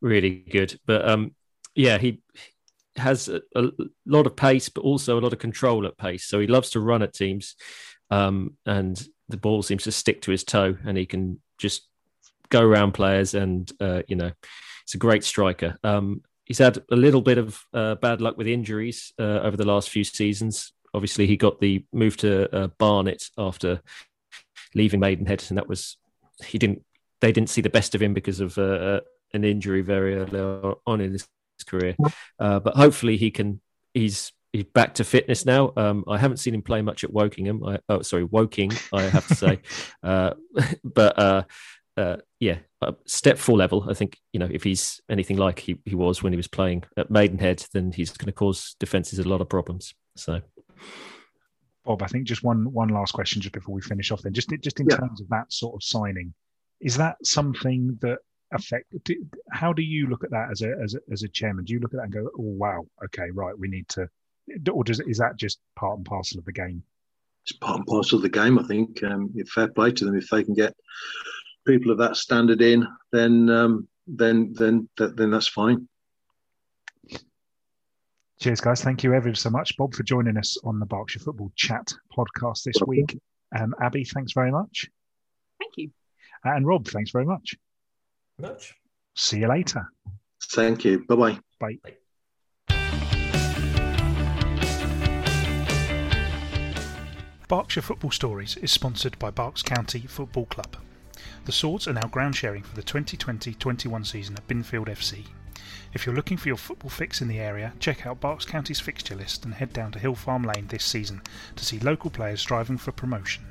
really 0.00 0.30
good. 0.30 0.78
But 0.86 1.08
um, 1.08 1.34
yeah, 1.74 1.98
he 1.98 2.22
has 2.96 3.28
a, 3.28 3.40
a, 3.54 3.70
lot 4.06 4.26
of 4.26 4.36
pace, 4.36 4.68
but 4.68 4.82
also 4.82 5.18
a 5.18 5.22
lot 5.22 5.32
of 5.32 5.38
control 5.38 5.86
at 5.86 5.98
pace. 5.98 6.24
So 6.24 6.40
he 6.40 6.46
loves 6.46 6.70
to 6.70 6.80
run 6.80 7.02
at 7.02 7.14
teams, 7.14 7.56
um, 8.10 8.56
and 8.64 9.00
the 9.28 9.36
ball 9.36 9.62
seems 9.62 9.84
to 9.84 9.92
stick 9.92 10.22
to 10.22 10.30
his 10.30 10.44
toe, 10.44 10.76
and 10.86 10.96
he 10.96 11.06
can 11.06 11.40
just 11.58 11.88
go 12.48 12.62
around 12.62 12.92
players. 12.92 13.34
And 13.34 13.70
uh, 13.80 14.02
you 14.08 14.16
know, 14.16 14.30
it's 14.84 14.94
a 14.94 14.98
great 14.98 15.24
striker. 15.24 15.76
Um, 15.82 16.22
he's 16.48 16.58
had 16.58 16.82
a 16.90 16.96
little 16.96 17.20
bit 17.20 17.38
of 17.38 17.62
uh, 17.72 17.94
bad 17.96 18.20
luck 18.20 18.36
with 18.36 18.46
injuries 18.46 19.12
uh, 19.20 19.40
over 19.40 19.56
the 19.56 19.66
last 19.66 19.90
few 19.90 20.02
seasons. 20.02 20.72
Obviously, 20.94 21.26
he 21.26 21.36
got 21.36 21.60
the 21.60 21.84
move 21.92 22.16
to 22.16 22.52
uh, 22.56 22.66
Barnet 22.78 23.28
after 23.36 23.82
leaving 24.74 24.98
Maidenhead, 24.98 25.44
and 25.50 25.58
that 25.58 25.68
was 25.68 25.98
he 26.44 26.58
didn't. 26.58 26.82
They 27.20 27.32
didn't 27.32 27.50
see 27.50 27.60
the 27.60 27.70
best 27.70 27.94
of 27.94 28.02
him 28.02 28.14
because 28.14 28.40
of 28.40 28.56
uh, 28.56 28.62
uh, 28.62 29.00
an 29.34 29.44
injury 29.44 29.82
very 29.82 30.16
early 30.16 30.76
on 30.86 31.00
in 31.00 31.12
his 31.12 31.28
career. 31.66 31.96
Uh, 32.40 32.58
but 32.58 32.74
hopefully, 32.74 33.18
he 33.18 33.30
can. 33.30 33.60
He's 33.92 34.32
he's 34.52 34.64
back 34.64 34.94
to 34.94 35.04
fitness 35.04 35.44
now. 35.44 35.74
Um, 35.76 36.04
I 36.08 36.16
haven't 36.16 36.38
seen 36.38 36.54
him 36.54 36.62
play 36.62 36.80
much 36.80 37.04
at 37.04 37.10
Wokingham. 37.10 37.68
I, 37.68 37.80
oh, 37.90 38.00
sorry, 38.00 38.24
Woking, 38.24 38.72
I 38.94 39.02
have 39.02 39.26
to 39.28 39.34
say. 39.34 39.60
but 40.84 41.18
uh, 41.18 41.42
yeah, 42.40 42.58
step 43.06 43.38
four 43.38 43.56
level. 43.56 43.86
I 43.88 43.94
think 43.94 44.18
you 44.32 44.40
know 44.40 44.48
if 44.50 44.62
he's 44.62 45.00
anything 45.08 45.36
like 45.36 45.58
he, 45.58 45.78
he 45.84 45.94
was 45.94 46.22
when 46.22 46.32
he 46.32 46.36
was 46.36 46.48
playing 46.48 46.84
at 46.96 47.10
Maidenhead, 47.10 47.64
then 47.72 47.92
he's 47.92 48.10
going 48.10 48.26
to 48.26 48.32
cause 48.32 48.76
defenses 48.78 49.18
a 49.18 49.28
lot 49.28 49.40
of 49.40 49.48
problems. 49.48 49.94
So, 50.16 50.40
Bob, 51.84 52.02
I 52.02 52.06
think 52.06 52.26
just 52.26 52.44
one 52.44 52.72
one 52.72 52.88
last 52.88 53.12
question 53.12 53.42
just 53.42 53.54
before 53.54 53.74
we 53.74 53.80
finish 53.80 54.12
off. 54.12 54.22
Then, 54.22 54.32
just 54.32 54.50
just 54.60 54.80
in 54.80 54.86
yeah. 54.88 54.96
terms 54.96 55.20
of 55.20 55.28
that 55.30 55.52
sort 55.52 55.74
of 55.74 55.82
signing, 55.82 56.34
is 56.80 56.96
that 56.96 57.16
something 57.24 57.98
that 58.02 58.18
affect? 58.52 58.94
How 59.50 59.72
do 59.72 59.82
you 59.82 60.06
look 60.06 60.24
at 60.24 60.30
that 60.30 60.50
as 60.52 60.62
a 60.62 60.72
as 60.82 60.94
a, 60.94 60.98
as 61.12 61.22
a 61.24 61.28
chairman? 61.28 61.64
Do 61.64 61.72
you 61.72 61.80
look 61.80 61.94
at 61.94 61.98
that 61.98 62.04
and 62.04 62.12
go, 62.12 62.30
"Oh 62.38 62.54
wow, 62.56 62.86
okay, 63.06 63.30
right, 63.32 63.58
we 63.58 63.68
need 63.68 63.88
to," 63.90 64.08
or 64.72 64.84
does 64.84 65.00
is 65.00 65.18
that 65.18 65.36
just 65.36 65.58
part 65.74 65.96
and 65.96 66.06
parcel 66.06 66.38
of 66.38 66.44
the 66.44 66.52
game? 66.52 66.82
It's 67.44 67.56
part 67.56 67.78
and 67.78 67.86
parcel 67.86 68.18
of 68.18 68.22
the 68.22 68.28
game. 68.28 68.58
I 68.58 68.62
think 68.64 69.02
um, 69.02 69.34
fair 69.52 69.68
play 69.68 69.90
to 69.90 70.04
them 70.04 70.16
if 70.16 70.28
they 70.28 70.44
can 70.44 70.54
get 70.54 70.74
people 71.68 71.92
of 71.92 71.98
that 71.98 72.16
standard 72.16 72.62
in, 72.62 72.88
then 73.12 73.50
um, 73.50 73.86
then 74.06 74.54
then 74.54 74.88
then 74.96 75.30
that's 75.30 75.48
fine. 75.48 75.86
Cheers, 78.40 78.60
guys. 78.60 78.82
Thank 78.82 79.02
you 79.02 79.14
ever 79.14 79.34
so 79.34 79.50
much, 79.50 79.76
Bob, 79.76 79.94
for 79.94 80.04
joining 80.04 80.36
us 80.36 80.56
on 80.64 80.78
the 80.78 80.86
Berkshire 80.86 81.18
Football 81.18 81.52
Chat 81.56 81.92
podcast 82.16 82.62
this 82.62 82.80
week. 82.86 83.18
Um, 83.56 83.74
Abi, 83.82 84.04
thanks 84.04 84.32
very 84.32 84.52
much. 84.52 84.88
Thank 85.58 85.72
you. 85.76 85.90
And 86.44 86.64
Rob, 86.64 86.86
thanks 86.86 87.10
very 87.10 87.24
much. 87.24 87.56
Much. 88.38 88.74
See 89.16 89.40
you 89.40 89.48
later. 89.48 89.90
Thank 90.52 90.84
you. 90.84 91.04
Bye-bye. 91.08 91.40
Bye. 91.58 91.78
Berkshire 97.48 97.82
Football 97.82 98.12
Stories 98.12 98.56
is 98.58 98.70
sponsored 98.70 99.18
by 99.18 99.30
Berks 99.30 99.62
County 99.62 100.00
Football 100.00 100.46
Club. 100.46 100.76
The 101.48 101.52
Swords 101.52 101.88
are 101.88 101.94
now 101.94 102.06
ground 102.08 102.36
sharing 102.36 102.62
for 102.62 102.76
the 102.76 102.82
2020-21 102.82 104.06
season 104.06 104.36
at 104.36 104.46
Binfield 104.46 104.88
FC. 104.88 105.24
If 105.94 106.04
you're 106.04 106.14
looking 106.14 106.36
for 106.36 106.48
your 106.48 106.58
football 106.58 106.90
fix 106.90 107.22
in 107.22 107.28
the 107.28 107.40
area, 107.40 107.72
check 107.80 108.06
out 108.06 108.20
Berks 108.20 108.44
County's 108.44 108.80
fixture 108.80 109.14
list 109.14 109.46
and 109.46 109.54
head 109.54 109.72
down 109.72 109.90
to 109.92 109.98
Hill 109.98 110.14
Farm 110.14 110.42
Lane 110.42 110.66
this 110.66 110.84
season 110.84 111.22
to 111.56 111.64
see 111.64 111.78
local 111.78 112.10
players 112.10 112.42
striving 112.42 112.76
for 112.76 112.92
promotion. 112.92 113.46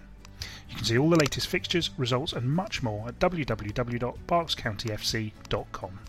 You 0.70 0.76
can 0.76 0.86
see 0.86 1.00
all 1.00 1.10
the 1.10 1.18
latest 1.18 1.48
fixtures, 1.48 1.90
results, 1.98 2.34
and 2.34 2.54
much 2.54 2.84
more 2.84 3.08
at 3.08 3.18
www.berkscountyfc.com. 3.18 6.00